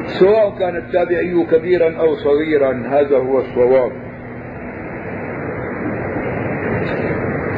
سواء 0.07 0.59
كان 0.59 0.77
التابعي 0.77 1.47
كبيرا 1.51 1.97
أو 1.97 2.15
صغيرا 2.15 2.83
هذا 2.91 3.17
هو 3.17 3.39
الصواب. 3.39 3.93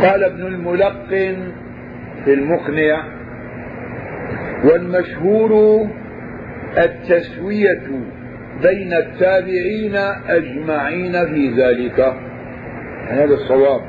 قال 0.03 0.24
ابن 0.24 0.46
الملقن 0.46 1.53
في 2.24 2.34
المقنع 2.34 3.05
والمشهور 4.64 5.86
التسوية 6.78 7.82
بين 8.62 8.92
التابعين 8.92 9.96
أجمعين 10.28 11.12
في 11.12 11.55
ذلك. 11.57 12.14
هذا 13.09 13.34
الصواب. 13.34 13.80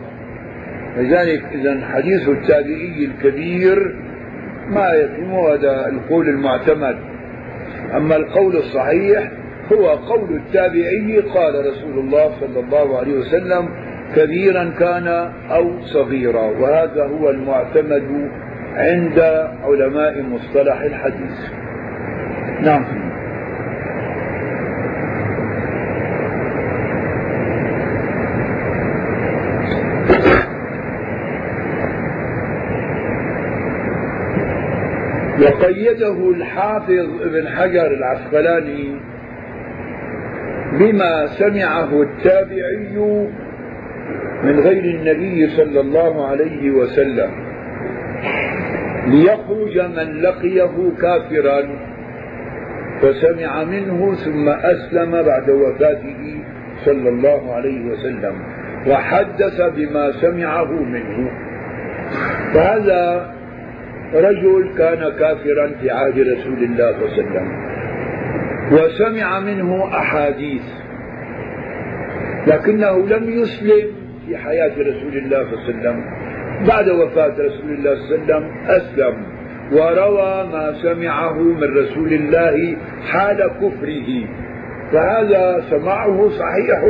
لذلك 0.97 1.43
اذا 1.53 1.85
حديث 1.85 2.29
التابعي 2.29 3.05
الكبير 3.05 3.95
ما 4.69 4.93
يتم 4.93 5.31
هذا 5.31 5.87
القول 5.87 6.29
المعتمد. 6.29 7.08
أما 7.95 8.15
القول 8.15 8.55
الصحيح 8.55 9.31
هو 9.73 9.89
قول 9.89 10.35
التابعي 10.35 11.19
قال 11.19 11.65
رسول 11.65 11.99
الله 11.99 12.31
صلى 12.39 12.59
الله 12.59 12.97
عليه 12.97 13.13
وسلم 13.13 13.69
كبيرا 14.15 14.71
كان 14.79 15.07
أو 15.51 15.81
صغيرا 15.81 16.41
وهذا 16.41 17.03
هو 17.03 17.29
المعتمد 17.29 18.29
عند 18.75 19.19
علماء 19.63 20.21
مصطلح 20.21 20.81
الحديث. 20.81 21.37
نعم. 22.61 23.08
وقيده 35.41 36.29
الحافظ 36.29 37.21
ابن 37.21 37.47
حجر 37.47 37.87
العسقلاني 37.87 38.99
بما 40.79 41.27
سمعه 41.27 42.01
التابعي 42.01 42.97
من 44.43 44.59
غير 44.59 44.83
النبي 44.83 45.49
صلى 45.49 45.79
الله 45.79 46.27
عليه 46.27 46.71
وسلم. 46.71 47.31
ليخرج 49.07 49.79
من 49.79 50.21
لقيه 50.21 50.91
كافرا 51.01 51.69
فسمع 53.01 53.63
منه 53.63 54.15
ثم 54.15 54.49
أسلم 54.49 55.11
بعد 55.11 55.49
وفاته 55.49 56.43
صلى 56.85 57.09
الله 57.09 57.55
عليه 57.55 57.85
وسلم 57.85 58.33
وحدث 58.87 59.61
بما 59.61 60.11
سمعه 60.11 60.71
منه. 60.71 61.31
فهذا 62.53 63.33
رجل 64.13 64.73
كان 64.77 64.99
كافرا 65.19 65.71
في 65.81 65.91
عهد 65.91 66.19
رسول 66.19 66.63
الله 66.63 66.91
صلى 66.91 67.05
الله 67.05 67.11
عليه 67.11 67.23
وسلم. 67.23 67.69
وسمع 68.71 69.39
منه 69.39 69.87
أحاديث. 69.87 70.61
لكنه 72.47 73.07
لم 73.07 73.29
يسلم 73.29 73.87
في 74.27 74.37
حياة 74.37 74.71
رسول 74.71 75.17
الله 75.17 75.43
صلى 75.43 75.53
الله 75.53 75.63
عليه 75.67 75.69
وسلم. 75.69 76.03
بعد 76.67 76.89
وفاة 76.89 77.33
رسول 77.39 77.71
الله 77.71 77.95
صلى 77.95 78.15
الله 78.15 78.35
عليه 78.35 78.45
وسلم 78.45 78.51
أسلم. 78.67 79.23
وروى 79.71 80.47
ما 80.51 80.73
سمعه 80.81 81.39
من 81.39 81.77
رسول 81.77 82.13
الله 82.13 82.77
حال 83.11 83.37
كفره. 83.37 84.27
فهذا 84.91 85.63
سماعه 85.69 86.29
صحيح 86.29 86.83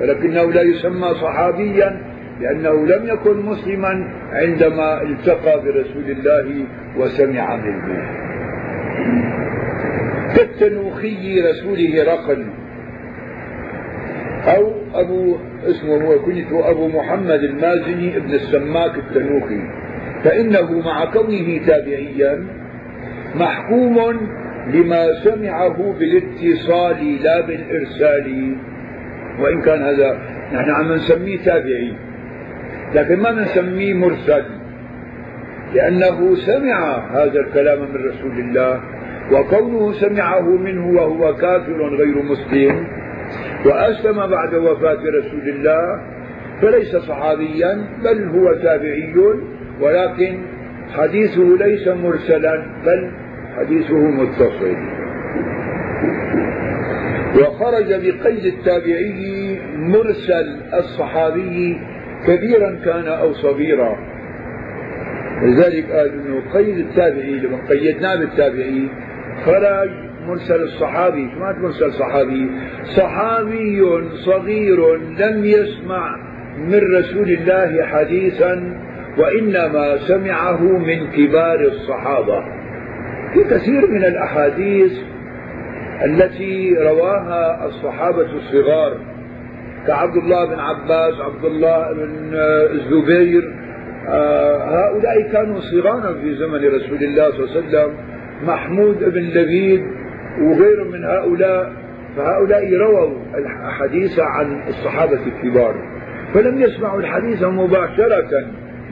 ولكنه 0.00 0.52
لا 0.52 0.62
يسمى 0.62 1.14
صحابيا. 1.14 2.09
لأنه 2.40 2.86
لم 2.86 3.06
يكن 3.06 3.46
مسلما 3.46 4.08
عندما 4.32 5.02
التقى 5.02 5.60
برسول 5.62 6.10
الله 6.10 6.64
وسمع 6.96 7.56
منه. 7.56 8.02
كالتنوخي 10.36 11.40
رسوله 11.40 12.04
رقل 12.04 12.46
أو 14.56 14.72
أبو 14.94 15.36
اسمه 15.64 16.04
هو 16.04 16.18
كنيته 16.18 16.70
أبو 16.70 16.88
محمد 16.88 17.42
المازني 17.44 18.16
ابن 18.16 18.34
السماك 18.34 18.98
التنوخي. 18.98 19.60
فإنه 20.24 20.80
مع 20.80 21.04
كونه 21.04 21.66
تابعيا 21.66 22.46
محكوم 23.34 23.96
لما 24.66 25.14
سمعه 25.24 25.94
بالاتصال 25.98 27.22
لا 27.22 27.40
بالإرسال. 27.40 28.56
وإن 29.40 29.62
كان 29.62 29.82
هذا 29.82 30.18
نحن 30.52 30.70
عم 30.70 30.92
نسميه 30.92 31.38
تابعي. 31.38 31.94
لكن 32.94 33.20
ما 33.20 33.30
نسميه 33.30 33.94
مرسل 33.94 34.44
لأنه 35.74 36.34
سمع 36.34 36.98
هذا 37.12 37.40
الكلام 37.40 37.78
من 37.78 38.04
رسول 38.08 38.38
الله 38.38 38.80
وكونه 39.32 39.92
سمعه 39.92 40.56
منه 40.56 40.86
وهو 40.86 41.34
كافر 41.34 41.96
غير 41.96 42.22
مسلم 42.22 42.86
وأسلم 43.66 44.26
بعد 44.26 44.54
وفاة 44.54 44.98
رسول 45.18 45.48
الله 45.48 46.00
فليس 46.62 46.96
صحابيا 46.96 47.86
بل 48.04 48.28
هو 48.28 48.54
تابعي 48.54 49.14
ولكن 49.80 50.38
حديثه 50.96 51.42
ليس 51.42 51.88
مرسلا 51.88 52.66
بل 52.86 53.10
حديثه 53.56 53.96
متصل. 53.96 54.76
وخرج 57.38 57.88
بقيد 57.88 58.44
التابعي 58.44 59.58
مرسل 59.76 60.60
الصحابي 60.74 61.80
كبيرا 62.26 62.78
كان 62.84 63.08
أو 63.08 63.32
صغيرا. 63.32 63.96
لذلك 65.42 65.90
قال 65.90 66.12
إنه 66.12 66.42
قيد 66.54 66.78
التابعي 66.78 67.38
لما 67.38 67.58
قيدناه 67.68 68.16
بالتابعي 68.16 68.88
خرج 69.44 69.90
مرسل 70.26 70.62
الصحابي. 70.62 71.30
شو 71.34 71.40
مرسل 71.40 71.92
صحابي؟ 71.92 72.50
صحابي 72.84 73.82
صغير 74.24 74.96
لم 74.96 75.44
يسمع 75.44 76.16
من 76.58 76.80
رسول 76.98 77.30
الله 77.30 77.86
حديثا 77.86 78.76
وإنما 79.18 79.96
سمعه 79.96 80.62
من 80.62 81.10
كبار 81.10 81.60
الصحابة. 81.60 82.44
في 83.34 83.44
كثير 83.44 83.90
من 83.90 84.04
الأحاديث 84.04 84.92
التي 86.04 86.76
رواها 86.78 87.66
الصحابة 87.66 88.28
الصغار 88.36 88.96
كعبد 89.86 90.16
الله 90.16 90.44
بن 90.46 90.58
عباس 90.58 91.14
عبد 91.20 91.44
الله 91.44 91.92
بن 91.92 92.30
الزبير 92.72 93.42
آه، 94.08 94.56
هؤلاء 94.56 95.32
كانوا 95.32 95.60
صغارا 95.60 96.14
في 96.14 96.34
زمن 96.34 96.68
رسول 96.68 97.04
الله 97.04 97.30
صلى 97.30 97.44
الله 97.44 97.56
عليه 97.56 97.68
وسلم. 97.68 97.94
محمود 98.42 98.98
بن 98.98 99.20
لبيد 99.20 99.82
وغيرهم 100.42 100.90
من 100.90 101.04
هؤلاء 101.04 101.72
فهؤلاء 102.16 102.74
رووا 102.74 103.10
الحديث 103.34 104.18
عن 104.18 104.68
الصحابة 104.68 105.18
الكبار. 105.26 105.74
فلم 106.34 106.62
يسمعوا 106.62 107.00
الحديث 107.00 107.42
مباشرة 107.42 108.30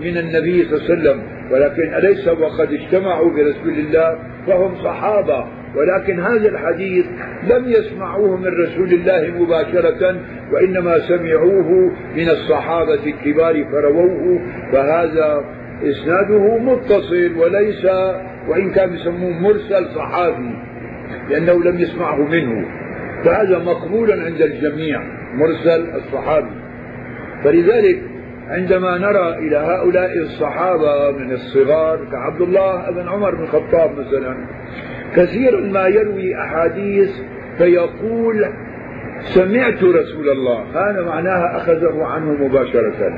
من 0.01 0.19
النبي 0.19 0.65
صلى 0.65 0.77
الله 0.77 0.85
عليه 0.85 0.95
وسلم 1.01 1.23
ولكن 1.53 1.95
أليس 1.95 2.29
وقد 2.29 2.73
اجتمعوا 2.73 3.31
برسول 3.31 3.79
الله 3.79 4.19
فهم 4.47 4.75
صحابة. 4.85 5.47
ولكن 5.77 6.21
هذا 6.21 6.49
الحديث 6.49 7.07
لم 7.51 7.65
يسمعوه 7.69 8.37
من 8.37 8.47
رسول 8.47 8.93
الله 8.93 9.43
مباشرة 9.43 10.17
وإنما 10.53 10.99
سمعوه 10.99 11.93
من 12.17 12.29
الصحابة 12.29 13.07
الكبار 13.07 13.65
فرووه 13.65 14.41
فهذا 14.73 15.45
إسناده 15.83 16.59
متصل 16.59 17.33
وليس 17.37 17.85
وإن 18.49 18.71
كان 18.71 18.95
يسموه 18.95 19.31
مرسل 19.31 19.87
صحابي 19.95 20.55
لأنه 21.31 21.65
لم 21.65 21.79
يسمعه 21.79 22.23
منه. 22.23 22.65
فهذا 23.25 23.59
مقبول 23.59 24.13
عند 24.13 24.43
الجميع 24.43 25.03
مرسل 25.35 25.91
الصحابي. 25.95 26.51
فلذلك 27.45 28.03
عندما 28.49 28.99
نرى 28.99 29.39
إلى 29.39 29.57
هؤلاء 29.57 30.19
الصحابة 30.19 31.11
من 31.11 31.33
الصغار 31.33 32.05
كعبد 32.13 32.41
الله 32.41 32.91
بن 32.91 33.09
عمر 33.09 33.35
بن 33.35 33.43
الخطاب 33.43 33.91
مثلا 33.99 34.37
كثير 35.17 35.61
ما 35.61 35.87
يروي 35.87 36.37
أحاديث 36.37 37.11
فيقول 37.59 38.47
سمعت 39.21 39.83
رسول 39.83 40.29
الله. 40.29 40.65
هذا 40.75 41.03
معناها 41.03 41.57
أخذه 41.57 42.05
عنه 42.05 42.33
مباشرة. 42.33 43.13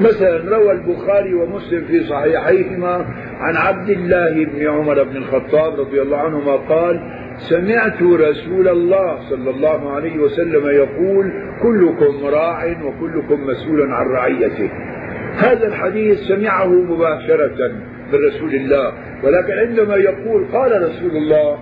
مثلا 0.00 0.56
روى 0.56 0.72
البخاري 0.72 1.34
ومسلم 1.34 1.84
في 1.84 2.00
صحيحيهما 2.00 3.06
عن 3.40 3.56
عبد 3.56 3.90
الله 3.90 4.44
بن 4.44 4.68
عمر 4.68 5.02
بن 5.02 5.16
الخطاب 5.16 5.80
رضي 5.80 6.02
الله 6.02 6.16
عنهما 6.16 6.56
قال 6.56 7.00
سمعت 7.36 8.02
رسول 8.02 8.68
الله 8.68 9.20
صلى 9.30 9.50
الله 9.50 9.92
عليه 9.92 10.18
وسلم 10.18 10.66
يقول 10.66 11.32
كلكم 11.62 12.26
راع 12.26 12.64
وكلكم 12.64 13.46
مسؤول 13.46 13.92
عن 13.92 14.06
رعيته. 14.06 14.70
هذا 15.36 15.66
الحديث 15.66 16.18
سمعه 16.18 16.68
مباشرة. 16.68 17.72
من 18.12 18.18
رسول 18.28 18.54
الله. 18.54 18.92
ولكن 19.22 19.52
عندما 19.52 19.96
يقول 19.96 20.44
قال 20.52 20.82
رسول 20.82 21.16
الله 21.16 21.58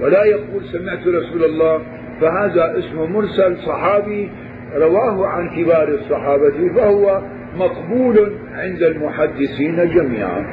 ولا 0.00 0.24
يقول 0.24 0.64
سمعت 0.72 1.06
رسول 1.06 1.44
الله 1.44 1.82
فهذا 2.20 2.78
اسمه 2.78 3.06
مرسل 3.06 3.56
صحابي 3.56 4.30
رواه 4.74 5.26
عن 5.26 5.48
كبار 5.48 5.88
الصحابة 5.88 6.68
فهو 6.76 7.22
مقبول 7.56 8.32
عند 8.52 8.82
المحدثين 8.82 9.76
جميعا. 9.94 10.46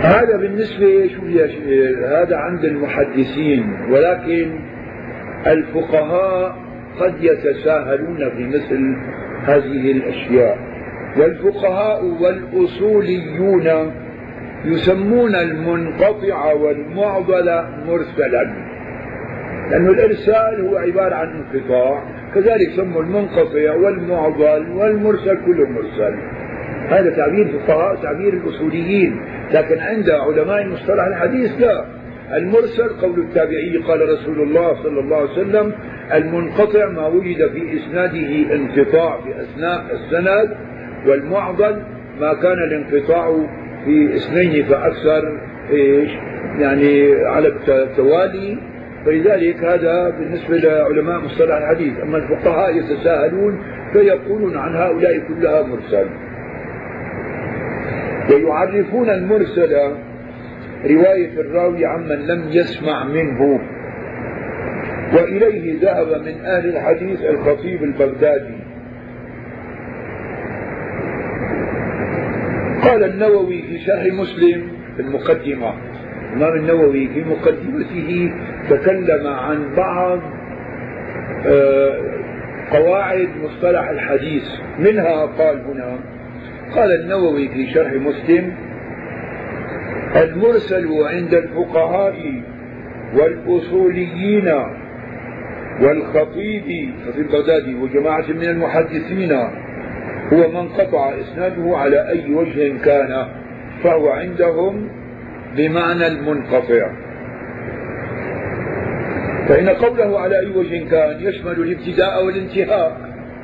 هذا 0.00 0.36
بالنسبة 0.36 1.08
شو 1.08 1.22
هذا 2.06 2.36
عند 2.36 2.64
المحدثين. 2.64 3.72
ولكن 3.90 4.60
الفقهاء 5.46 6.56
قد 7.00 7.14
يتساهلون 7.20 8.30
في 8.30 8.46
مثل 8.46 8.96
هذه 9.42 9.92
الأشياء. 9.92 10.75
والفقهاء 11.18 12.04
والأصوليون 12.04 13.92
يسمون 14.64 15.34
المنقطع 15.34 16.52
والمعضل 16.52 17.64
مرسلا. 17.86 18.52
لأن 19.70 19.88
الإرسال 19.88 20.68
هو 20.68 20.76
عبارة 20.76 21.14
عن 21.14 21.28
انقطاع 21.28 22.02
كذلك 22.34 22.70
سموا 22.76 23.02
المنقطع 23.02 23.74
والمعضل 23.74 24.70
والمرسل 24.70 25.38
كله 25.46 25.68
مرسل. 25.68 26.14
هذا 26.88 27.10
تعبير 27.10 27.46
الفقهاء 27.46 27.96
تعبير 28.02 28.32
الأصوليين. 28.32 29.20
لكن 29.52 29.78
عند 29.78 30.10
علماء 30.10 30.66
مصطلح 30.66 31.04
الحديث 31.04 31.60
لا. 31.60 31.84
المرسل 32.32 32.88
قول 32.88 33.20
التابعي 33.20 33.76
قال 33.76 34.08
رسول 34.08 34.42
الله 34.42 34.82
صلى 34.82 35.00
الله 35.00 35.16
عليه 35.16 35.30
وسلم 35.30 35.72
المنقطع 36.14 36.88
ما 36.88 37.06
وجد 37.06 37.50
في 37.52 37.76
إسناده 37.76 38.54
انقطاع 38.54 39.20
في 39.20 39.40
أثناء 39.40 39.84
السند 39.92 40.56
والمعضل 41.06 41.82
ما 42.20 42.34
كان 42.34 42.58
الانقطاع 42.58 43.46
في 43.84 44.16
اثنين 44.16 44.64
فأكثر 44.64 45.40
إيش؟ 45.70 46.10
يعني 46.58 47.14
على 47.24 47.48
التوالي. 47.68 48.58
فلذلك 49.06 49.64
هذا 49.64 50.10
بالنسبة 50.10 50.56
لعلماء 50.56 51.20
مصطلح 51.20 51.56
الحديث. 51.56 52.00
أما 52.02 52.18
الفقهاء 52.18 52.76
يتساهلون 52.76 53.58
فيقولون 53.92 54.56
عن 54.56 54.76
هؤلاء 54.76 55.18
كلها 55.18 55.62
مرسل. 55.62 56.06
ويعرفون 58.30 59.10
المرسل 59.10 59.92
رواية 60.84 61.40
الراوي 61.40 61.86
عمن 61.86 62.26
لم 62.26 62.48
يسمع 62.50 63.04
منه. 63.04 63.60
وإليه 65.14 65.80
ذهب 65.80 66.22
من 66.22 66.44
أهل 66.44 66.76
الحديث 66.76 67.20
الخطيب 67.22 67.84
البغدادي. 67.84 68.65
قال 72.86 73.04
النووي 73.04 73.62
في 73.62 73.78
شرح 73.78 74.04
مسلم 74.12 74.68
في 74.96 75.02
المقدمة. 75.02 75.74
الإمام 76.32 76.56
النووي 76.58 77.08
في 77.08 77.24
مقدمته 77.24 78.32
تكلم 78.70 79.26
عن 79.26 79.74
بعض 79.76 80.20
آه، 81.46 82.00
قواعد 82.70 83.28
مصطلح 83.42 83.88
الحديث. 83.88 84.44
منها 84.78 85.26
قال 85.26 85.60
هنا 85.60 85.98
قال 86.76 87.00
النووي 87.00 87.48
في 87.48 87.66
شرح 87.74 87.92
مسلم 87.92 88.52
المرسل 90.16 90.88
عند 91.04 91.34
الفقهاء 91.34 92.42
والأصوليين 93.14 94.48
والخطيب 95.80 96.90
خطيب 97.06 97.26
بغدادي 97.28 97.74
وجماعة 97.74 98.24
من 98.28 98.44
المحدثين 98.44 99.32
هو 100.32 100.50
من 100.50 100.68
قطع 100.68 101.14
إسناده 101.20 101.76
على 101.78 102.08
أي 102.08 102.34
وجه 102.34 102.78
كان 102.84 103.26
فهو 103.82 104.08
عندهم 104.08 104.88
بمعنى 105.56 106.06
المنقطع. 106.06 106.90
فإن 109.48 109.68
قوله 109.68 110.20
على 110.20 110.38
أي 110.38 110.50
وجه 110.50 110.88
كان 110.90 111.16
يشمل 111.20 111.52
الابتداء 111.52 112.24
والانتهاء 112.24 113.00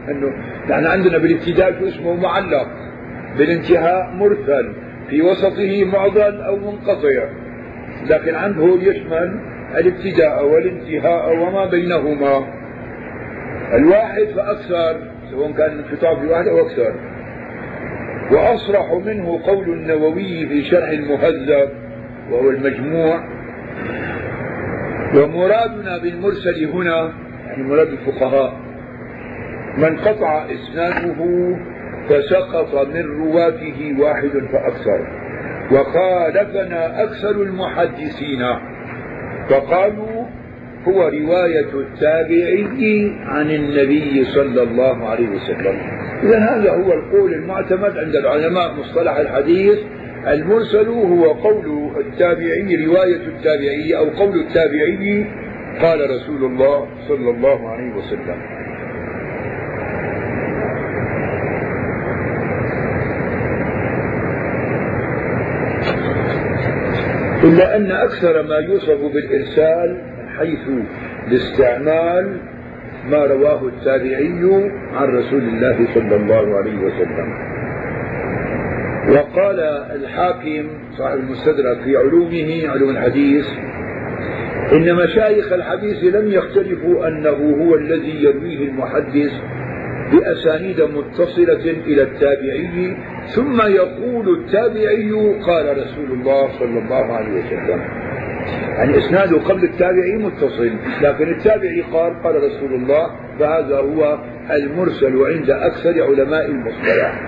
أنه 0.08 0.32
يعني 0.68 0.88
عندنا 0.88 1.18
بالابتداء 1.18 1.88
اسمه 1.88 2.14
معلق 2.14 2.68
بالانتهاء 3.38 4.10
مرسل 4.10 4.72
في 5.10 5.22
وسطه 5.22 5.84
معضل 5.84 6.40
أو 6.40 6.56
منقطع. 6.56 7.28
لكن 8.06 8.34
عنده 8.34 8.78
يشمل 8.80 9.40
الابتداء 9.76 10.44
والانتهاء 10.44 11.36
وما 11.36 11.66
بينهما. 11.66 12.46
الواحد 13.74 14.26
فأكثر 14.36 15.11
سواء 15.32 15.52
كان 15.52 15.72
الانقطاع 15.72 16.14
في 16.20 16.26
واحد 16.26 16.46
أو 16.48 16.66
أكثر 16.66 16.94
وأصرح 18.32 18.92
منه 18.92 19.40
قول 19.46 19.68
النووي 19.68 20.46
في 20.46 20.62
شرح 20.64 20.88
المهذب 20.88 21.68
وهو 22.30 22.50
المجموع. 22.50 23.20
ومرادنا 25.14 25.98
بالمرسل 25.98 26.64
هنا 26.64 27.12
يعني 27.46 27.62
مراد 27.62 27.88
الفقهاء 27.88 28.60
من 29.78 29.96
قطع 29.96 30.46
إسناده 30.52 31.56
فسقط 32.08 32.88
من 32.88 33.04
رواته 33.06 33.96
واحد 33.98 34.30
فأكثر. 34.52 35.06
وخالفنا 35.72 37.02
أكثر 37.02 37.30
المحدثين. 37.30 38.42
فقالوا 39.50 40.11
هو 40.88 41.08
رواية 41.08 41.70
التابعي 41.74 43.12
عن 43.24 43.50
النبي 43.50 44.24
صلى 44.24 44.62
الله 44.62 45.08
عليه 45.08 45.28
وسلم. 45.28 45.78
إذا 46.22 46.38
هذا 46.38 46.70
هو 46.70 46.92
القول 46.92 47.34
المعتمد 47.34 47.98
عند 47.98 48.16
العلماء 48.16 48.74
مصطلح 48.74 49.16
الحديث. 49.16 49.78
المرسل 50.26 50.88
هو 50.88 51.32
قول 51.32 51.90
التابعي 52.00 52.86
رواية 52.86 53.26
التابعي 53.26 53.96
أو 53.96 54.04
قول 54.10 54.40
التابعي 54.40 55.26
قال 55.82 56.10
رسول 56.10 56.44
الله 56.44 56.88
صلى 57.08 57.30
الله 57.30 57.68
عليه 57.68 57.94
وسلم. 57.94 58.36
إلا 67.44 67.76
أن 67.76 67.92
أكثر 67.92 68.42
ما 68.42 68.56
يوصف 68.56 69.00
بالإرسال 69.14 70.11
حيث 70.42 70.68
الاستعمال 71.28 72.36
ما 73.10 73.24
رواه 73.24 73.66
التابعي 73.66 74.70
عن 74.94 75.08
رسول 75.08 75.42
الله 75.42 75.76
صلى 75.94 76.16
الله 76.16 76.56
عليه 76.56 76.78
وسلم. 76.78 77.28
وقال 79.08 79.60
الحاكم 80.00 80.68
صاحب 80.98 81.18
المستدرك 81.18 81.80
في 81.84 81.96
علومه 81.96 82.68
علوم 82.68 82.90
الحديث 82.90 83.46
إن 84.72 84.94
مشايخ 84.94 85.52
الحديث 85.52 86.14
لم 86.14 86.32
يختلفوا 86.32 87.08
أنه 87.08 87.38
هو 87.64 87.74
الذي 87.74 88.22
يرويه 88.24 88.68
المحدث 88.68 89.32
بأسانيد 90.12 90.80
متصلة 90.80 91.70
إلى 91.86 92.02
التابعي 92.02 92.96
ثم 93.26 93.62
يقول 93.62 94.38
التابعي 94.38 95.10
قال 95.46 95.78
رسول 95.78 96.10
الله 96.12 96.48
صلى 96.58 96.78
الله 96.78 97.12
عليه 97.12 97.32
وسلم. 97.32 98.01
يعني 98.76 98.98
إسناده 98.98 99.38
قبل 99.38 99.64
التابعي 99.64 100.12
متصل 100.12 100.72
لكن 101.02 101.28
التابعي 101.30 101.80
قال 101.92 102.22
قال 102.22 102.34
رسول 102.36 102.74
الله 102.74 103.10
فهذا 103.38 103.76
هو 103.76 104.18
المرسل 104.50 105.22
عند 105.22 105.50
أكثر 105.50 106.02
علماء 106.02 106.46
المصطلح. 106.46 107.20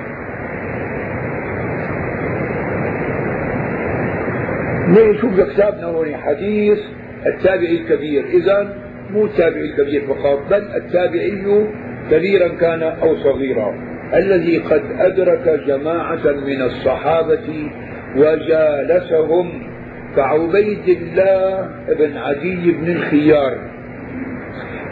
نشوف 4.89 5.41
كتابنا 5.41 5.85
هون 5.85 6.17
حديث 6.17 6.79
التابعي 7.27 7.81
الكبير. 7.81 8.25
إذا 8.25 8.77
مو 9.11 9.25
التابعي 9.25 9.65
الكبير 9.65 10.03
فقط 10.07 10.43
بل 10.51 10.62
التابعي 10.77 11.67
كبيرا 12.11 12.49
كان 12.49 12.83
أو 12.83 13.17
صغيرا. 13.17 13.75
الذي 14.15 14.59
قد 14.59 14.83
أدرك 14.99 15.61
جماعة 15.67 16.33
من 16.47 16.62
الصحابة 16.62 17.71
وجالسهم 18.17 19.74
كعبيد 20.17 20.89
الله 20.89 21.69
بن 21.99 22.17
عدي 22.17 22.73
بن 22.73 22.89
الخيار. 22.97 23.59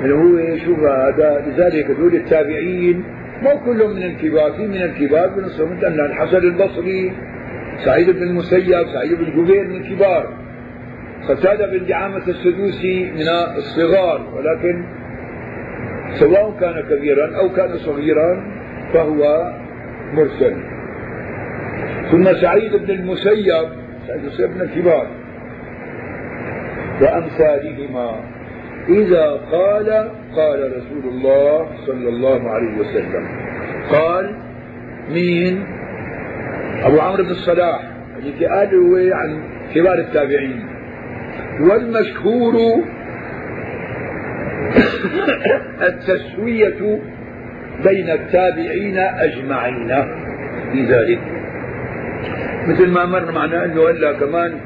اللي 0.03 0.15
هو 0.15 0.57
شوف 0.57 0.79
هذا 0.79 1.45
لذلك 1.47 1.91
دول 1.91 2.15
التابعين 2.15 3.05
مو 3.43 3.59
كلهم 3.65 3.91
من 3.91 4.03
الكبار 4.03 4.53
في 4.53 4.67
من 4.67 4.83
الكبار 4.83 5.29
بنصهم 5.29 5.77
مثلا 5.77 6.07
الحسن 6.07 6.37
البصري 6.37 7.13
سعيد 7.85 8.11
بن 8.11 8.23
المسيب 8.23 8.87
سعيد 8.93 9.15
بن 9.15 9.25
جبير 9.25 9.69
من 9.69 9.77
الكبار. 9.77 10.29
قتادة 11.29 11.67
بن 11.67 11.87
دعامة 11.87 12.29
السدوسي 12.29 13.11
من 13.11 13.29
الصغار 13.57 14.21
ولكن 14.35 14.85
سواء 16.15 16.57
كان 16.61 16.83
كبيرا 16.91 17.37
أو 17.37 17.49
كان 17.49 17.79
صغيرا 17.79 18.45
فهو 18.93 19.53
مرسل. 20.15 20.55
ثم 22.11 22.33
سعيد 22.33 22.77
بن 22.77 22.91
المسيب 22.91 23.82
سعيد 24.13 24.21
بن 24.21 24.29
المسيب 24.29 24.51
من 24.51 24.61
الكبار. 24.61 25.07
وأمثالهما. 27.01 28.21
إذا 28.89 29.41
قال 29.53 30.11
قال 30.37 30.77
رسول 30.77 31.13
الله 31.13 31.67
صلى 31.87 32.09
الله 32.09 32.51
عليه 32.51 32.79
وسلم. 32.79 33.29
قال 33.91 34.37
مين؟ 35.11 35.67
أبو 36.83 37.01
عمرو 37.01 37.25
بن 37.25 37.31
الصلاح. 37.31 37.83
اللي 38.19 38.47
قال 38.47 38.75
هو 38.75 39.17
عن 39.17 39.43
كبار 39.75 39.99
التابعين. 39.99 40.67
والمشهور 41.61 42.55
التسوية 45.89 46.99
بين 47.85 48.11
التابعين 48.11 48.99
أجمعين 48.99 50.05
في 50.73 50.85
ذلك. 50.85 51.42
مثل 52.67 52.91
ما 52.91 53.07
مر 53.07 53.33
معنا 53.33 53.65
أنه 53.65 53.91
هلا 53.91 54.13
كمان 54.13 54.61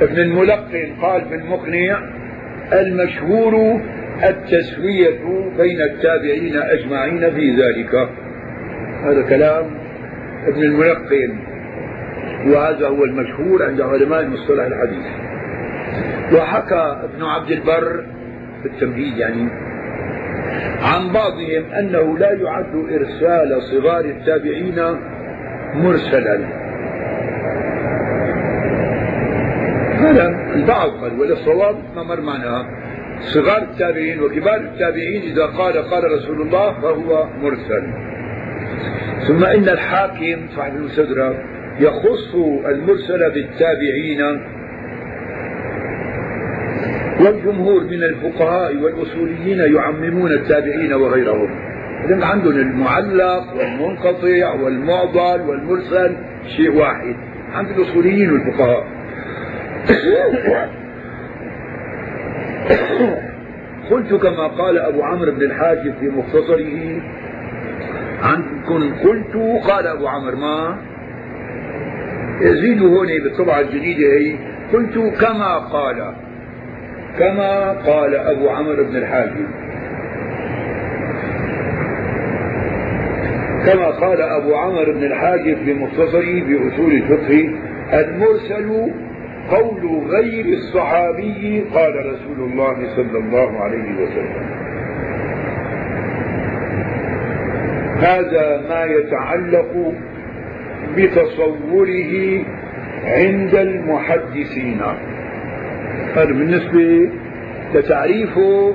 ابن 0.00 0.18
الملقن 0.20 0.96
قال 1.02 1.24
في 1.28 1.34
المقنع 1.34 1.98
المشهور 2.72 3.80
التسوية 4.24 5.18
بين 5.56 5.80
التابعين 5.80 6.56
أجمعين 6.56 7.30
في 7.30 7.50
ذلك. 7.50 8.08
هذا 9.04 9.22
كلام 9.22 9.66
ابن 10.46 10.62
الملقن 10.62 11.38
وهذا 12.46 12.88
هو 12.88 13.04
المشهور 13.04 13.62
عند 13.62 13.80
علماء 13.80 14.20
المصطلح 14.20 14.64
الحديث. 14.64 15.06
وحكى 16.32 17.00
ابن 17.04 17.24
عبد 17.24 17.50
البر 17.50 18.04
في 18.62 18.68
التمهيد 18.68 19.16
يعني 19.16 19.48
عن 20.82 21.12
بعضهم 21.12 21.72
أنه 21.78 22.18
لا 22.18 22.32
يعد 22.32 22.74
إرسال 22.92 23.62
صغار 23.62 24.04
التابعين 24.04 24.82
مرسلا. 25.74 26.65
هذا 29.96 30.52
البعض 30.54 30.90
قال 30.90 31.20
وللصواب 31.20 31.76
ما 31.96 32.02
مر 32.02 32.20
معنا. 32.20 32.66
صغار 33.20 33.62
التابعين 33.62 34.20
وكبار 34.20 34.56
التابعين 34.56 35.22
إذا 35.22 35.46
قال 35.46 35.72
قال 35.72 36.04
رسول 36.12 36.40
الله 36.40 36.80
فهو 36.80 37.28
مرسل. 37.42 37.92
ثم 39.28 39.44
إن 39.44 39.68
الحاكم 39.68 40.48
صاحب 40.56 40.76
المستدرك 40.76 41.44
يخص 41.80 42.34
المرسل 42.66 43.30
بالتابعين 43.30 44.22
والجمهور 47.20 47.84
من 47.84 48.02
الفقهاء 48.02 48.76
والأصوليين 48.76 49.58
يعممون 49.58 50.32
التابعين 50.32 50.92
وغيرهم. 50.92 51.48
إذن 52.04 52.22
عندهم 52.22 52.56
المعلق 52.56 53.54
والمنقطع 53.58 54.52
والمعضل 54.62 55.40
والمرسل 55.40 56.16
شيء 56.56 56.76
واحد. 56.76 57.16
عند 57.52 57.68
الأصوليين 57.70 58.32
والفقهاء. 58.32 58.95
قلت 63.90 64.14
كما 64.14 64.46
قال 64.46 64.78
أبو 64.78 65.02
عمرو 65.02 65.32
بن 65.32 65.42
الحاجب 65.42 65.94
في 66.00 66.08
مختصره 66.08 67.00
عنكم 68.22 68.94
قلت 68.94 69.36
قال 69.70 69.86
أبو 69.86 70.06
عمرو 70.08 70.36
ما؟ 70.36 70.78
يزيد 72.40 72.82
هون 72.82 73.06
بالطبعة 73.06 73.60
الجديدة 73.60 74.12
هي 74.18 74.36
قلت 74.72 74.98
كما 75.20 75.58
قال 75.58 76.14
كما 77.18 77.72
قال 77.72 78.14
أبو 78.14 78.48
عمرو 78.48 78.84
بن 78.84 78.96
الحاجب. 78.96 79.46
كما 83.66 83.86
قال 83.86 84.20
أبو 84.22 84.54
عمرو 84.54 84.92
بن 84.92 85.04
الحاجب 85.04 85.56
في 85.64 85.74
مختصره 85.74 86.42
بأصول 86.42 86.92
الفقه 86.92 87.50
المرسل 87.92 88.92
قول 89.50 90.08
غير 90.08 90.44
الصحابي 90.44 91.64
قال 91.74 91.94
رسول 92.06 92.50
الله 92.50 92.96
صلى 92.96 93.18
الله 93.18 93.60
عليه 93.60 93.94
وسلم. 94.02 94.66
هذا 97.98 98.66
ما 98.68 98.84
يتعلق 98.84 99.92
بتصوره 100.96 102.44
عند 103.04 103.54
المحدثين. 103.54 104.80
هذا 106.14 106.24
بالنسبة 106.24 107.10
لتعريفه 107.74 108.74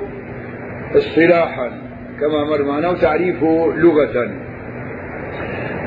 اصطلاحا 0.96 1.70
كما 2.20 2.44
مر 2.44 2.62
معنا 2.64 2.88
وتعريفه 2.90 3.72
لغة 3.76 4.30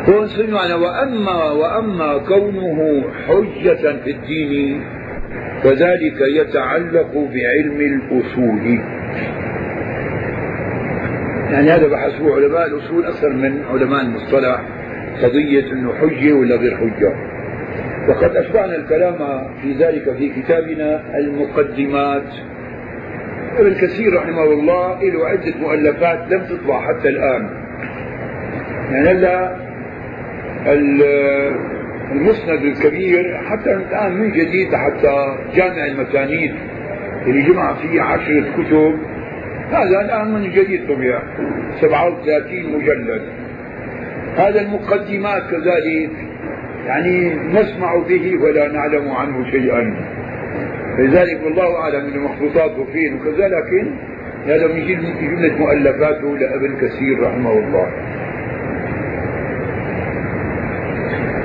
هون 0.09 0.27
سمعنا 0.27 0.75
وأما 0.75 1.51
وأما 1.51 2.17
كونه 2.17 3.03
حجة 3.27 4.01
في 4.03 4.11
الدين 4.11 4.83
فذلك 5.63 6.21
يتعلق 6.21 7.11
بعلم 7.13 7.81
الأصول. 7.81 8.79
يعني 11.51 11.71
هذا 11.71 11.87
بحسبه 11.87 12.35
علماء 12.35 12.67
الأصول 12.67 13.05
أكثر 13.05 13.29
من 13.29 13.63
علماء 13.71 14.01
المصطلح 14.01 14.61
قضية 15.23 15.71
أنه 15.71 15.93
حجة 15.93 16.33
ولا 16.33 16.55
غير 16.55 16.77
حجة. 16.77 17.13
وقد 18.09 18.35
أشبعنا 18.35 18.75
الكلام 18.75 19.47
في 19.61 19.73
ذلك 19.73 20.13
في 20.17 20.29
كتابنا 20.41 21.17
المقدمات. 21.17 22.33
ابن 23.57 23.73
كثير 23.73 24.13
رحمه 24.15 24.43
الله 24.43 25.03
له 25.03 25.27
عدة 25.27 25.57
مؤلفات 25.59 26.31
لم 26.31 26.43
تطبع 26.43 26.81
حتى 26.81 27.09
الآن. 27.09 27.49
يعني 28.91 29.09
هلا 29.09 29.55
المسند 32.11 32.61
الكبير 32.61 33.37
حتى 33.49 33.73
الآن 33.73 34.13
من 34.13 34.31
جديد 34.31 34.75
حتى 34.75 35.37
جامع 35.55 35.85
المسانيد 35.85 36.55
اللي 37.27 37.41
جمع 37.41 37.73
فيه 37.73 38.01
عشرة 38.01 38.45
كتب. 38.57 38.99
هذا 39.71 40.01
الآن 40.01 40.33
من 40.33 40.51
جديد 40.51 40.87
طبع. 40.87 41.23
37 41.81 42.77
مجلد. 42.77 43.21
هذا 44.37 44.61
المقدمات 44.61 45.43
كذلك. 45.51 46.11
يعني 46.85 47.33
نسمع 47.35 47.95
به 47.95 48.37
ولا 48.43 48.71
نعلم 48.71 49.11
عنه 49.11 49.51
شيئا. 49.51 49.95
لذلك 50.99 51.43
والله 51.43 51.75
أعلم 51.75 52.05
أن 52.05 52.19
مخطوطاته 52.19 52.85
فين 52.93 53.13
وكذا 53.13 53.47
لكن 53.47 53.91
هذا 54.45 54.67
من 54.67 54.87
جملة 55.21 55.57
مؤلفاته 55.57 56.37
لابن 56.37 56.75
كثير 56.75 57.21
رحمه 57.21 57.51
الله. 57.51 57.87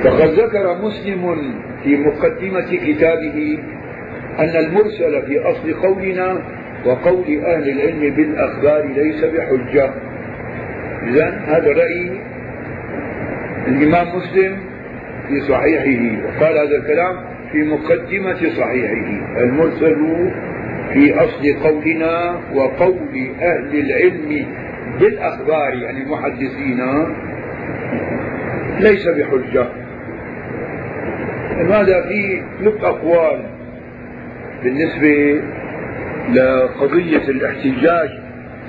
فقد 0.03 0.29
ذكر 0.29 0.81
مسلم 0.81 1.53
في 1.83 1.97
مقدمة 1.97 2.77
كتابه 2.85 3.59
أن 4.39 4.55
المرسل 4.65 5.21
في 5.27 5.39
أصل 5.39 5.73
قولنا 5.73 6.41
وقول 6.85 7.45
أهل 7.45 7.69
العلم 7.69 8.15
بالأخبار 8.15 8.85
ليس 8.95 9.23
بحجة. 9.23 9.93
إذا 11.07 11.41
هذا 11.47 11.71
رأي 11.71 12.11
الإمام 13.67 14.15
مسلم 14.15 14.57
في 15.27 15.41
صحيحه 15.41 16.25
وقال 16.25 16.57
هذا 16.57 16.75
الكلام 16.77 17.15
في 17.51 17.57
مقدمة 17.63 18.49
صحيحه. 18.49 19.41
المرسل 19.43 20.29
في 20.93 21.13
أصل 21.13 21.53
قولنا 21.63 22.39
وقول 22.53 23.31
أهل 23.41 23.79
العلم 23.79 24.45
بالأخبار 24.99 25.73
يعني 25.73 26.03
المحدثين 26.03 26.79
ليس 28.79 29.07
بحجة. 29.07 29.67
لماذا 31.57 32.01
في 32.01 32.43
ثلاث 32.59 32.83
أقوال 32.83 33.45
بالنسبة 34.63 35.41
لقضية 36.29 37.29
الاحتجاج 37.29 38.09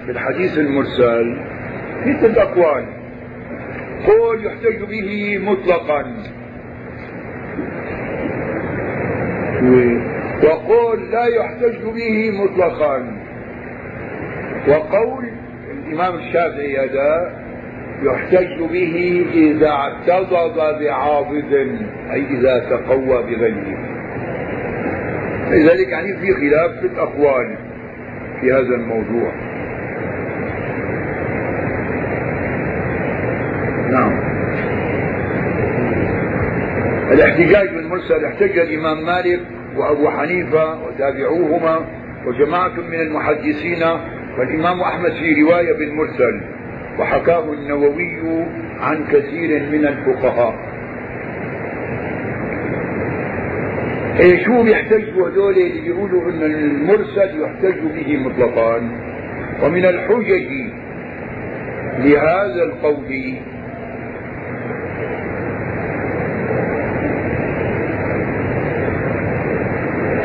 بالحديث 0.07 0.59
المرسل. 0.59 1.37
في 2.05 2.12
ثلاث 2.12 2.39
أقوال. 2.39 2.87
قول 4.07 4.47
يحتج 4.47 4.83
به 4.83 5.39
مطلقا. 5.39 6.05
وقول 10.45 11.11
لا 11.11 11.26
يحتج 11.26 11.83
به 11.85 12.30
مطلقا. 12.45 13.16
وقول 14.68 15.28
الإمام 15.70 16.14
الشافعي 16.14 16.78
هذا 16.78 17.41
يحتج 18.03 18.59
به 18.59 19.26
إذا 19.34 19.68
اعتضد 19.68 20.80
بعاضد 20.80 21.53
أي 22.12 22.26
إذا 22.30 22.59
تقوى 22.70 23.22
بغيره. 23.22 23.78
لذلك 25.50 25.88
يعني 25.88 26.16
في 26.16 26.34
خلاف 26.34 26.70
في 26.80 26.86
الأقوال 26.86 27.57
في 28.40 28.53
هذا 28.53 28.74
الموضوع. 28.74 29.32
نعم. 33.90 34.32
الاحتجاج 37.12 37.68
بالمرسل 37.68 38.24
احتج 38.24 38.59
الإمام 38.59 39.05
مالك 39.07 39.40
وأبو 39.76 40.11
حنيفة 40.11 40.86
وتابعوهما 40.86 41.86
وجماعة 42.26 42.80
من 42.90 43.00
المحدثين 43.00 43.82
والإمام 44.38 44.80
أحمد 44.80 45.12
في 45.12 45.42
رواية 45.42 45.72
بالمرسل. 45.72 46.40
وحكاه 46.99 47.53
النووي 47.53 48.47
عن 48.80 49.05
كثير 49.05 49.62
من 49.72 49.86
الفقهاء. 49.86 50.55
إيه 54.20 54.45
شو 54.45 54.62
بيحتجوا 54.62 55.28
هذول 55.28 55.55
اللي 55.59 55.80
بيقولوا 55.80 56.30
ان 56.30 56.43
المرسل 56.43 57.43
يحتج 57.43 57.78
به 57.95 58.16
مطلقا؟ 58.16 58.76
ومن 59.62 59.84
الحجج 59.84 60.51
لهذا 61.99 62.62
القول 62.62 63.36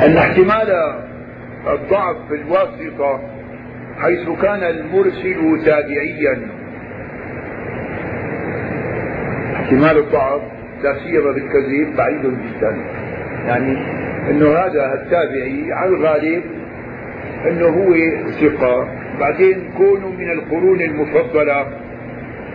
أن 0.05 0.17
احتمال 0.17 0.71
الضعف 1.67 2.15
في 2.29 2.35
الواسطة 2.35 3.21
حيث 3.97 4.29
كان 4.41 4.63
المرسل 4.63 5.65
تابعيا. 5.65 6.56
احتمال 9.67 9.97
الضعف 9.97 10.41
لا 10.83 10.95
سيما 11.03 11.31
بالكذب 11.31 11.95
بعيد 11.97 12.21
جدا. 12.21 12.77
يعني 13.45 13.77
إنه 14.29 14.49
هذا 14.49 14.93
التابعي 14.93 15.73
على 15.73 15.89
الغالب 15.89 16.43
إنه 17.49 17.67
هو 17.67 17.93
ثقة. 18.41 18.87
بعدين 19.19 19.71
كونوا 19.77 20.11
من 20.11 20.31
القرون 20.31 20.81
المفضلة 20.81 21.67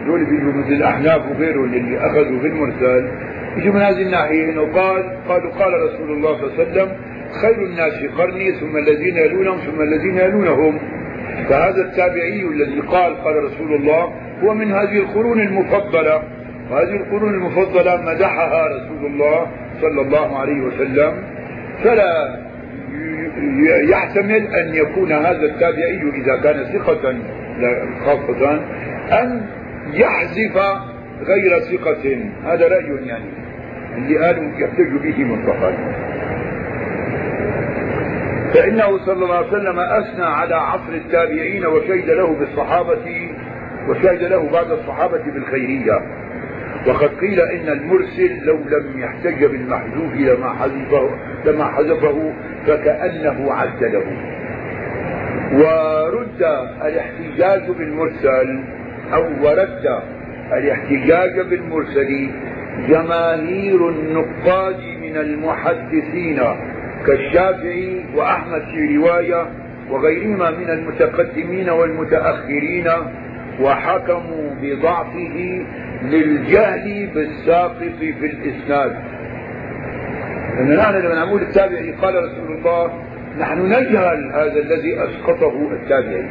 دول 0.06 0.24
بيجوا 0.24 0.52
مثل 0.52 0.72
الأحناف 0.72 1.30
وغيرهم 1.30 1.64
اللي 1.64 1.98
أخذوا 1.98 2.40
في 2.40 2.46
المرسل 2.46 3.08
يجوا 3.56 3.74
من 3.74 3.80
هذه 3.80 4.02
الناحية. 4.02 4.50
إنه 4.50 4.72
قال 4.72 5.02
قالوا 5.28 5.50
قال 5.50 5.72
رسول 5.72 6.10
الله 6.10 6.36
صلى 6.36 6.46
الله 6.46 6.58
عليه 6.58 6.70
وسلم 6.70 6.96
خير 7.42 7.66
الناس 7.66 8.04
قرني 8.18 8.52
ثم 8.52 8.76
الذين 8.76 9.16
يلونهم 9.16 9.58
ثم 9.58 9.82
الذين 9.82 10.16
يلونهم. 10.16 10.78
فهذا 11.48 11.82
التابعي 11.82 12.42
الذي 12.42 12.80
قال 12.80 13.16
قال 13.24 13.44
رسول 13.44 13.74
الله 13.74 14.12
هو 14.42 14.54
من 14.54 14.72
هذه 14.72 14.96
القرون 14.96 15.40
المفضلة. 15.40 16.22
وهذه 16.72 16.96
القرون 16.96 17.34
المفضلة 17.34 17.96
مدحها 17.96 18.66
رسول 18.66 19.06
الله 19.06 19.46
صلى 19.80 20.00
الله 20.00 20.38
عليه 20.38 20.60
وسلم. 20.60 21.24
فلا 21.84 22.38
يحتمل 23.90 24.46
أن 24.54 24.74
يكون 24.74 25.12
هذا 25.12 25.42
التابعي 25.42 26.02
إذا 26.14 26.36
كان 26.36 26.64
ثقة 26.64 27.14
خاصة 28.04 28.60
أن 29.22 29.46
يحذف 29.92 30.56
غير 31.22 31.58
ثقة. 31.60 32.18
هذا 32.44 32.68
رأي 32.68 33.06
يعني 33.06 33.24
اللي 33.96 34.18
قالوا 34.26 34.44
يحتج 34.58 34.92
به 35.02 35.24
مطلقا 35.24 35.72
فإنه 38.54 38.98
صلى 38.98 39.24
الله 39.24 39.36
عليه 39.36 39.48
وسلم 39.48 39.78
أثنى 39.78 40.24
على 40.24 40.54
عصر 40.54 40.92
التابعين 40.92 41.66
وشهد 41.66 42.10
له 42.10 42.34
بالصحابة 42.34 43.30
وشهد 43.88 44.22
له 44.22 44.50
بعد 44.52 44.70
الصحابة 44.70 45.22
بالخيرية. 45.34 45.98
وقد 46.86 47.08
قيل 47.20 47.40
إن 47.40 47.68
المرسل 47.68 48.44
لو 48.44 48.56
لم 48.56 49.00
يحتج 49.00 49.44
بالمحذوف 49.44 50.14
لما 50.14 50.52
حذفه 50.52 51.10
لما 51.46 51.64
حذفه 51.64 52.32
فكأنه 52.66 53.52
عدله. 53.52 54.04
ورد 55.52 56.42
الاحتجاج 56.84 57.70
بالمرسل 57.70 58.64
أو 59.14 59.22
ورد 59.42 60.02
الاحتجاج 60.52 61.40
بالمرسل 61.40 62.30
جماهير 62.88 63.88
النقاد 63.88 64.80
من 65.02 65.16
المحدثين 65.16 66.40
كالشافعي 67.06 68.04
وأحمد 68.14 68.62
في 68.62 68.96
رواية 68.96 69.46
وغيرهما 69.90 70.50
من 70.50 70.70
المتقدمين 70.70 71.70
والمتأخرين 71.70 72.88
وحكموا 73.60 74.50
بضعفه 74.62 75.66
للجهل 76.04 77.06
بالساقط 77.14 77.78
في 78.00 78.26
الإسناد. 78.26 78.96
لأن 80.56 80.76
نحن 80.76 80.94
لما 80.94 81.24
نقول 81.24 81.42
التابعي 81.42 81.92
قال 81.92 82.14
رسول 82.14 82.56
الله 82.58 82.92
نحن 83.38 83.66
نجهل 83.66 84.32
هذا 84.34 84.60
الذي 84.60 85.04
أسقطه 85.04 85.72
التابعي. 85.72 86.26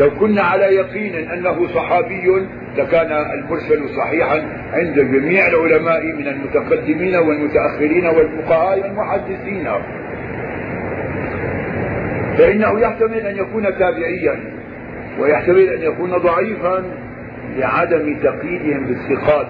لو 0.00 0.10
كنا 0.10 0.42
على 0.42 0.64
يقين 0.64 1.30
أنه 1.30 1.68
صحابي 1.68 2.46
لكان 2.76 3.12
المرسل 3.12 3.88
صحيحا 3.88 4.42
عند 4.72 4.94
جميع 4.94 5.46
العلماء 5.46 6.06
من 6.06 6.28
المتقدمين 6.28 7.16
والمتأخرين 7.16 8.06
والفقهاء 8.06 8.80
والمحدثين 8.80 9.68
فإنه 12.38 12.80
يحتمل 12.80 13.26
أن 13.26 13.36
يكون 13.36 13.62
تابعيا 13.62 14.40
ويحتمل 15.18 15.68
أن 15.68 15.82
يكون 15.82 16.10
ضعيفا. 16.10 16.84
لعدم 17.56 18.16
تقييدهم 18.22 18.86
بالثقات. 18.86 19.46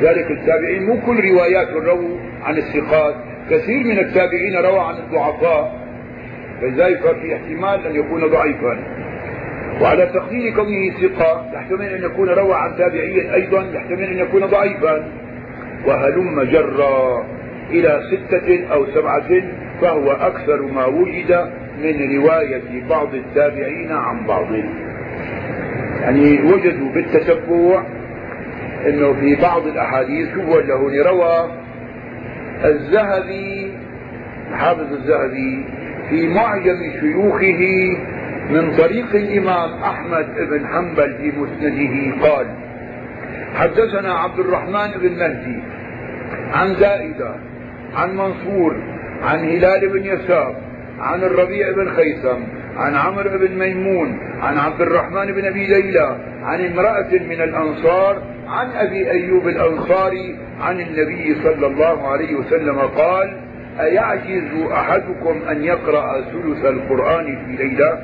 ذلك 0.00 0.30
التابعين 0.30 0.86
مو 0.86 1.00
كل 1.00 1.30
روايات 1.30 1.68
رووا 1.68 2.18
عن 2.44 2.56
الثقات 2.56 3.14
كثير 3.50 3.84
من 3.84 3.98
التابعين 3.98 4.56
روى 4.56 4.78
عن 4.78 4.94
الضعفاء 4.94 5.86
فلذلك 6.60 7.16
في 7.20 7.34
احتمال 7.36 7.86
أن 7.86 7.94
يكون 7.96 8.20
ضعيفا. 8.20 8.78
وعلى 9.82 10.06
تقدير 10.06 10.54
كونه 10.54 10.90
ثقة 10.90 11.50
يحتمل 11.54 11.86
أن 11.86 12.04
يكون 12.04 12.28
روى 12.28 12.54
عن 12.54 12.76
تابعي 12.76 13.34
أيضا 13.34 13.66
يحتمل 13.74 14.04
أن 14.04 14.18
يكون 14.18 14.46
ضعيفا. 14.46 15.08
وهلم 15.86 16.42
جرا 16.42 17.26
إلى 17.70 18.00
ستة 18.10 18.66
أو 18.72 18.86
سبعة 18.86 19.42
فهو 19.80 20.12
أكثر 20.12 20.62
ما 20.62 20.86
وجد 20.86 21.50
من 21.82 22.16
رواية 22.16 22.88
بعض 22.88 23.14
التابعين 23.14 23.92
عن 23.92 24.26
بعض. 24.26 24.46
يعني 26.00 26.42
وجدوا 26.42 26.92
بالتتبع 26.92 27.82
إنه 28.86 29.12
في 29.12 29.34
بعض 29.42 29.66
الأحاديث 29.66 30.28
هو 30.36 30.60
له 30.60 31.02
روى 31.10 31.50
الذهبي 32.64 33.72
حافظ 34.52 34.92
الذهبي 34.92 35.64
في 36.10 36.28
معجم 36.28 36.92
شيوخه 37.00 37.96
من 38.50 38.76
طريق 38.78 39.14
الإمام 39.14 39.82
أحمد 39.82 40.26
بن 40.50 40.66
حنبل 40.66 41.14
في 41.14 41.32
مسنده 41.38 42.26
قال 42.28 42.46
حدثنا 43.54 44.14
عبد 44.14 44.38
الرحمن 44.38 44.90
بن 45.00 45.18
مهدي 45.18 45.62
عن 46.52 46.74
زائدة 46.74 47.34
عن 47.94 48.16
منصور 48.16 48.76
عن 49.22 49.38
هلال 49.38 49.88
بن 49.88 50.04
يسار 50.04 50.54
عن 51.00 51.22
الربيع 51.22 51.72
بن 51.72 51.88
خيثم 51.88 52.40
عن 52.76 52.94
عمرو 52.94 53.38
بن 53.38 53.58
ميمون 53.58 54.18
عن 54.40 54.58
عبد 54.58 54.80
الرحمن 54.80 55.32
بن 55.32 55.44
أبي 55.44 55.66
ليلى 55.66 56.16
عن 56.42 56.66
امرأة 56.66 57.10
من 57.12 57.40
الأنصار 57.40 58.22
عن 58.48 58.70
أبي 58.70 59.10
أيوب 59.10 59.48
الأنصاري 59.48 60.38
عن 60.60 60.80
النبي 60.80 61.34
صلى 61.42 61.66
الله 61.66 62.08
عليه 62.08 62.34
وسلم 62.34 62.78
قال 62.78 63.36
أيعجز 63.80 64.70
أحدكم 64.72 65.42
أن 65.50 65.64
يقرأ 65.64 66.20
ثلث 66.20 66.64
القرآن 66.64 67.24
في 67.24 67.64
ليلة؟ 67.64 67.98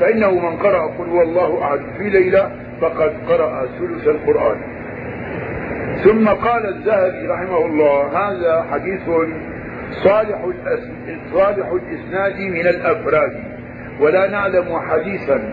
فإنه 0.00 0.30
من 0.30 0.56
قرأ 0.56 0.86
قل 0.86 1.08
هو 1.08 1.22
الله 1.22 1.64
أحد 1.64 1.80
في 1.98 2.10
ليلة 2.10 2.50
فقد 2.80 3.12
قرأ 3.28 3.66
ثلث 3.78 4.08
القرآن. 4.08 4.56
ثم 6.04 6.28
قال 6.28 6.68
الذهبي 6.68 7.26
رحمه 7.26 7.66
الله 7.66 8.06
هذا 8.06 8.66
حديث 8.70 9.00
صالح 10.04 10.46
صالح 11.32 11.68
الإسناد 11.72 12.40
من 12.40 12.66
الأفراد. 12.66 13.59
ولا 14.00 14.30
نعلم 14.30 14.78
حديثا 14.78 15.52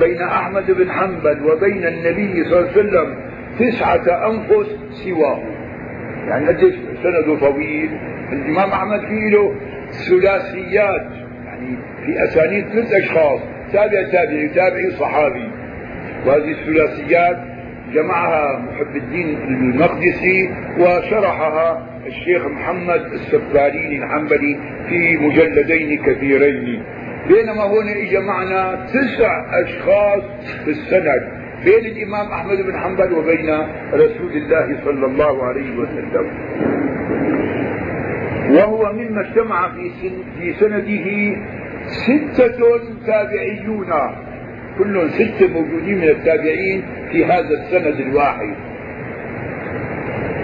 بين 0.00 0.22
أحمد 0.22 0.70
بن 0.70 0.90
حنبل 0.90 1.42
وبين 1.42 1.86
النبي 1.86 2.44
صلى 2.44 2.58
الله 2.58 2.70
عليه 2.70 2.80
وسلم 2.80 3.16
تسعة 3.58 4.30
أنفس 4.30 4.76
سواه. 4.90 5.42
يعني 6.28 6.48
قديش 6.48 6.74
سنده 7.02 7.38
طويل. 7.40 7.90
الإمام 8.32 8.70
أحمد 8.70 9.00
فيه 9.00 9.28
له 9.30 9.54
ثلاثيات. 10.08 11.06
يعني 11.46 11.76
في 12.06 12.24
أسانيد 12.24 12.68
ثلاث 12.68 12.92
أشخاص 12.92 13.40
تابع 13.72 14.02
تابعي 14.02 14.48
تابعي 14.48 14.90
صحابي. 14.90 15.50
وهذه 16.26 16.50
الثلاثيات 16.50 17.36
جمعها 17.92 18.58
محب 18.58 18.96
الدين 18.96 19.38
المقدسي 19.48 20.50
وشرحها 20.78 21.86
الشيخ 22.06 22.46
محمد 22.46 23.12
السفارين 23.12 24.02
الحنبلي 24.02 24.58
في 24.88 25.16
مجلدين 25.16 26.02
كثيرين. 26.02 26.82
بينما 27.28 27.64
هنا 27.64 27.92
اجى 27.92 28.18
معنا 28.18 28.86
تسع 28.86 29.60
أشخاص 29.62 30.22
في 30.64 30.70
السند 30.70 31.22
بين 31.64 31.86
الإمام 31.86 32.32
أحمد 32.32 32.56
بن 32.56 32.78
حنبل 32.78 33.12
وبين 33.12 33.50
رسول 33.92 34.32
الله 34.32 34.80
صلى 34.84 35.06
الله 35.06 35.44
عليه 35.44 35.76
وسلم. 35.76 36.30
وهو 38.50 38.92
مما 38.92 39.20
اجتمع 39.20 39.68
في, 39.68 40.10
في 40.38 40.52
سنده 40.52 41.36
ستة 41.86 42.80
تابعيون. 43.06 43.92
كلهم 44.78 45.08
ستة 45.08 45.48
موجودين 45.48 45.98
من 45.98 46.08
التابعين 46.08 46.84
في 47.12 47.24
هذا 47.24 47.50
السند 47.50 48.00
الواحد. 48.00 48.54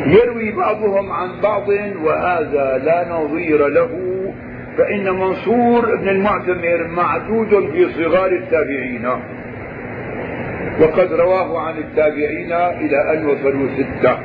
يروي 0.07 0.53
بعضهم 0.53 1.13
عن 1.13 1.41
بعض 1.43 1.69
وهذا 2.03 2.83
لا 2.85 3.07
نظير 3.11 3.69
له. 3.69 4.00
فإن 4.81 5.11
منصور 5.11 5.97
بن 5.97 6.09
المعتمر 6.09 6.87
معدود 6.89 7.71
في 7.73 7.89
صغار 7.89 8.33
التابعين. 8.33 9.07
وقد 10.81 11.13
رواه 11.13 11.61
عن 11.61 11.79
التابعين 11.79 12.53
إلى 12.53 13.13
أن 13.13 13.27
وصلوا 13.27 13.69
ستة. 13.77 14.19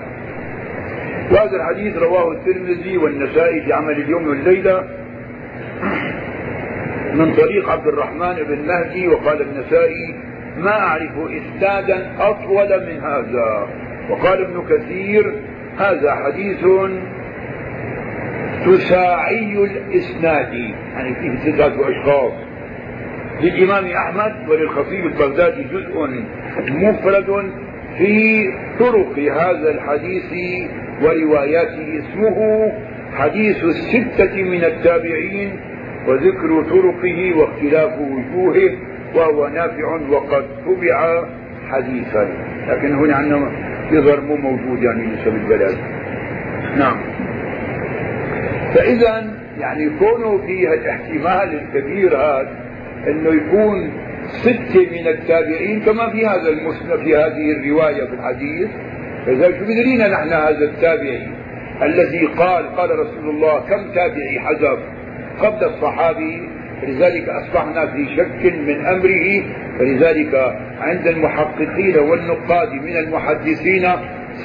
وهذا 1.31 1.55
الحديث 1.55 1.97
رواه 1.97 2.31
الترمذي 2.31 2.97
والنسائي 2.97 3.61
في 3.61 3.73
عمل 3.73 4.01
اليوم 4.01 4.27
والليلة. 4.27 4.83
من 7.13 7.33
طريق 7.33 7.69
عبد 7.69 7.87
الرحمن 7.87 8.35
بن 8.35 8.67
مهدي 8.67 9.07
وقال 9.07 9.41
النسائي 9.41 10.15
ما 10.57 10.79
أعرف 10.79 11.11
إسنادا 11.17 12.11
أطول 12.19 12.85
من 12.85 13.01
هذا. 13.01 13.67
وقال 14.09 14.45
ابن 14.45 14.63
كثير 14.69 15.33
هذا 15.77 16.15
حديث 16.15 16.63
تساعي 18.65 19.57
الإسناد. 19.63 20.53
يعني 20.93 21.15
فيه 21.15 21.51
ستة 21.51 21.89
أشخاص 21.89 22.33
للإمام 23.41 23.85
أحمد 23.85 24.49
وللخطيب 24.49 25.05
البغدادي 25.05 25.63
جزء 25.63 26.09
مفرد 26.69 27.51
في 27.97 28.43
طرق 28.79 29.19
هذا 29.19 29.71
الحديث 29.71 30.59
ورواياته. 31.01 31.99
اسمه 31.99 32.71
حديث 33.17 33.63
الستة 33.63 34.43
من 34.43 34.63
التابعين 34.63 35.59
وذكر 36.07 36.63
طرقه 36.63 37.33
واختلاف 37.37 37.99
وجوهه 37.99 38.71
وهو 39.15 39.47
نافع 39.47 39.99
وقد 40.09 40.45
طبع 40.65 41.23
حديثا. 41.71 42.27
لكن 42.67 42.95
هنا 42.95 43.15
عندنا 43.15 43.51
يظهر 43.91 44.21
مو 44.21 44.35
موجود 44.35 44.83
يعني 44.83 45.05
لسبب 45.05 45.35
البلد 45.35 45.77
نعم. 46.77 46.97
فإذا 48.75 49.33
يعني 49.59 49.89
كونه 49.99 50.37
في 50.37 50.73
الاحتمال 50.73 51.59
الكبير 51.61 52.17
هذا 52.17 52.65
إنه 53.07 53.29
يكون 53.29 53.91
ستة 54.27 54.91
من 54.91 55.07
التابعين 55.07 55.81
كما 55.81 56.09
في 56.09 56.25
هذا 56.25 56.49
المسند 56.49 56.95
في 57.03 57.15
هذه 57.15 57.51
الرواية 57.51 58.05
في 58.05 58.13
الحديث. 58.13 58.69
فإذا 59.25 59.59
شو 59.59 59.65
بدرينا 59.65 60.07
نحن 60.07 60.33
هذا 60.33 60.65
التابعي 60.65 61.27
الذي 61.81 62.25
قال 62.25 62.75
قال 62.75 62.99
رسول 62.99 63.29
الله 63.29 63.59
كم 63.59 63.91
تابعي 63.93 64.39
حذف 64.39 64.79
قبل 65.39 65.65
الصحابي 65.65 66.49
فلذلك 66.81 67.29
أصبحنا 67.29 67.85
في 67.85 68.15
شك 68.15 68.53
من 68.53 68.85
أمره. 68.85 69.43
فلذلك 69.79 70.57
عند 70.79 71.07
المحققين 71.07 71.97
والنقاد 71.97 72.71
من 72.73 72.97
المحدثين 72.97 73.87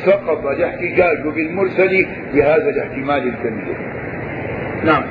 سقط 0.05 0.47
الاحتجاج 0.47 1.23
بالمرسل 1.35 2.07
بهذا 2.35 2.71
الاحتمال 2.71 3.29
الكبير. 3.29 4.00
نعم. 4.85 5.03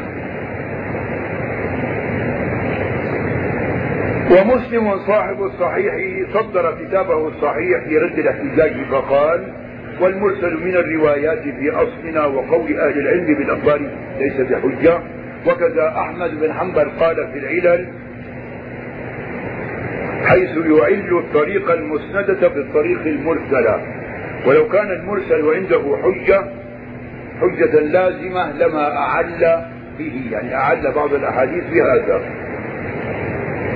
ومسلم 4.32 4.98
صاحب 5.08 5.44
الصحيح 5.44 5.94
صدر 6.34 6.78
كتابه 6.84 7.28
الصحيح 7.28 7.84
في 7.88 7.98
رد 7.98 8.20
الاحتجاج 8.20 8.84
فقال 8.92 9.54
والمرسل 10.02 10.58
من 10.66 10.76
الروايات 10.76 11.42
في 11.42 11.72
أصلنا 11.72 12.26
وقول 12.26 12.80
أهل 12.80 13.00
العلم 13.00 13.26
بالأخبار 13.26 13.82
ليس 14.20 14.34
بحجة. 14.34 15.00
وكذا 15.48 15.94
أحمد 15.98 16.40
بن 16.40 16.54
حنبل 16.54 16.90
قال 17.00 17.16
في 17.16 17.40
العلل 17.40 17.88
حيث 20.26 20.50
يعل 20.50 21.18
الطريق 21.18 21.72
المسندة 21.72 22.48
بالطريق 22.48 23.02
المرسلة. 23.06 23.82
ولو 24.46 24.68
كان 24.68 24.92
المرسل 24.92 25.54
عنده 25.56 25.98
حجة 26.04 26.59
حجة 27.42 27.80
لازمة 27.80 28.52
لما 28.52 28.98
أعل 28.98 29.66
به 30.00 30.28
يعني 30.32 30.56
أعل 30.56 30.92
بعض 30.96 31.14
الأحاديث 31.14 31.64
بهذا. 31.74 32.22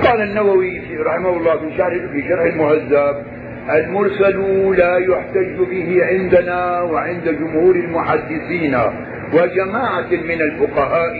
قال 0.04 0.22
النووي 0.22 0.82
رحمه 1.06 1.30
الله 1.30 1.58
في 1.58 1.78
شرح 1.78 2.12
في 2.12 2.24
شرح 2.30 2.42
المهذب 2.42 3.16
المرسل 3.70 4.40
لا 4.78 4.98
يحتج 4.98 5.58
به 5.70 6.06
عندنا 6.06 6.82
وعند 6.82 7.30
جمهور 7.30 7.76
المحدثين 7.76 8.76
وجماعة 9.34 10.10
من 10.12 10.42
الفقهاء 10.42 11.14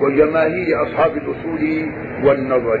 وجماهير 0.00 0.82
أصحاب 0.82 1.10
الأصول 1.16 1.90
والنظر. 2.24 2.80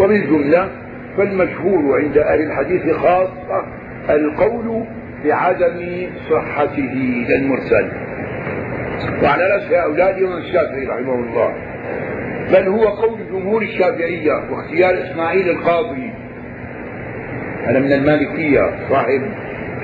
وبالجملة 0.00 0.68
فالمشهور 1.16 2.00
عند 2.02 2.18
أهل 2.18 2.40
الحديث 2.40 2.90
خاصة 2.96 3.64
القول 4.10 4.84
بعدم 5.24 6.06
صحته 6.30 6.94
للمرسل. 7.28 7.88
وعلى 9.22 9.44
رأس 9.44 9.72
هؤلاء 9.72 10.38
الشافعي 10.38 10.86
رحمه 10.86 11.14
الله. 11.14 11.54
بل 12.52 12.68
هو 12.68 12.88
قول 12.88 13.18
جمهور 13.32 13.62
الشافعية 13.62 14.32
واختيار 14.50 15.02
إسماعيل 15.02 15.50
القاضي. 15.50 16.12
أنا 17.66 17.78
من 17.78 17.92
المالكية 17.92 18.88
صاحب 18.90 19.22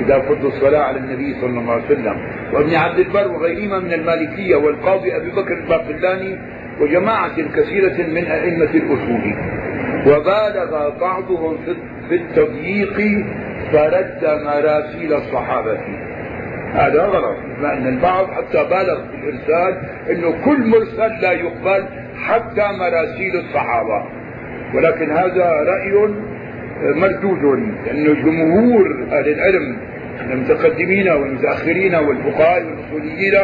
كتاب 0.01 0.23
فضل 0.23 0.47
الصلاة 0.47 0.81
على 0.81 0.99
النبي 0.99 1.35
صلى 1.41 1.61
الله 1.61 1.73
عليه 1.73 1.85
وسلم. 1.85 2.17
وابن 2.53 2.75
عبد 2.75 2.99
البر 2.99 3.29
وغيرهما 3.33 3.79
من 3.79 3.93
المالكية 3.93 4.57
والقاضي 4.57 5.17
أبي 5.17 5.31
بكر 5.31 5.53
الباقلاني 5.53 6.39
وجماعة 6.81 7.43
كثيرة 7.57 8.07
من 8.07 8.25
أئمة 8.25 8.71
الأصول. 8.75 9.35
وبالغ 10.07 10.99
بعضهم 11.01 11.59
في 12.09 12.15
التضييق 12.15 13.25
فرد 13.73 14.43
مراسيل 14.45 15.15
الصحابة. 15.15 15.79
هذا 16.73 17.03
غلط. 17.03 17.37
لأن 17.63 17.87
البعض 17.87 18.31
حتى 18.31 18.65
بالغ 18.65 19.01
في 19.09 19.29
الإرسال 19.29 19.83
أنه 20.11 20.45
كل 20.45 20.67
مرسل 20.67 21.21
لا 21.23 21.33
يقبل 21.33 21.87
حتى 22.23 22.69
مراسيل 22.81 23.37
الصحابة. 23.37 24.05
ولكن 24.75 25.11
هذا 25.11 25.45
رأي 25.45 26.15
مردود 26.83 27.43
لأن 27.87 28.23
جمهور 28.23 29.07
أهل 29.13 29.29
العلم 29.29 29.77
المتقدمين 30.31 31.09
والمتأخرين 31.09 31.95
والفقهاء 31.95 32.65
والأصوليين 32.65 33.35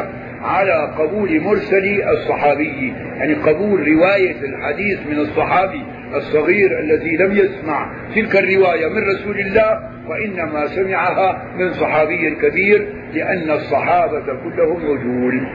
على 0.43 0.95
قبول 0.99 1.41
مرسل 1.41 2.03
الصحابي 2.03 2.93
يعني 3.17 3.35
قبول 3.35 3.89
رواية 3.89 4.37
الحديث 4.41 4.99
من 5.11 5.19
الصحابي 5.19 5.83
الصغير 6.15 6.79
الذي 6.79 7.17
لم 7.17 7.33
يسمع 7.33 7.91
تلك 8.15 8.37
الرواية 8.37 8.89
من 8.89 9.03
رسول 9.09 9.41
الله 9.41 9.81
وإنما 10.09 10.67
سمعها 10.67 11.43
من 11.57 11.73
صحابي 11.73 12.31
كبير 12.31 12.87
لأن 13.13 13.51
الصحابة 13.51 14.21
كلهم 14.21 14.77
رجول. 14.77 15.47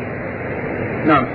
نعم. 1.06 1.26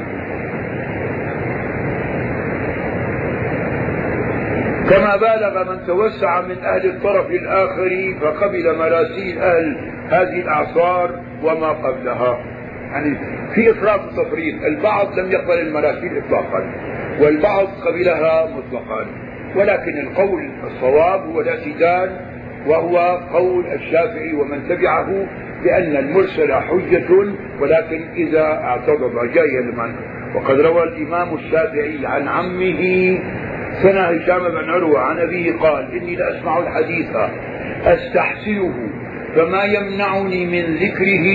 كما 4.90 5.16
بالغ 5.16 5.73
من 5.73 5.86
توسع 5.86 6.40
من 6.40 6.65
أهل 6.65 6.86
الطرف 6.86 7.31
الآخر 7.31 8.15
فقبل 8.20 8.78
مراسيل 8.78 9.39
أهل 9.39 9.77
هذه 10.09 10.40
الأعصار 10.40 11.20
وما 11.43 11.69
قبلها. 11.69 12.39
يعني 12.93 13.19
في 13.55 13.70
إفراط 13.70 14.01
وتفريط 14.05 14.65
البعض 14.65 15.19
لم 15.19 15.32
يقبل 15.32 15.59
المراسيل 15.59 16.19
إطلاقا. 16.19 16.73
والبعض 17.20 17.66
قبلها 17.66 18.47
مطلقا. 18.57 19.07
ولكن 19.57 19.99
القول 19.99 20.51
الصواب 20.66 21.20
هو 21.20 21.40
الاعتدال 21.40 22.20
وهو 22.66 22.99
قول 23.32 23.66
الشافعي 23.66 24.32
ومن 24.32 24.69
تبعه 24.69 25.27
بأن 25.65 25.97
المرسل 25.97 26.53
حجة 26.53 27.09
ولكن 27.61 28.09
إذا 28.16 28.43
اعتضد 28.43 29.32
جاي 29.32 29.59
المنع 29.59 29.95
وقد 30.35 30.61
روى 30.61 30.82
الإمام 30.82 31.35
الشافعي 31.35 32.07
عن 32.07 32.28
عمه 32.28 32.82
سنة 33.82 34.01
هشام 34.01 34.49
بن 34.49 34.70
عروة 34.70 35.01
عن 35.01 35.19
أبيه 35.19 35.53
قال 35.53 35.93
إني 35.93 36.16
لأسمع 36.16 36.59
الحديث 36.59 37.07
أستحسنه 37.85 38.88
فما 39.37 39.65
يمنعني 39.65 40.47
من 40.47 40.75
ذكره 40.75 41.27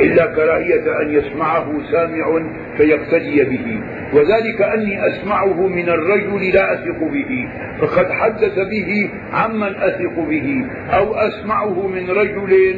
إلا 0.00 0.26
كراهية 0.26 1.02
أن 1.02 1.10
يسمعه 1.10 1.82
سامع 1.92 2.42
فيقتدي 2.76 3.44
به. 3.44 3.80
وذلك 4.12 4.62
أني 4.62 5.06
أسمعه 5.06 5.66
من 5.66 5.88
الرجل 5.88 6.54
لا 6.54 6.74
أثق 6.74 6.98
به 6.98 7.48
فقد 7.80 8.10
حدث 8.10 8.58
به 8.58 9.10
عمن 9.32 9.76
أثق 9.76 10.20
به 10.28 10.64
أو 10.90 11.14
أسمعه 11.14 11.86
من 11.86 12.10
رجل 12.10 12.76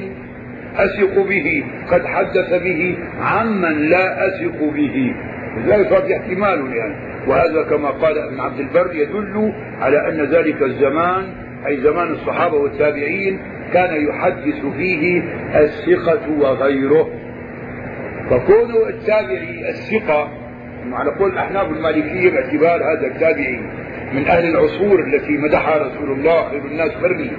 أثق 0.76 1.26
به 1.28 1.64
قد 1.90 2.06
حدث 2.06 2.62
به 2.62 2.98
عمن 3.20 3.88
لا 3.88 4.26
أثق 4.26 4.70
به. 4.74 5.14
لذلك 5.56 5.88
صار 5.88 6.02
في 6.02 6.16
احتمال 6.16 6.76
يعني. 6.76 7.10
وهذا 7.26 7.62
كما 7.62 7.90
قال 7.90 8.18
ابن 8.18 8.40
عبد 8.40 8.60
البر 8.60 8.94
يدل 8.94 9.52
على 9.80 10.08
أن 10.08 10.24
ذلك 10.24 10.62
الزمان 10.62 11.24
أي 11.66 11.76
زمان 11.76 12.10
الصحابة 12.10 12.56
والتابعين 12.56 13.38
كان 13.72 14.06
يحدث 14.08 14.66
فيه 14.76 15.22
الثقة 15.54 16.30
وغيره. 16.40 17.08
فكون 18.30 18.88
التابعي 18.88 19.68
الثقة 19.68 20.28
على 20.92 21.10
قول 21.10 21.32
الأحناف 21.32 21.70
المالكية 21.70 22.30
باعتبار 22.30 22.82
هذا 22.82 23.06
التابعي 23.06 23.60
من 24.12 24.28
أهل 24.28 24.44
العصور 24.44 25.00
التي 25.00 25.32
مدحها 25.32 25.78
رسول 25.78 26.10
الله 26.10 26.48
خير 26.48 26.64
الناس 26.64 26.90
قرني 26.90 27.30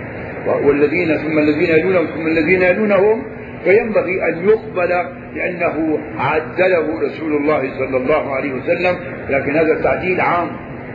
والذين 0.47 1.17
ثم 1.17 1.39
الذين 1.39 1.69
يلونهم 1.69 2.05
ثم 2.05 2.27
الذين 2.27 2.61
يلونهم 2.61 3.23
فينبغي 3.63 4.29
أن 4.29 4.49
يقبل 4.49 4.89
لأنه 5.35 5.99
عدله 6.17 7.01
رسول 7.01 7.33
الله 7.33 7.61
صلى 7.77 7.97
الله 7.97 8.35
عليه 8.35 8.53
وسلم. 8.53 8.95
لكن 9.29 9.55
هذا 9.55 9.73
التعديل 9.73 10.21
عام. 10.21 10.47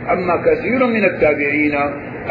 أما 0.09 0.43
كثير 0.45 0.87
من 0.87 1.05
التابعين 1.05 1.75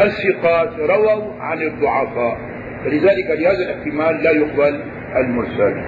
الثقات 0.00 0.70
رووا 0.78 1.32
عن 1.40 1.62
الضعفاء. 1.62 2.55
فلذلك 2.84 3.30
لهذا 3.30 3.62
الاحتمال 3.62 4.22
لا 4.22 4.30
يقبل 4.30 4.80
المرسل. 5.16 5.82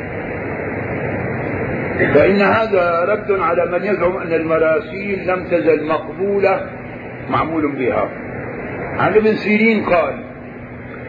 فإن 2.15 2.43
هذا 2.43 3.05
رد 3.09 3.41
على 3.41 3.67
من 3.67 3.85
يزعم 3.85 4.17
أن 4.17 4.33
المراسيل 4.33 5.27
لم 5.27 5.45
تزل 5.45 5.87
مقبولة 5.87 6.67
معمول 7.31 7.73
بها. 7.73 8.09
عن 8.99 9.15
ابن 9.15 9.35
سيرين 9.35 9.85
قال 9.85 10.15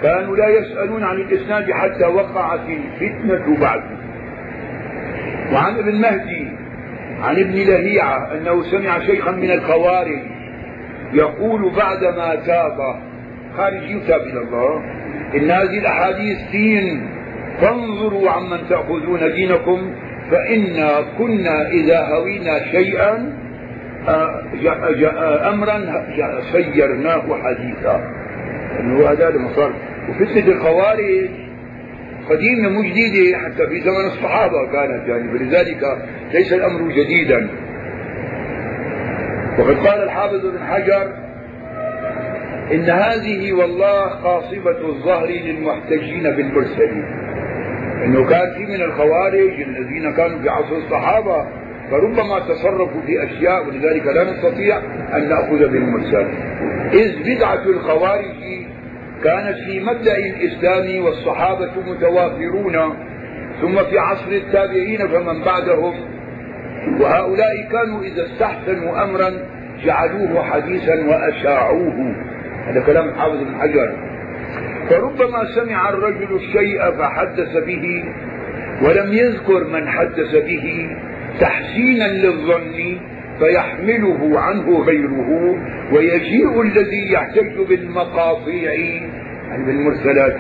كانوا 0.01 0.37
لا 0.37 0.47
يسألون 0.49 1.03
عن 1.03 1.15
الإسناد 1.15 1.71
حتى 1.71 2.05
وقعت 2.05 2.59
الفتنة 2.69 3.57
بعد 3.61 3.81
وعن 5.53 5.77
ابن 5.77 6.01
مهدي 6.01 6.47
عن 7.21 7.39
ابن 7.39 7.53
لهيعة 7.53 8.33
أنه 8.33 8.63
سمع 8.63 8.99
شيخا 8.99 9.31
من 9.31 9.51
الخوارج 9.51 10.21
يقول 11.13 11.75
بعدما 11.75 12.35
تاب 12.35 12.77
خارج 13.57 13.89
يتاب 13.89 14.21
إلى 14.21 14.39
الله. 14.39 14.98
إن 15.35 15.51
هذه 15.51 15.77
الأحاديث 15.77 16.37
دين. 16.51 17.09
فانظروا 17.61 18.29
عمن 18.29 18.69
تأخذون 18.69 19.33
دينكم 19.33 19.91
فإنا 20.31 21.01
كنا 21.17 21.69
إذا 21.69 22.05
هوينا 22.05 22.71
شيئا 22.71 23.33
آه، 24.07 25.49
أمرا 25.49 26.05
سيرناه 26.51 27.43
حديثا. 27.43 28.13
إنه 28.79 29.09
هذا 29.09 29.29
المصار 29.29 29.73
وفتنة 30.09 30.47
الخوارج 30.47 31.29
قديمة 32.29 32.69
مو 32.69 32.81
جديدة 32.81 33.37
حتى 33.37 33.67
في 33.67 33.81
زمن 33.81 34.05
الصحابة 34.05 34.71
كانت 34.71 35.07
يعني. 35.07 35.39
فلذلك 35.39 35.97
ليس 36.33 36.53
الأمر 36.53 36.91
جديدا. 36.91 37.49
وقد 39.59 39.87
قال 39.87 40.03
الحافظ 40.03 40.45
بن 40.45 40.63
حجر 40.63 41.18
إن 42.71 42.89
هذه 42.89 43.53
والله 43.53 44.09
خاصبة 44.09 44.87
الظهر 44.89 45.27
للمحتجين 45.27 46.23
بالمرسلين. 46.23 47.05
إنه 48.05 48.29
كان 48.29 48.53
في 48.53 48.65
من 48.65 48.81
الخوارج 48.81 49.61
الذين 49.61 50.13
كانوا 50.13 50.39
في 50.39 50.49
عصر 50.49 50.75
الصحابة 50.75 51.45
فربما 51.91 52.39
تصرفوا 52.39 53.01
في 53.05 53.23
أشياء 53.23 53.67
ولذلك 53.67 54.05
لا 54.07 54.23
نستطيع 54.23 54.77
أن 55.13 55.29
نأخذ 55.29 55.67
بالمرسل 55.67 56.27
إذ 56.93 57.35
بدعة 57.35 57.63
الخوارج 57.65 58.65
كانت 59.23 59.57
في 59.65 59.79
مبدأ 59.79 60.17
الإسلام 60.17 61.05
والصحابة 61.05 61.71
متوافرون 61.87 62.73
ثم 63.61 63.75
في 63.83 63.99
عصر 63.99 64.31
التابعين 64.31 65.07
فمن 65.07 65.43
بعدهم. 65.43 65.93
وهؤلاء 66.99 67.69
كانوا 67.71 68.03
إذا 68.03 68.25
استحسنوا 68.25 69.03
امرا 69.03 69.31
جعلوه 69.85 70.43
حديثا 70.43 70.93
وأشاعوه. 70.93 72.15
هذا 72.69 72.81
كلام 72.85 73.09
الحافظ 73.09 73.43
بن 73.43 73.55
حجر. 73.61 73.95
فربما 74.89 75.45
سمع 75.55 75.89
الرجل 75.89 76.35
الشيء 76.35 76.91
فحدث 76.91 77.57
به 77.57 78.03
ولم 78.81 79.13
يذكر 79.13 79.63
من 79.63 79.87
حدث 79.87 80.35
به 80.35 80.89
تحسينا 81.39 82.03
للظن 82.03 82.99
فيحمله 83.39 84.39
عنه 84.39 84.79
غيره 84.79 85.57
ويجيء 85.93 86.61
الذي 86.61 87.11
يحتج 87.11 87.57
بالمقاطيع 87.69 88.73
يعني 88.73 89.65
بالمرسلات 89.65 90.39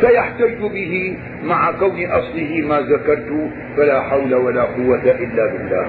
فيحتج 0.00 0.60
به 0.60 1.16
مع 1.44 1.70
كون 1.70 2.06
أصله 2.06 2.64
ما 2.68 2.80
ذكرت 2.80 3.50
فلا 3.76 4.02
حول 4.02 4.34
ولا 4.34 4.62
قوة 4.62 5.02
إلا 5.02 5.52
بالله. 5.52 5.86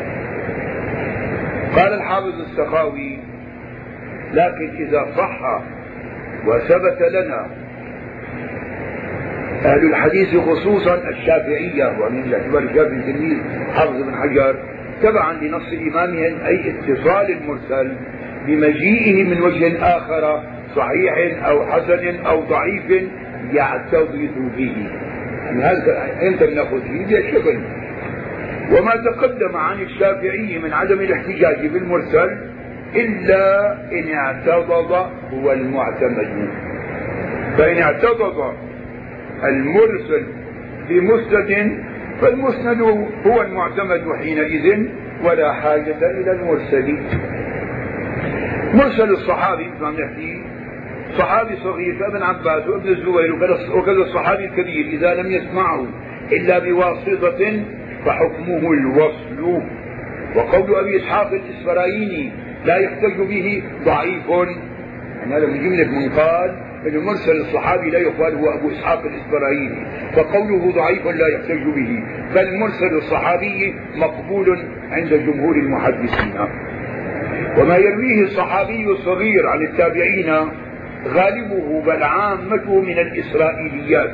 قال 1.76 1.94
الحافظ 1.94 2.34
السخاوي 2.40 3.20
لكن 4.34 4.70
إذا 4.80 5.08
صح 5.18 5.62
وثبت 6.48 7.02
لنا 7.02 7.48
أهل 9.66 9.86
الحديث 9.90 10.38
خصوصا 10.38 10.96
الشافعية 11.10 12.00
ومن 12.02 12.34
اعتبار 12.34 12.62
الشافعي 12.62 13.02
تلميذ 13.02 13.38
حافظ 13.74 14.02
بن 14.02 14.16
حجر 14.16 14.56
تبعا 15.02 15.34
لنص 15.34 15.74
إمامهم 15.74 16.46
أي 16.46 16.70
اتصال 16.70 17.32
المرسل 17.32 17.98
بمجيئه 18.48 19.24
من 19.24 19.42
وجه 19.42 19.98
آخر 19.98 20.44
صحيح 20.76 21.46
أو 21.46 21.66
حسن 21.66 22.26
أو 22.26 22.42
ضعيف 22.42 23.04
يعتضد 23.54 24.52
به 24.58 24.88
يعني 25.46 25.64
هذا 25.64 26.12
إمتى 26.28 26.48
بناخذ 26.48 26.82
فيه 26.82 27.18
الشغل 27.18 27.60
وما 28.72 28.96
تقدم 28.96 29.58
عن 29.58 29.82
الشافعي 29.82 30.60
من 30.60 30.74
عدم 30.74 31.02
الاحتجاج 31.02 31.68
بالمرسل 31.68 32.38
إلا 32.96 33.74
إن 33.92 34.14
اعتضد 34.14 34.92
هو 35.34 35.52
المعتمد. 35.52 36.50
فإن 37.58 37.82
اعتضد 37.82 38.54
المرسل 39.44 40.26
بمسند 40.90 41.80
فالمسند 42.22 42.82
هو 43.26 43.42
المعتمد 43.42 44.16
حينئذ 44.20 44.86
ولا 45.24 45.54
حاجة 45.54 46.12
إلى 46.12 46.32
المرسل. 46.32 46.98
مرسل 48.74 49.12
الصحابي 49.12 49.72
ما 49.82 49.92
نحكي 49.92 50.44
صحابي 51.18 51.56
صغير 51.56 52.00
كابن 52.00 52.24
عباس 52.24 52.68
وابن 52.68 52.88
الزبير 52.88 53.34
وكذا 53.76 53.94
الصحابي 53.94 54.46
الكبير 54.46 54.86
إذا 54.86 55.14
لم 55.14 55.32
يسمعه 55.32 55.86
إلا 56.32 56.60
بواسطة 56.60 57.64
فحكمه 58.06 58.72
الوصل. 58.72 59.62
وقول 60.36 60.76
أبي 60.76 60.98
إسحاق 60.98 61.32
الإسفرايني 61.32 62.32
لا 62.66 62.78
يحتج 62.78 63.18
به 63.18 63.64
ضعيف. 63.86 64.30
يعني 64.30 65.36
هذا 65.36 65.46
من 65.46 65.60
جملة 65.60 65.88
من 66.00 66.10
قال 66.10 66.56
أن 66.88 66.98
مرسل 66.98 67.32
الصحابي 67.32 67.90
لا 67.90 68.00
يقال 68.00 68.36
هو 68.36 68.50
أبو 68.54 68.72
إسحاق 68.72 69.02
الإسبراهيمي 69.06 69.86
فقوله 70.16 70.72
ضعيف 70.72 71.06
لا 71.06 71.28
يحتج 71.28 71.64
به 71.64 72.04
بل 72.36 72.58
مرسل 72.60 72.98
الصحابي 72.98 73.76
مقبول 73.96 74.66
عند 74.92 75.14
جمهور 75.14 75.56
المحدثين. 75.56 76.34
وما 77.58 77.78
يرويه 77.78 78.24
الصحابي 78.24 78.92
الصغير 78.92 79.48
عن 79.48 79.62
التابعين 79.62 80.36
غالبه 81.08 81.82
بل 81.86 82.04
عامته 82.04 82.82
من 82.82 83.00
الإسرائيليات 83.00 84.12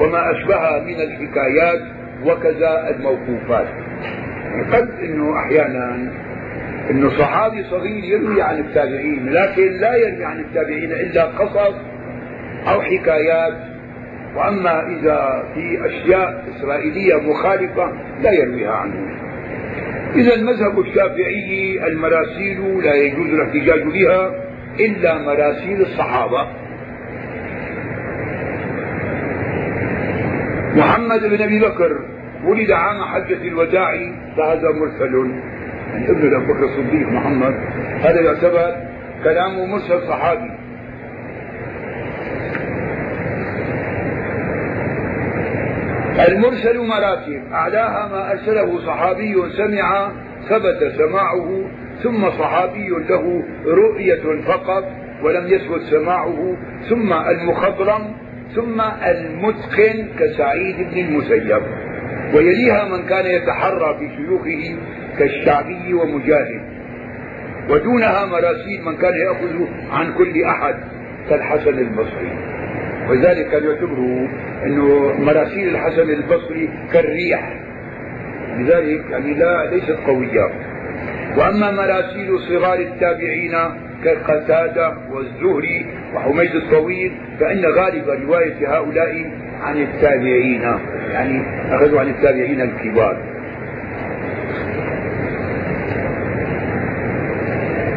وما 0.00 0.30
أشبه 0.30 0.84
من 0.84 1.00
الحكايات 1.00 1.80
وكذا 2.24 2.94
الموقوفات. 2.96 3.68
قد 4.72 4.90
إنه 5.02 5.38
أحيانا 5.38 6.12
إنه 6.90 7.10
صحابي 7.10 7.64
صغير 7.64 8.04
يروي 8.04 8.42
عن 8.42 8.58
التابعين 8.58 9.28
لكن 9.28 9.72
لا 9.80 9.96
يروي 9.96 10.24
عن 10.24 10.40
التابعين 10.40 10.92
إلا 10.92 11.24
قصص 11.24 11.74
أو 12.68 12.82
حكايات. 12.82 13.56
وأما 14.36 14.86
إذا 14.86 15.44
في 15.54 15.86
أشياء 15.86 16.44
إسرائيلية 16.56 17.14
مخالفة 17.14 17.92
لا 18.22 18.32
يرويها 18.32 18.72
عنه. 18.72 19.16
إذا 20.14 20.34
المذهب 20.34 20.80
الشافعي 20.80 21.86
المراسيل 21.86 22.84
لا 22.84 22.94
يجوز 22.94 23.26
الاحتجاج 23.26 23.82
بها 23.82 24.30
إلا 24.80 25.18
مراسيل 25.18 25.80
الصحابة. 25.80 26.46
محمد 30.76 31.20
بن 31.20 31.42
أبي 31.42 31.58
بكر 31.60 31.98
ولد 32.44 32.70
عام 32.70 33.02
حجة 33.04 33.48
الوداع 33.48 33.92
فهذا 34.36 34.70
مرسل. 34.70 35.32
يعني 35.92 36.10
ابن 36.10 36.34
أبي 36.34 36.46
بكر 36.46 36.64
الصديق 36.64 37.08
محمد. 37.08 37.54
هذا 38.00 38.20
يعتبر 38.20 38.76
كلامه 39.24 39.66
مرسل 39.66 40.08
صحابي. 40.08 40.50
المرسل 46.28 46.78
مراتب. 46.78 47.52
أعلاها 47.52 48.08
ما 48.08 48.32
أرسله 48.32 48.86
صحابي 48.86 49.34
سمع 49.56 50.10
ثبت 50.48 50.92
سماعه 50.98 51.64
ثم 52.02 52.30
صحابي 52.30 52.88
له 52.88 53.44
رؤية 53.66 54.42
فقط 54.46 54.84
ولم 55.22 55.46
يثبت 55.46 55.80
سماعه 55.80 56.56
ثم 56.88 57.12
المخضرم 57.12 58.16
ثم 58.54 58.80
المتقن 58.80 60.08
كسعيد 60.18 60.76
بن 60.76 60.98
المسيب. 60.98 61.62
ويليها 62.34 62.84
من 62.84 63.06
كان 63.06 63.26
يتحرى 63.26 63.98
في 63.98 64.16
شيوخه 64.16 64.76
كالشعبي 65.18 65.94
ومجاهد. 65.94 66.62
ودونها 67.70 68.26
مراسيل 68.26 68.82
من 68.84 68.96
كان 68.96 69.14
يأخذ 69.14 69.66
عن 69.90 70.12
كل 70.12 70.44
أحد 70.44 70.74
كالحسن 71.30 71.78
البصري. 71.78 72.32
ولذلك 73.08 73.48
كانوا 73.48 73.72
يعتبروا 73.72 74.28
أنه 74.64 75.12
مراسيل 75.18 75.68
الحسن 75.68 76.10
البصري 76.10 76.70
كالريح. 76.92 77.52
لذلك 78.58 79.04
يعني 79.10 79.34
لا 79.34 79.70
ليست 79.70 79.98
قوية. 80.06 80.50
وأما 81.36 81.70
مراسيل 81.70 82.40
صغار 82.40 82.78
التابعين 82.78 83.54
كقتادة 84.04 84.94
والزهري 85.10 85.86
وحميد 86.14 86.54
الطويل 86.54 87.12
فإن 87.40 87.64
غالب 87.64 88.08
رواية 88.08 88.76
هؤلاء 88.76 89.30
عن 89.62 89.82
التابعين 89.82 90.62
يعني 91.12 91.42
أخذوا 91.70 92.00
عن 92.00 92.08
التابعين 92.08 92.60
الكبار. 92.60 93.35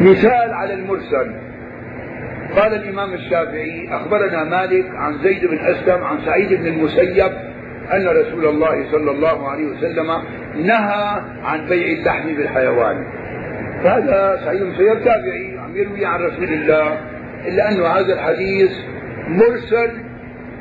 مثال 0.00 0.52
على 0.52 0.74
المرسل. 0.74 1.34
قال 2.56 2.74
الإمام 2.74 3.14
الشافعي 3.14 3.88
أخبرنا 3.90 4.44
مالك 4.44 4.90
عن 4.94 5.18
زيد 5.18 5.46
بن 5.46 5.58
أسلم 5.58 6.04
عن 6.04 6.18
سعيد 6.24 6.52
بن 6.52 6.66
المسيب 6.66 7.32
أن 7.92 8.06
رسول 8.08 8.46
الله 8.46 8.90
صلى 8.90 9.10
الله 9.10 9.48
عليه 9.48 9.66
وسلم 9.66 10.06
نهى 10.56 11.22
عن 11.44 11.66
بيع 11.66 11.98
اللحم 11.98 12.34
بالحيوان. 12.34 13.06
فهذا 13.82 14.40
سعيد 14.44 14.60
بن 14.60 14.66
المسيب 14.66 15.04
تابعي 15.04 15.58
عم 15.58 15.76
يروي 15.76 16.06
عن 16.06 16.20
رسول 16.20 16.44
الله. 16.44 17.00
إلا 17.48 17.72
أن 17.72 17.80
هذا 17.82 18.14
الحديث 18.14 18.70
مرسل 19.28 19.90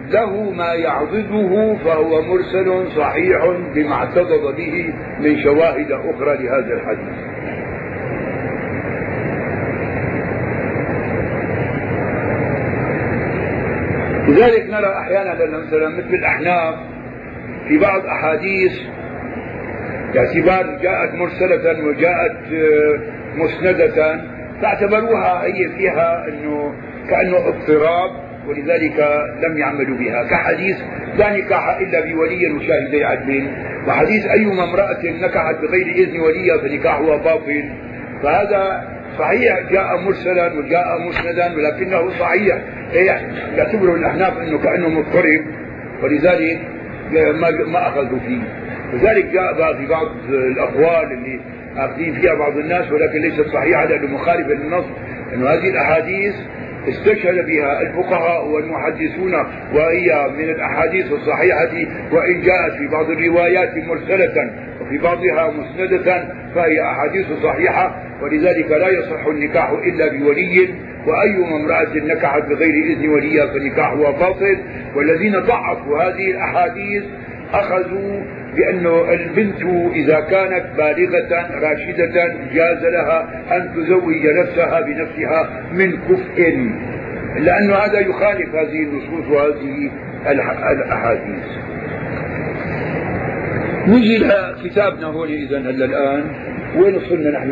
له 0.09 0.51
ما 0.51 0.73
يعضده 0.73 1.75
فهو 1.85 2.21
مرسل 2.21 2.91
صحيح 2.97 3.45
بما 3.75 3.93
اعتضد 3.93 4.55
به 4.57 4.93
من 5.19 5.43
شواهد 5.43 5.91
أخرى 5.91 6.37
لهذا 6.37 6.73
الحديث. 6.73 7.28
لذلك 14.29 14.69
نرى 14.69 14.97
أحيانا 14.97 15.33
مثلا 15.33 15.89
مثل 15.89 16.13
الاحناف 16.13 16.75
في 17.67 17.77
بعض 17.77 18.05
أحاديث 18.05 18.71
باعتبار 20.13 20.79
جاءت 20.81 21.13
مرسلة 21.13 21.85
وجاءت 21.87 22.37
آه، 22.53 22.99
مسندة 23.35 24.21
فاعتبروها 24.61 25.43
هي 25.43 25.69
فيها 25.77 26.27
أنه 26.27 26.73
كأنه 27.09 27.37
اضطراب 27.37 28.11
ولذلك 28.47 29.25
لم 29.43 29.57
يعملوا 29.57 29.97
بها. 29.97 30.23
كحديث 30.23 30.77
لا 31.17 31.37
نكاح 31.37 31.77
إلا 31.77 31.99
بولي 32.01 32.51
وشاهدي 32.51 33.03
عدل. 33.03 33.47
وحديث 33.87 34.25
أيما 34.25 34.63
امرأة 34.63 35.03
نكحت 35.03 35.55
بغير 35.61 35.87
إذن 35.87 36.19
وليها 36.19 36.57
فنكاحها 36.57 37.17
باطل. 37.17 37.69
فهذا 38.23 38.87
صحيح 39.17 39.59
جاء 39.71 39.97
مرسلا 39.97 40.53
وجاء 40.53 41.07
مسندا 41.07 41.53
ولكنه 41.55 42.19
صحيح. 42.19 42.57
يعتبره 43.55 43.95
الاحناف 43.95 44.37
إنه 44.37 44.57
كأنه 44.57 44.89
مضطرب. 44.89 45.45
ولذلك 46.03 46.59
ما 47.11 47.51
ما 47.51 47.87
أخذوا 47.87 48.19
فيه. 48.19 48.41
لذلك 48.93 49.25
جاء 49.25 49.77
في 49.77 49.85
بعض 49.85 50.07
الأقوال 50.29 51.11
اللي 51.11 51.39
أخذين 51.77 52.13
فيها 52.13 52.33
بعض 52.33 52.57
الناس 52.57 52.91
ولكن 52.91 53.19
ليست 53.21 53.47
صحيحة 53.47 53.85
لأنه 53.85 54.07
مخالفه 54.07 54.53
للنص. 54.53 54.85
إنه 55.33 55.49
هذه 55.49 55.69
الأحاديث 55.69 56.35
استشهد 56.89 57.45
بها 57.45 57.81
الفقهاء 57.81 58.47
والمحدثون 58.47 59.33
وهي 59.73 60.29
من 60.37 60.49
الأحاديث 60.49 61.11
الصحيحة 61.11 61.71
وإن 62.11 62.41
جاءت 62.41 62.73
في 62.77 62.87
بعض 62.87 63.09
الروايات 63.09 63.77
مرسلة. 63.77 64.51
وفي 64.89 64.97
بعضها 64.97 65.51
مسندة 65.51 66.27
فهي 66.55 66.81
أحاديث 66.81 67.25
صحيحة 67.43 68.03
ولذلك 68.21 68.71
لا 68.71 68.87
يصح 68.89 69.25
النكاح 69.25 69.69
إلا 69.69 70.07
بولي 70.07 70.69
وأيما 71.07 71.55
امرأة 71.55 71.95
نكحت 71.95 72.43
بغير 72.43 72.85
إذن 72.85 73.09
وليها 73.09 73.45
فنكاحها 73.45 74.11
باطل. 74.11 74.57
والذين 74.95 75.39
ضعفوا 75.39 76.03
هذه 76.03 76.31
الأحاديث 76.31 77.03
أخذوا 77.53 78.21
بأنه 78.55 79.13
البنت 79.13 79.63
إذا 79.95 80.19
كانت 80.19 80.65
بالغة 80.77 81.59
راشدة 81.61 82.27
جاز 82.53 82.85
لها 82.85 83.43
أن 83.51 83.73
تزوج 83.75 84.27
نفسها 84.27 84.81
بنفسها 84.81 85.49
من 85.73 85.91
كفء. 85.91 86.69
لأن 87.35 87.71
هذا 87.71 87.99
يخالف 87.99 88.55
هذه 88.55 88.83
النصوص 88.83 89.27
وهذه 89.27 89.91
الأحاديث. 90.71 91.45
نجي 93.87 94.17
لكتابنا 94.17 95.07
هون 95.07 95.27
إذا 95.27 95.57
هلا 95.57 95.85
الآن. 95.85 96.23
وين 96.75 96.95
وصلنا 96.95 97.31
نحن؟ 97.31 97.49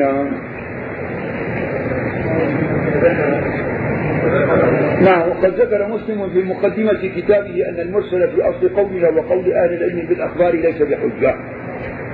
نعم 5.01 5.29
وقد 5.29 5.45
ذكر 5.45 5.87
مسلم 5.87 6.29
في 6.29 6.43
مقدمة 6.43 7.09
كتابه 7.15 7.69
أن 7.69 7.79
المرسل 7.79 8.31
في 8.31 8.41
أصل 8.41 8.69
قولنا 8.69 9.09
وقول 9.09 9.53
أهل 9.53 9.73
العلم 9.73 10.07
بالأخبار 10.07 10.55
ليس 10.55 10.81
بحجة. 10.81 11.35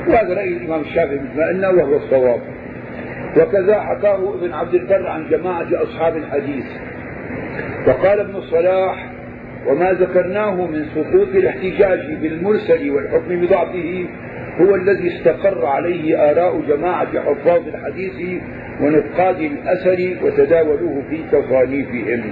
وهذا 0.07 0.34
رأي 0.34 0.48
الإمام 0.48 0.81
الشافعي 0.81 1.19
مثل 1.19 1.38
ما 1.38 1.48
قلنا 1.48 1.69
وهو 1.69 1.98
الصواب. 1.98 2.41
وكذا 3.38 3.80
حكاه 3.80 4.34
ابن 4.34 4.53
عبد 4.53 4.73
البر 4.73 5.07
عن 5.07 5.30
جماعة 5.30 5.68
أصحاب 5.73 6.18
الحديث. 6.18 6.65
وقال 7.88 8.19
ابن 8.19 8.35
الصلاح 8.35 9.12
وما 9.68 9.91
ذكرناه 9.91 10.68
من 10.68 10.85
سقوط 10.95 11.35
الاحتجاج 11.35 12.14
بالمرسل 12.22 12.91
والحكم 12.91 13.41
بضعفه 13.41 14.06
هو 14.61 14.76
الذي 14.76 15.18
استقر 15.18 15.65
عليه 15.65 16.31
آراء 16.31 16.61
جماعة 16.61 17.19
حفاظ 17.19 17.68
الحديث 17.68 18.41
ونقاد 18.81 19.41
الأثر 19.41 20.26
وتداولوه 20.26 21.03
في 21.10 21.18
تصانيفهم. 21.31 22.23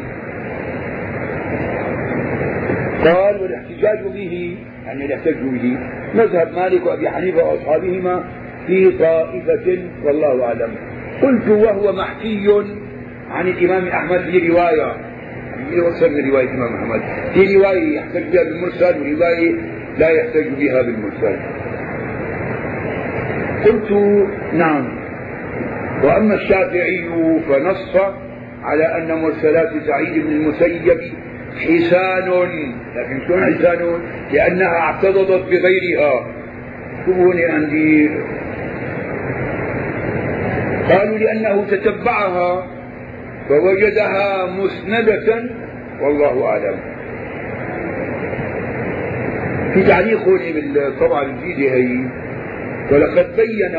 قال 3.03 3.41
والاحتجاج 3.41 3.99
به 4.13 4.57
يعني 4.85 5.05
الاحتج 5.05 5.37
به 5.37 5.77
مذهب 6.15 6.51
مالك 6.55 6.85
وأبي 6.85 7.09
حنيفة 7.09 7.43
وأصحابهما 7.43 8.23
في 8.67 8.91
طائفة 8.91 9.79
والله 10.03 10.43
أعلم. 10.43 10.75
قلت 11.21 11.47
وهو 11.47 11.93
محكي 11.93 12.47
عن 13.31 13.47
الإمام 13.47 13.87
أحمد 13.87 14.19
في 14.19 14.49
رواية. 14.49 15.10
أكثر 15.87 16.09
من 16.09 16.29
رواية 16.29 16.45
الإمام 16.45 16.75
أحمد. 16.75 17.01
في 17.33 17.55
رواية 17.55 17.95
يحتج 17.95 18.23
بها 18.23 18.43
بالمرسل 18.43 19.01
ورواية 19.01 19.55
لا 19.97 20.09
يحتج 20.09 20.47
بها 20.47 20.81
بالمرسل. 20.81 21.39
قلت 23.65 23.91
نعم. 24.53 25.01
وأما 26.03 26.35
الشافعي 26.35 27.09
فنص 27.49 27.97
على 28.63 28.97
أن 28.97 29.21
مرسلات 29.21 29.69
سعيد 29.87 30.25
بن 30.25 30.31
المسيب 30.31 31.01
حسان 31.55 32.29
لكن 32.95 33.27
شلون 33.27 33.53
حسان؟ 33.53 34.01
لأنها 34.33 34.79
اعتضدت 34.79 35.45
بغيرها. 35.49 36.27
هون 37.07 37.41
عندي. 37.41 38.09
قالوا 40.89 41.17
لأنه 41.17 41.65
تتبعها. 41.71 42.80
فوجدها 43.49 44.45
مسندة 44.45 45.49
والله 46.01 46.45
أعلم. 46.45 46.75
في 49.73 49.83
تعليق 49.83 50.19
هون 50.21 50.39
بالطبعة 50.53 51.21
الجديدة 51.23 51.73
هي 51.73 52.05
ولقد 52.91 53.35
بين 53.35 53.75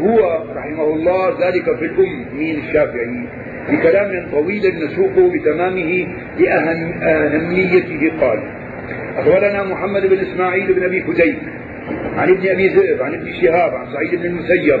هو 0.00 0.44
رحمه 0.56 0.84
الله 0.84 1.46
ذلك 1.48 1.76
في 1.78 1.84
الأم 1.84 2.26
مين 2.38 2.58
الشافعي 2.58 3.26
بكلام 3.68 4.28
طويل 4.32 4.62
نسوقه 4.84 5.32
بتمامه 5.32 6.06
لأهميته 6.38 8.12
قال 8.20 8.42
أخبرنا 9.16 9.62
محمد 9.62 10.06
بن 10.06 10.18
إسماعيل 10.18 10.72
بن 10.74 10.84
أبي 10.84 11.02
فديك 11.02 11.36
عن 12.16 12.28
ابن 12.30 12.48
أبي 12.48 12.68
ذئب 12.68 13.02
عن 13.02 13.14
ابن 13.14 13.32
شهاب 13.32 13.74
عن 13.74 13.86
سعيد 13.92 14.14
بن 14.20 14.26
المسيب 14.26 14.80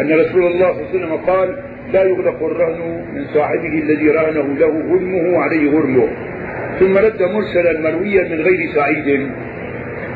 أن 0.00 0.12
رسول 0.20 0.46
الله 0.46 0.72
صلى 0.72 0.80
الله 0.80 0.88
عليه 0.88 0.98
وسلم 0.98 1.16
قال 1.16 1.56
لا 1.92 2.02
يغلق 2.02 2.42
الرهن 2.42 3.06
من 3.14 3.24
صاحبه 3.34 3.82
الذي 3.82 4.08
رهنه 4.08 4.58
له 4.58 4.66
غرمه 4.66 5.38
عليه 5.38 5.70
غرمه. 5.70 6.08
ثم 6.80 6.98
رد 6.98 7.22
مرسلا 7.22 7.80
مرويا 7.80 8.22
من 8.22 8.40
غير 8.40 8.70
سعيد. 8.74 9.30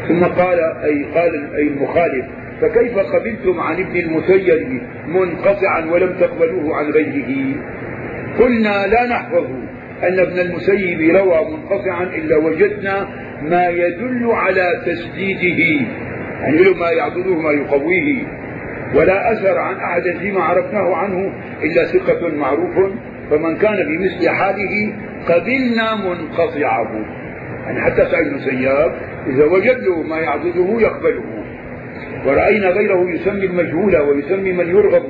ثم 0.09 0.25
قال 0.25 0.59
أي 0.61 1.05
قال 1.15 1.55
أي 1.55 1.69
المخالف 1.69 2.27
فكيف 2.61 2.99
قبلتم 2.99 3.61
عن 3.61 3.81
ابن 3.81 3.97
المسيب 3.97 4.81
منقطعا 5.07 5.85
ولم 5.85 6.13
تقبلوه 6.21 6.77
عن 6.77 6.91
غيره؟ 6.91 7.55
قلنا 8.39 8.87
لا 8.87 9.07
نحفظ 9.07 9.47
أن 10.03 10.19
ابن 10.19 10.39
المسيب 10.41 11.17
روى 11.17 11.51
منقطعا 11.51 12.03
إلا 12.03 12.37
وجدنا 12.37 13.09
ما 13.43 13.69
يدل 13.69 14.27
على 14.33 14.83
تسديده. 14.87 15.87
يعني 16.41 16.57
له 16.57 16.75
ما 16.75 16.91
يعضده 16.91 17.35
ما 17.35 17.53
يقويه. 17.53 18.25
ولا 18.95 19.33
أثر 19.33 19.59
عن 19.59 19.77
أحد 19.77 20.03
فيما 20.03 20.43
عرفناه 20.43 20.97
عنه 20.97 21.33
إلا 21.63 21.85
ثقة 21.85 22.29
معروف. 22.29 22.93
فمن 23.31 23.57
كان 23.57 23.77
بمثل 23.87 24.29
حاله 24.29 24.93
قبلنا 25.29 25.95
منقطعه. 25.95 27.05
يعني 27.65 27.81
حتى 27.81 28.07
سعيد 28.11 28.29
بن 28.33 28.39
سياب 28.39 28.93
إذا 29.27 29.45
وجد 29.45 29.79
له 29.79 30.03
ما 30.03 30.19
يعضده 30.19 30.81
يقبله. 30.81 31.23
ورأينا 32.27 32.69
غيره 32.69 33.11
يسمي 33.11 33.47
المجهول 33.47 33.97
ويسمي 33.97 34.53
من 34.53 34.69
يرغب 34.69 35.03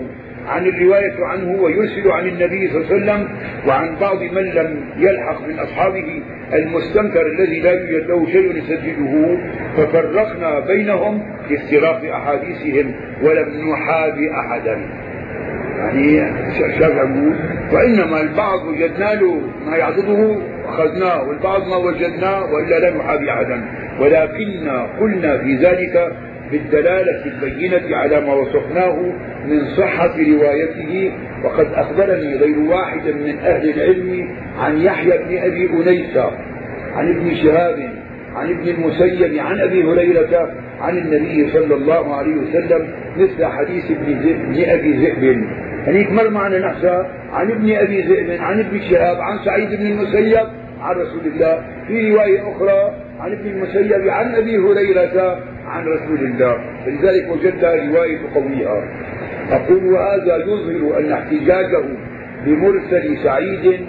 عن 0.48 0.66
الرواية 0.66 1.24
عنه 1.24 1.62
ويرسل 1.62 2.10
عن 2.10 2.26
النبي 2.26 2.68
صلى 2.68 2.80
الله 2.80 2.92
عليه 2.92 3.02
وسلم 3.22 3.28
وعن 3.68 3.96
بعض 4.00 4.22
من 4.22 4.42
لم 4.42 4.84
يلحق 4.96 5.46
من 5.46 5.58
أصحابه 5.58 6.22
المستنكر 6.54 7.26
الذي 7.26 7.60
لا 7.60 7.72
يوجد 7.72 8.06
له 8.08 8.26
شيء 8.26 8.56
يسجله 8.56 9.38
ففرقنا 9.76 10.60
بينهم 10.60 11.22
في 11.48 11.56
اختلاف 11.56 12.04
أحاديثهم 12.04 12.94
ولم 13.22 13.70
نحابي 13.72 14.30
أحدا. 14.30 14.78
يعني 15.78 16.28
الشافعي 16.48 16.96
يقول 16.96 17.34
وإنما 17.72 18.20
البعض 18.20 18.64
وجدنا 18.68 19.14
له 19.14 19.40
ما 19.66 19.76
يعضده 19.76 20.36
أخذناه 20.64 21.22
والبعض 21.28 21.68
ما 21.68 21.76
وجدناه 21.76 22.52
وإلا 22.52 22.78
لا 22.78 22.96
نحابي 22.96 23.30
أحدا. 23.32 23.64
ولكننا 24.00 24.86
قلنا 25.00 25.38
في 25.38 25.56
ذلك 25.56 26.12
بالدلالة 26.52 27.24
البينة 27.26 27.96
على 27.96 28.20
ما 28.20 28.34
وصفناه 28.34 28.96
من 29.46 29.64
صحة 29.76 30.14
روايته 30.18 31.12
وقد 31.44 31.66
أخبرني 31.74 32.34
غير 32.36 32.58
واحد 32.58 33.06
من 33.08 33.38
أهل 33.38 33.70
العلم 33.70 34.28
عن 34.58 34.78
يحيى 34.78 35.18
بن 35.18 35.38
أبي 35.38 35.70
أنيسة 35.70 36.30
عن 36.94 37.08
ابن 37.08 37.34
شهاب 37.34 37.92
عن 38.34 38.50
ابن 38.50 38.68
المسيب 38.68 39.38
عن 39.38 39.60
أبي 39.60 39.84
هريرة 39.84 40.52
عن 40.80 40.98
النبي 40.98 41.50
صلى 41.52 41.74
الله 41.74 42.14
عليه 42.16 42.34
وسلم 42.36 42.88
مثل 43.16 43.46
حديث 43.46 43.90
ابن 43.90 44.64
أبي 44.70 44.92
ذئب. 44.92 45.44
هنيك 45.86 46.12
مر 46.12 46.30
معنا 46.30 46.58
نحسى 46.58 47.04
عن 47.32 47.50
ابن 47.50 47.72
أبي 47.76 48.02
ذئب 48.02 48.40
عن 48.40 48.60
ابن 48.60 48.80
شهاب 48.90 49.16
عن 49.20 49.38
سعيد 49.44 49.68
بن 49.68 49.86
المسيب 49.86 50.46
عن 50.80 50.96
رسول 50.96 51.26
الله. 51.26 51.62
في 51.88 52.12
رواية 52.12 52.40
أخرى 52.52 52.94
عن 53.20 53.32
ابن 53.32 53.46
المسيب 53.50 54.08
عن 54.08 54.34
أبي 54.34 54.58
هريرة 54.58 55.38
عن 55.70 55.84
رسول 55.86 56.20
الله. 56.20 56.54
فلذلك 56.84 57.30
وجدنا 57.30 57.70
رواية 57.74 58.18
قوية. 58.34 58.68
أقول 59.50 59.84
وهذا 59.84 60.36
يظهر 60.36 60.98
أن 60.98 61.12
احتجاجه 61.12 61.84
بمرسل 62.44 63.18
سعيد 63.24 63.80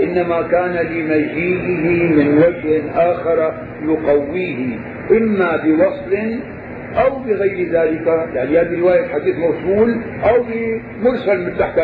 إنما 0.00 0.42
كان 0.42 0.74
لمجيئه 0.86 2.08
من 2.16 2.38
وجه 2.38 2.82
آخر 2.94 3.52
يقويه 3.82 4.78
إما 5.10 5.56
بوصل 5.64 6.40
أو 6.94 7.18
بغير 7.18 7.58
ذلك. 7.72 8.06
يعني 8.34 8.58
هذه 8.58 8.80
رواية 8.80 9.08
حديث 9.08 9.36
موصول 9.36 9.96
أو 10.24 10.42
بمرسل 10.42 11.38
من 11.46 11.58
تحت 11.58 11.80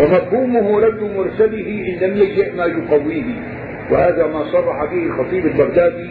ومفهومه 0.00 0.80
رد 0.80 1.02
مرسله 1.16 1.68
إن 1.88 2.08
لم 2.08 2.16
يجئ 2.16 2.56
ما 2.56 2.64
يقويه. 2.64 3.24
وهذا 3.90 4.26
ما 4.26 4.44
صرح 4.44 4.84
به 4.84 5.06
الخطيب 5.06 5.46
البغدادي 5.46 6.10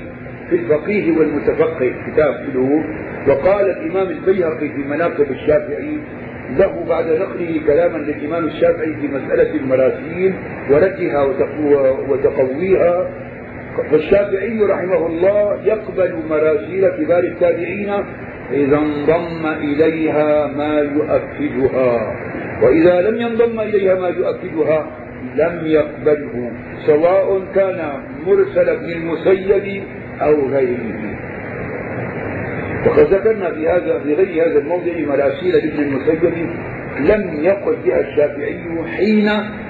في 0.49 0.55
الفقيه 0.55 1.17
والمتفقه 1.17 1.93
كتاب 2.07 2.35
له 2.55 2.83
وقال 3.27 3.69
الإمام 3.69 4.09
البيهقي 4.09 4.69
في 4.69 4.83
مناقب 4.89 5.31
الشافعي 5.31 5.97
له 6.57 6.85
بعد 6.89 7.05
نقله 7.05 7.61
كلاما 7.67 7.97
للإمام 7.97 8.45
الشافعي 8.45 8.93
في 8.95 9.07
مسألة 9.07 9.51
المراسيل 9.55 10.33
وردها 10.69 11.23
وتقويها. 12.09 13.09
فالشافعي 13.91 14.59
رحمه 14.63 15.07
الله 15.07 15.61
يقبل 15.65 16.15
مراسيل 16.29 16.89
كبار 16.89 17.23
التابعين 17.23 17.89
إذا 18.51 18.77
انضم 18.77 19.45
إليها 19.47 20.47
ما 20.47 20.79
يؤكدها. 20.79 22.15
وإذا 22.63 23.01
لم 23.01 23.21
ينضم 23.21 23.59
إليها 23.59 23.95
ما 23.95 24.07
يؤكدها 24.07 24.87
لم 25.35 25.61
يقبله 25.63 26.51
سواء 26.85 27.41
كان 27.55 27.91
مرسل 28.27 28.69
ابن 28.69 28.89
المسيب 28.91 29.83
أو 30.21 30.47
غيره 30.47 31.19
وقد 32.87 33.13
ذكرنا 33.13 33.51
في 33.51 33.69
هذا 33.69 33.99
في 33.99 34.13
غير 34.13 34.47
هذا 34.47 34.59
الموضع 34.59 34.91
مراسيل 35.07 35.53
لابن 35.53 35.79
المسيب 35.79 36.49
لم 36.99 37.43
يقل 37.43 37.75
بها 37.85 37.99
الشافعي 37.99 38.63
حين 38.97 39.29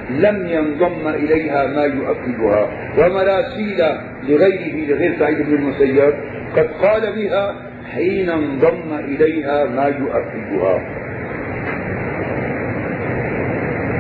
لم 0.10 0.48
ينضم 0.48 1.08
إليها 1.08 1.68
ما 1.68 1.84
يؤكدها. 1.84 2.70
ومراسيل 2.98 3.78
لغيره 4.24 4.88
لغير 4.88 5.20
سعيد 5.20 5.38
بن 5.42 5.54
المسيب 5.54 6.14
قد 6.56 6.68
قال 6.82 7.14
بها 7.16 7.56
حين 7.94 8.30
انضم 8.30 8.94
إليها 8.94 9.66
ما 9.66 9.86
يؤكدها. 9.86 10.80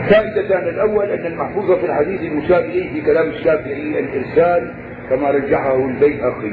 فائدتان 0.09 0.67
الأول 0.67 1.09
أن 1.09 1.25
المحفوظ 1.25 1.71
في 1.71 1.85
الحديث 1.85 2.21
المشار 2.21 2.59
إليه 2.59 2.93
في 2.93 3.01
كلام 3.01 3.29
الشافعي 3.29 3.99
الإرسال 3.99 4.73
كما 5.09 5.31
رجحه 5.31 5.85
البيهقي 5.85 6.51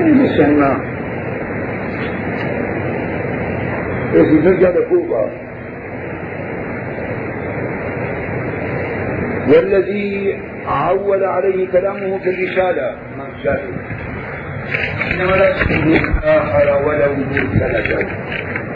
المسمى 0.00 0.76
إذا 4.14 4.50
نرجع 4.50 4.68
لكوبا 4.70 5.30
والذي 9.48 10.38
عول 10.66 11.24
عليه 11.24 11.68
كلامه 11.68 12.18
في 12.18 12.30
الرسالة. 12.30 12.96
إنما 15.12 15.32
لا 15.36 15.54
آخر 16.24 16.86
ولو 16.86 17.14
مرسلة. 17.14 18.06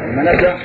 المنسة 0.05 0.57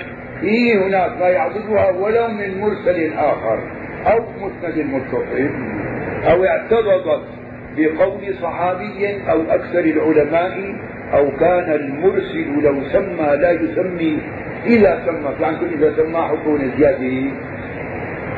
فيه 0.41 0.88
هناك؟ 0.88 1.19
ما 1.19 1.28
يعضدها 1.28 1.90
ولو 1.90 2.28
من 2.28 2.60
مرسل 2.61 3.14
آخر. 3.14 3.76
أو 4.06 4.19
مسند 4.41 4.86
متصل 4.86 5.49
أو 6.32 6.45
اعترضت 6.45 7.24
بقول 7.78 8.36
صحابي 8.41 9.30
أو 9.32 9.41
أكثر 9.41 9.80
العلماء 9.80 10.76
أو 11.14 11.32
كان 11.32 11.72
المرسل 11.72 12.64
لو 12.64 12.84
سمى 12.94 13.38
لا 13.41 13.52
يسمي 13.52 14.19
إذا 14.65 15.03
سمى 15.06 15.32
يعني 15.41 15.57
إذا 15.76 15.94
سمى 15.98 16.18
حطون 16.18 16.72
زيادة. 16.78 17.32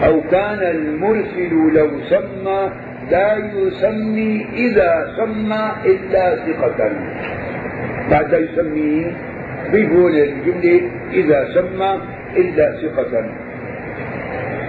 أو 0.06 0.22
كان 0.22 0.60
المرسل 0.60 1.54
لو 1.74 1.90
سمى 2.10 2.70
لا 3.12 3.38
يسمي 3.38 4.46
إذا 4.54 5.14
سمى 5.18 5.72
إلا 5.86 6.36
ثقة. 6.36 6.92
بعد 8.12 8.34
يسمي 8.34 9.16
بيقول 9.72 10.16
الجملة 10.16 10.82
إذا 11.14 11.48
سمى 11.54 12.02
إلا 12.38 12.76
ثقة. 12.82 13.26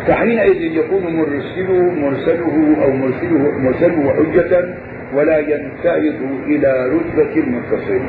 فحينئذ 0.06 0.62
يكون 0.62 1.16
مرسله 1.16 1.90
مرسله 1.92 2.76
أو 2.84 2.90
مرسله 2.90 3.58
مرسله 3.58 4.14
حجة 4.14 4.74
ولا 5.14 5.38
ينتهض 5.38 6.20
إلى 6.46 6.88
رتبة 6.88 7.40
المتصل. 7.40 8.00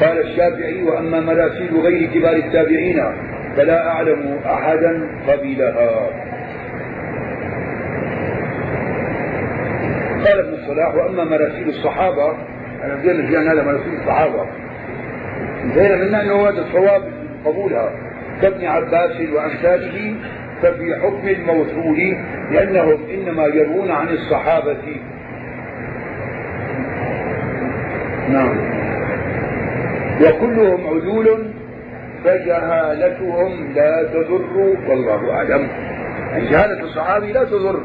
قال 0.00 0.18
الشافعي 0.18 0.82
وأما 0.82 1.20
مراسيل 1.20 1.80
غير 1.80 2.10
كبار 2.10 2.36
التابعين 2.36 3.04
فلا 3.56 3.88
أعلم 3.88 4.38
أحدا 4.46 5.08
قبلها. 5.28 6.10
قال 10.26 10.38
ابن 10.38 10.54
الصلاح 10.54 10.94
وأما 10.94 11.24
مراسيل 11.24 11.68
الصحابة 11.68 12.36
أنا 12.84 12.94
بدي 12.94 13.36
هذا 13.36 13.62
مراسيل 13.62 13.92
الصحابة. 14.00 14.46
انتهينا 15.64 15.96
منها 15.96 16.22
أنه 16.22 16.48
هذا 16.48 16.60
الصواب 16.62 17.02
قبولها. 17.44 17.90
كابن 18.42 18.64
عباس 18.64 19.20
وأمثاله 19.34 20.14
ففي 20.62 20.94
حكم 21.02 21.28
الموصول 21.28 22.16
لأنهم 22.50 22.98
إنما 23.10 23.46
يروون 23.46 23.90
عن 23.90 24.08
الصحابة. 24.08 25.00
نعم. 28.28 28.78
وكلهم 30.20 30.86
عدول 30.86 31.52
فجهالتهم 32.24 33.72
لا 33.74 34.02
تضر 34.02 34.56
والله 34.88 35.32
أعلم. 35.32 35.68
يعني 36.30 36.50
جهالة 36.50 36.82
الصحابي 36.82 37.32
لا 37.32 37.44
تضر. 37.44 37.80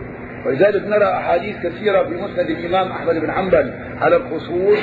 ولذلك 0.45 0.87
نرى 0.87 1.05
أحاديث 1.05 1.55
كثيرة 1.57 2.03
في 2.03 2.15
مسند 2.15 2.49
الإمام 2.49 2.91
أحمد 2.91 3.15
بن 3.15 3.31
حنبل 3.31 3.73
على 4.01 4.15
الخصوص 4.15 4.79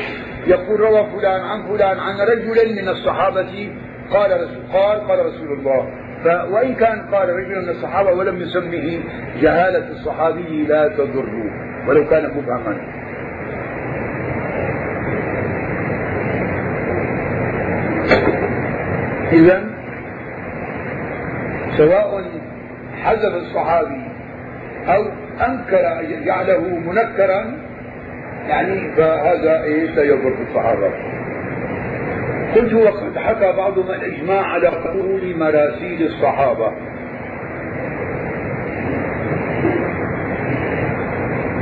يقول 0.46 0.80
روى 0.80 1.06
فلان 1.16 1.40
عن 1.40 1.62
فلان 1.62 1.98
عن 1.98 2.20
رجل 2.20 2.82
من 2.82 2.88
الصحابة 2.88 3.72
قال 4.10 4.30
رسول 4.30 4.62
قال 4.72 5.08
قال 5.08 5.26
رسول 5.26 5.58
الله. 5.58 5.99
وإن 6.26 6.74
كان 6.74 7.02
قال 7.12 7.28
رجل 7.28 7.62
من 7.62 7.68
الصحابة 7.68 8.12
ولم 8.12 8.36
يسمه 8.36 9.00
جهالة 9.40 9.88
الصحابي 9.90 10.66
لا 10.66 10.88
تضر 10.88 11.50
ولو 11.88 12.08
كان 12.08 12.30
مبهما. 12.36 12.76
إذا 19.32 19.64
سواء 21.76 22.24
حذف 23.02 23.34
الصحابي 23.34 24.04
أو 24.86 25.04
أنكر 25.46 26.02
جعله 26.24 26.60
منكرا 26.60 27.56
يعني 28.48 28.92
فهذا 28.96 29.62
إيش؟ 29.62 29.90
لا 29.90 30.02
يضر 30.02 30.34
الصحابة. 30.48 31.19
قلت 32.54 32.72
وقد 32.72 33.18
حكى 33.18 33.52
بعضهم 33.56 33.90
الإجماع 33.90 34.42
على 34.42 34.68
قبول 34.68 35.36
مراسيل 35.36 36.06
الصحابة. 36.06 36.72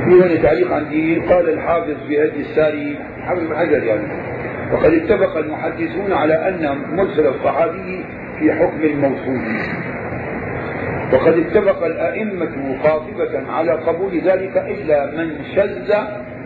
في 0.05 0.15
هنا 0.15 0.43
تعليق 0.43 0.73
عندي 0.73 1.21
قال 1.21 1.49
الحافظ 1.49 1.97
في 2.09 2.25
هدي 2.25 2.41
الساري 2.41 2.99
حافظ 3.27 3.41
بن 3.41 3.57
حجر 3.57 3.85
يعني 3.85 4.07
وقد 4.73 4.93
اتفق 4.93 5.37
المحدثون 5.37 6.13
على 6.13 6.49
أن 6.49 6.79
مرسل 6.97 7.27
الصحابي 7.27 8.05
في 8.39 8.53
حكم 8.53 8.83
الموصول. 8.83 9.41
وقد 11.13 11.39
اتفق 11.39 11.85
الأئمة 11.85 12.79
قاطبة 12.85 13.53
على 13.53 13.73
قبول 13.73 14.21
ذلك 14.21 14.57
إلا 14.57 15.07
من 15.17 15.45
شذ 15.57 15.95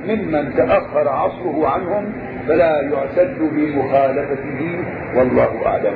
ممن 0.06 0.54
تأخر 0.54 1.08
عصره 1.08 1.68
عنهم 1.68 2.12
فلا 2.48 2.80
يعتد 2.82 3.38
بمخالفته 3.38 4.84
والله 5.16 5.66
أعلم. 5.66 5.94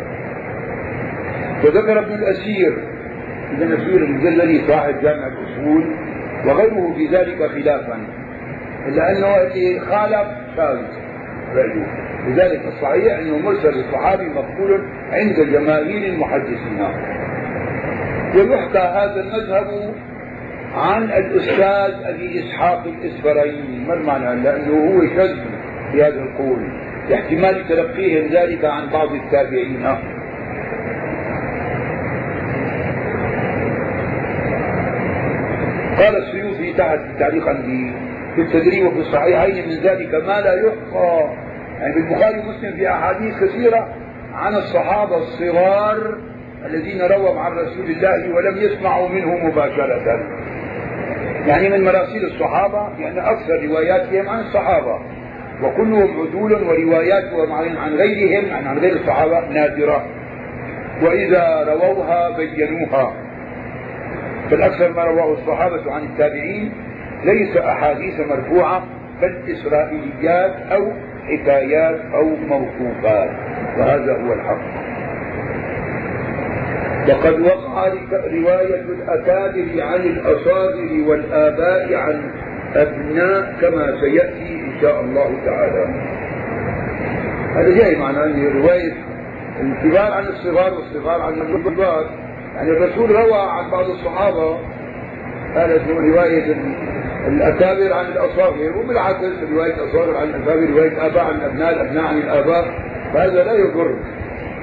وذكر 1.64 1.98
ابن 1.98 2.14
الأسير 2.14 2.78
ابن 3.52 3.62
الأسير 3.62 4.04
المجلدي 4.04 4.66
صاحب 4.66 5.00
جامع 5.02 5.26
الأصول 5.26 5.94
وغيره 6.46 6.94
في 6.96 7.06
ذلك 7.06 7.46
خلافا. 7.46 7.98
إلا 8.88 9.10
أنه 9.10 9.26
خالف 9.80 10.28
شاذ 10.56 10.78
لذلك 12.26 12.60
الصحيح 12.66 13.18
أنه 13.18 13.38
مرسل 13.38 13.68
الصحابي 13.68 14.24
مقبول 14.24 14.80
عند 15.12 15.40
جماهير 15.40 16.12
المحدثين. 16.12 16.86
ويحكى 18.34 18.78
هذا 18.78 19.20
المذهب 19.20 19.94
عن 20.74 21.02
الأستاذ 21.02 21.94
أبي 22.04 22.40
إسحاق 22.40 22.84
الإسفرايني 22.86 23.84
ما 23.88 23.94
المعنى؟ 23.94 24.42
لأنه 24.42 24.74
هو 24.74 25.06
شذ 25.06 25.55
في 25.92 26.02
هذا 26.02 26.22
القول 26.22 26.68
لاحتمال 27.08 27.68
تلقيهم 27.68 28.28
ذلك 28.32 28.64
عن 28.64 28.90
بعض 28.90 29.12
التابعين. 29.12 29.86
قال 35.98 36.16
السيوطي 36.16 36.72
تحت 36.72 37.22
عندي 37.48 37.92
في 38.34 38.42
التدريب 38.42 38.86
وفي 38.86 38.98
الصحيحين 38.98 39.68
من 39.68 39.74
ذلك 39.74 40.14
ما 40.14 40.40
لا 40.40 40.54
يحصى 40.54 41.28
يعني 41.80 41.94
بالبخاري 41.94 42.38
ومسلم 42.38 42.76
في 42.76 42.90
أحاديث 42.90 43.34
كثيرة 43.44 43.88
عن 44.34 44.54
الصحابة 44.54 45.16
الصغار 45.16 46.18
الذين 46.66 47.02
رووا 47.02 47.40
عن 47.40 47.52
رسول 47.52 47.90
الله 47.90 48.34
ولم 48.34 48.56
يسمعوا 48.56 49.08
منه 49.08 49.34
مباشرة. 49.46 50.20
يعني 51.46 51.68
من 51.68 51.84
مراسيل 51.84 52.24
الصحابة 52.24 52.88
لأن 52.88 53.00
يعني 53.00 53.30
أكثر 53.30 53.66
رواياتهم 53.66 54.28
عن 54.28 54.40
الصحابة. 54.40 55.00
وكلهم 55.62 56.20
عدول 56.20 56.52
ورواياتهم 56.52 57.52
عن 57.52 57.94
غيرهم 57.94 58.66
عن 58.66 58.78
غير 58.78 58.92
الصحابة 58.92 59.48
نادرة. 59.48 60.06
وإذا 61.02 61.64
رووها 61.68 62.36
بينوها. 62.36 63.12
فالأكثر 64.50 64.92
ما 64.92 65.04
رواه 65.04 65.32
الصحابة 65.32 65.92
عن 65.92 66.02
التابعين 66.02 66.72
ليس 67.24 67.56
أحاديث 67.56 68.20
مرفوعة 68.20 68.84
بل 69.22 69.34
إسرائيليات 69.52 70.54
أو 70.72 70.92
حكايات 71.28 72.00
أو 72.14 72.36
موقوفات. 72.48 73.30
وهذا 73.78 74.12
هو 74.12 74.32
الحق. 74.32 74.86
وقد 77.08 77.40
وقع 77.40 77.88
رواية 78.12 78.80
الأكابر 78.80 79.82
عن 79.82 80.00
الأصابر 80.00 81.04
والآباء 81.06 81.94
عن 81.94 82.30
أبناء 82.74 83.56
كما 83.60 84.00
سيأتي 84.00 84.65
إن 84.76 84.82
شاء 84.82 85.00
الله 85.00 85.32
تعالى. 85.44 85.86
هذا 87.54 87.78
جاي 87.78 87.96
معناه 87.96 88.24
أن 88.24 88.62
رواية 88.62 88.92
الكبار 89.60 90.12
عن 90.12 90.26
الصغار 90.26 90.74
والصغار 90.74 91.22
عن 91.22 91.32
الكبار. 91.32 92.10
يعني 92.56 92.70
الرسول 92.70 93.10
روى 93.10 93.40
عن 93.50 93.70
بعض 93.70 93.84
الصحابة 93.90 94.58
هذا 95.54 95.80
رواية 95.88 96.56
الأكابر 97.28 97.92
عن 97.92 98.04
الأصاغر 98.04 98.78
وبالعكس 98.78 99.24
رواية 99.52 99.74
الأصاغر 99.74 100.16
عن 100.16 100.28
الأكابر 100.28 100.70
رواية 100.70 100.88
الآباء 100.88 101.24
عن 101.24 101.34
الأبناء 101.34 101.72
الأبناء 101.72 102.04
عن 102.04 102.18
الآباء. 102.18 102.64
فهذا 103.14 103.44
لا 103.44 103.52
يضر. 103.52 103.96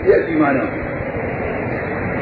يأتي 0.05 0.35
معنا. 0.35 0.65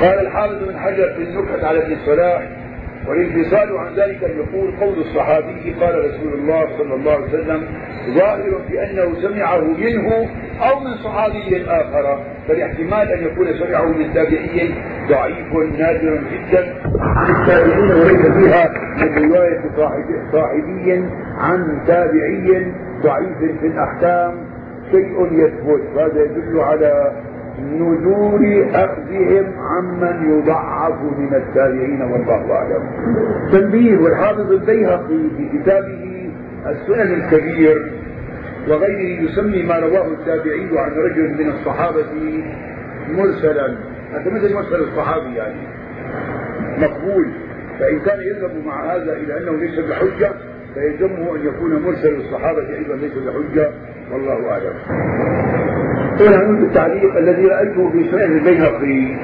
قال 0.01 0.19
الحافظ 0.27 0.63
بن 0.63 0.79
حجر 0.79 1.13
في 1.17 1.23
النكت 1.23 1.63
على 1.63 1.79
ابن 1.83 1.93
الصلاح 1.93 2.60
والانفصال 3.07 3.77
عن 3.77 3.93
ذلك 3.95 4.23
أن 4.23 4.37
يقول 4.37 4.71
قول 4.79 4.99
الصحابي 4.99 5.75
قال 5.81 5.99
رسول 5.99 6.33
الله 6.33 6.77
صلى 6.77 6.93
الله 6.93 7.11
عليه 7.11 7.25
وسلم 7.25 7.63
ظاهر 8.15 8.61
بانه 8.69 9.21
سمعه 9.21 9.59
منه 9.61 10.29
أو 10.61 10.79
من 10.79 10.95
صحابي 11.03 11.65
آخر 11.67 12.23
فالاحتمال 12.47 13.11
أن 13.11 13.23
يكون 13.23 13.47
سمعه 13.53 13.85
من 13.85 14.13
تابعي 14.13 14.73
ضعيف 15.09 15.53
نادر 15.79 16.21
جدا. 16.31 16.75
التابعين 17.29 17.91
وليس 17.91 18.25
فيها 18.25 18.69
من 18.97 19.31
رواية 19.33 19.61
صاحبي 20.31 21.05
عن 21.37 21.83
تابعي 21.87 22.71
ضعيف 23.03 23.37
في 23.61 23.67
الأحكام 23.67 24.33
شيء 24.91 25.27
يثبت. 25.31 25.81
وهذا 25.95 26.23
يدل 26.23 26.59
على 26.59 27.11
نزول 27.59 28.63
أخذهم 28.73 29.53
عمن 29.59 30.31
يضعف 30.31 31.01
من 31.17 31.35
التابعين 31.35 32.01
والله 32.01 32.51
أعلم. 32.51 32.83
تنبيه 33.51 33.97
والحافظ 33.97 34.51
البيهقي 34.51 35.29
في 35.37 35.49
كتابه 35.53 36.29
السنن 36.65 37.13
الكبير 37.13 37.91
وغيره 38.67 39.21
يسمي 39.21 39.63
ما 39.63 39.79
رواه 39.79 40.07
التابعي 40.07 40.69
عن 40.79 40.91
رجل 40.91 41.43
من 41.43 41.49
الصحابة 41.49 42.05
مرسلا. 43.09 43.75
هذا 44.13 44.31
مثل 44.31 44.53
مرسل 44.53 44.75
الصحابي 44.75 45.35
يعني. 45.35 45.61
مقبول. 46.77 47.27
فإن 47.79 47.99
كان 47.99 48.19
يذهب 48.19 48.51
مع 48.65 48.95
هذا 48.95 49.13
إلى 49.13 49.37
أنه 49.37 49.51
ليس 49.51 49.79
بحجة 49.79 50.31
فيلزمه 50.73 51.35
أن 51.35 51.45
يكون 51.45 51.83
مرسل 51.83 52.15
الصحابة 52.15 52.69
أيضا 52.77 52.95
ليس 52.95 53.13
بحجة. 53.13 53.71
والله 54.11 54.51
أعلم. 54.51 54.73
هنا 56.21 56.37
نقول 56.37 56.63
التعليق 56.63 57.17
الذي 57.17 57.45
رأيته 57.45 57.89
في 57.91 58.11
سنن 58.11 58.21
البيهقي 58.37 59.17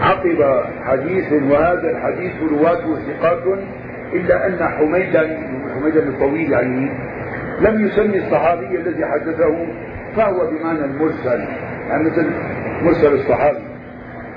عقب 0.00 0.64
حديث 0.84 1.32
وهذا 1.32 1.90
الحديث 1.90 2.32
رواته 2.52 2.96
ثقات 2.98 3.58
إلا 4.12 4.46
أن 4.46 4.68
حميدا 4.68 5.38
حميدا 5.74 6.08
الطويل 6.08 6.52
يعني 6.52 6.90
لم 7.60 7.86
يسمي 7.86 8.18
الصحابي 8.18 8.76
الذي 8.76 9.06
حدثه 9.06 9.66
فهو 10.16 10.50
بمعنى 10.50 10.84
المرسل 10.84 11.44
يعني 11.88 12.04
مثل 12.04 12.26
مرسل 12.82 13.14
الصحابي. 13.14 13.62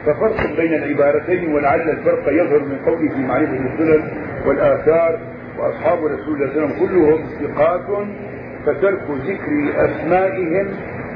ففرق 0.06 0.56
بين 0.58 0.74
العبارتين 0.74 1.54
ولعل 1.54 1.90
الفرق 1.90 2.24
يظهر 2.28 2.60
من 2.60 2.78
قوله 2.86 3.10
في 3.10 3.20
معرفة 3.20 3.54
السنن 3.74 4.04
والآثار 4.46 5.20
وأصحاب 5.60 6.06
رسول 6.06 6.36
الله 6.36 6.54
صلى 6.54 6.64
الله 6.64 6.76
عليه 6.76 6.76
وسلم 6.76 6.88
كلهم 6.88 7.24
ثقات 7.42 8.08
فترك 8.66 9.02
ذكر 9.28 9.86
أسمائهم 9.86 10.68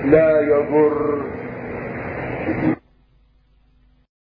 لا 0.04 0.42
يضر. 0.42 1.24